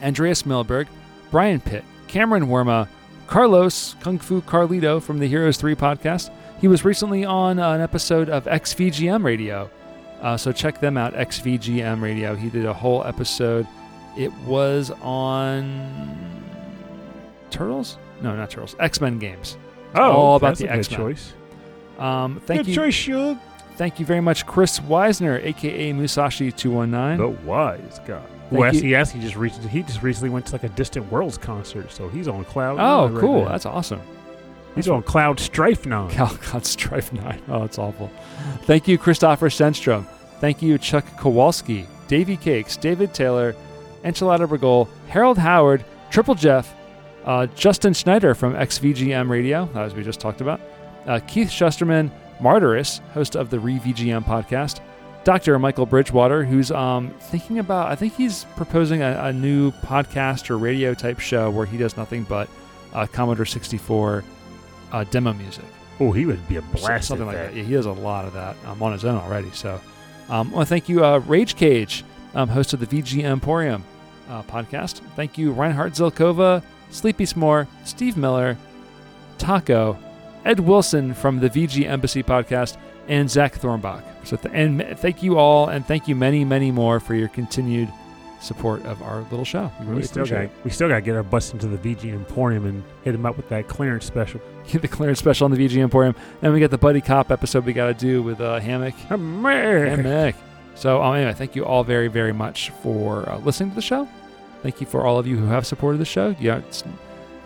[0.01, 0.87] Andreas Milberg,
[1.31, 2.87] Brian Pitt, Cameron Worma,
[3.27, 6.29] Carlos Kung Fu Carlito from the Heroes 3 podcast.
[6.61, 9.69] He was recently on an episode of XVGM Radio.
[10.21, 12.35] Uh, so check them out, XVGM Radio.
[12.35, 13.67] He did a whole episode.
[14.17, 16.43] It was on
[17.49, 17.97] Turtles?
[18.21, 18.75] No, not Turtles.
[18.79, 19.57] X Men games.
[19.95, 20.99] Oh, all about that's the X-Men.
[20.99, 21.33] choice.
[21.99, 23.37] Um, thank good you, choice, Shug.
[23.75, 27.17] thank you very much, Chris Weisner, aka Musashi two one nine.
[27.19, 28.21] The wise guy.
[28.49, 28.81] Well, you.
[28.81, 29.13] he asked.
[29.13, 32.27] He just recently, he just recently went to like a Distant Worlds concert, so he's
[32.27, 32.77] on cloud.
[32.79, 33.43] Oh, right cool!
[33.43, 33.49] now.
[33.49, 34.01] That's awesome.
[34.75, 36.07] he's on cloud strife now.
[36.09, 37.41] Cal God Strife 9.
[37.49, 38.11] Oh, it's awful.
[38.63, 40.05] Thank you, Christopher Senstrom.
[40.39, 43.55] Thank you, Chuck Kowalski, Davey Cakes, David Taylor,
[44.03, 46.75] Enchilada Bergol, Harold Howard, Triple Jeff,
[47.25, 50.59] uh, Justin Schneider from XVGM Radio, as we just talked about,
[51.07, 54.79] uh, Keith Shusterman, Martyrus, host of the ReVGM podcast,
[55.23, 55.57] Dr.
[55.57, 60.57] Michael Bridgewater, who's um, thinking about, I think he's proposing a, a new podcast or
[60.57, 62.49] radio type show where he does nothing but
[62.93, 64.23] uh, Commodore 64
[64.91, 65.63] uh, demo music.
[65.99, 67.07] Oh, he would be a blast.
[67.07, 67.51] something like that.
[67.53, 67.57] that.
[67.57, 69.51] Yeah, he does a lot of that um, on his own already.
[69.51, 69.79] So,
[70.29, 72.03] um, I want to thank you, uh, Rage Cage,
[72.33, 73.85] um, host of the VG Emporium
[74.29, 75.01] uh, podcast.
[75.15, 78.57] Thank you, Reinhard Zilkova, Sleepy S'more, Steve Miller,
[79.37, 79.97] Taco,
[80.45, 82.77] Ed Wilson from the VG Embassy podcast,
[83.07, 84.03] and Zach Thornbach.
[84.23, 87.91] So, th- and thank you all, and thank you many, many more for your continued
[88.43, 89.71] support of our little show.
[89.79, 92.13] We really we still got we still got to get our butts into the VG
[92.13, 94.41] Emporium and hit him up with that clearance special.
[94.67, 94.81] it.
[94.81, 97.73] the clearance special on the VG Emporium, and we got the Buddy Cop episode we
[97.73, 98.95] got to do with uh, Hammock.
[99.87, 100.35] And Mick.
[100.75, 104.07] So um, anyway, thank you all very, very much for uh, listening to the show.
[104.61, 106.35] Thank you for all of you who have supported the show.
[106.39, 106.83] Yeah, it's,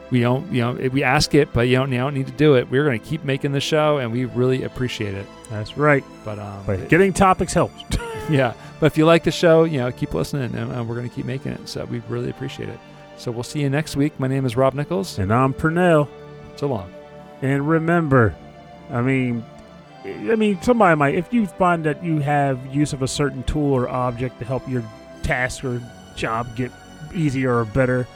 [0.10, 2.56] we don't, you know, we ask it, but you don't, you don't need to do
[2.56, 2.70] it.
[2.70, 5.26] We're going to keep making the show, and we really appreciate it.
[5.50, 6.04] That's right.
[6.24, 7.84] But um, But getting topics helps.
[8.30, 11.10] yeah, but if you like the show, you know, keep listening, and uh, we're going
[11.10, 11.68] to keep making it.
[11.68, 12.80] So we really appreciate it.
[13.18, 14.18] So we'll see you next week.
[14.20, 15.18] My name is Rob Nichols.
[15.20, 16.08] and I'm Pernell.
[16.56, 16.94] So long.
[17.42, 18.36] And remember,
[18.92, 19.44] I mean,
[20.08, 23.74] I mean, somebody might, if you find that you have use of a certain tool
[23.74, 24.84] or object to help your
[25.24, 25.82] task or
[26.16, 26.72] job get
[27.14, 28.08] easier or better,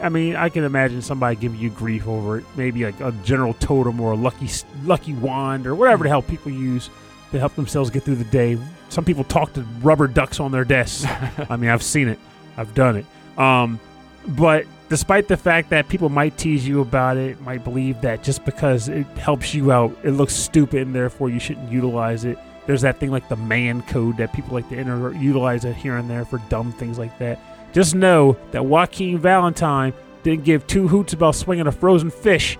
[0.00, 2.44] I mean, I can imagine somebody giving you grief over it.
[2.56, 4.48] Maybe like a general totem or a lucky
[4.84, 6.90] lucky wand or whatever the hell people use
[7.32, 8.58] to help themselves get through the day.
[8.88, 11.04] Some people talk to rubber ducks on their desks.
[11.50, 12.18] I mean, I've seen it.
[12.56, 13.38] I've done it.
[13.38, 13.80] Um,
[14.28, 18.44] but despite the fact that people might tease you about it, might believe that just
[18.44, 22.38] because it helps you out, it looks stupid and therefore you shouldn't utilize it.
[22.66, 26.10] There's that thing like the man code that people like to utilize it here and
[26.10, 27.40] there for dumb things like that.
[27.72, 29.92] Just know that Joachim Valentine
[30.22, 32.58] didn't give two hoots about swinging a frozen fish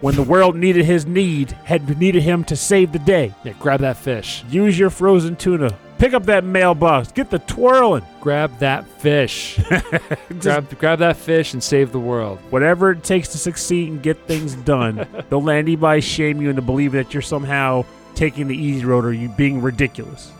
[0.00, 3.32] when the world needed his need, had needed him to save the day.
[3.44, 4.44] Yeah, grab that fish.
[4.50, 5.78] Use your frozen tuna.
[6.02, 7.12] Pick up that mailbox.
[7.12, 8.04] Get the twirling.
[8.20, 9.60] Grab that fish.
[10.40, 12.40] grab, grab that fish and save the world.
[12.50, 15.06] whatever it takes to succeed and get things done.
[15.30, 17.84] Don't let anybody shame you into believing that you're somehow
[18.16, 20.30] taking the easy road or you being ridiculous.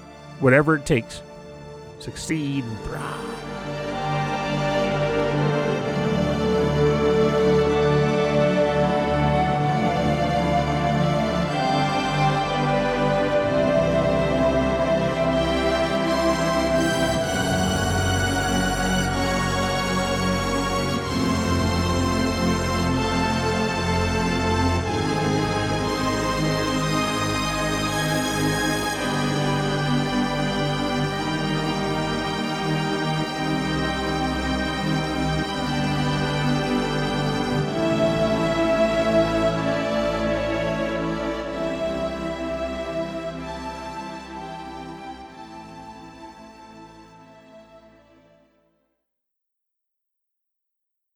[0.40, 1.22] Whatever it takes.
[2.00, 3.81] Succeed and thrive.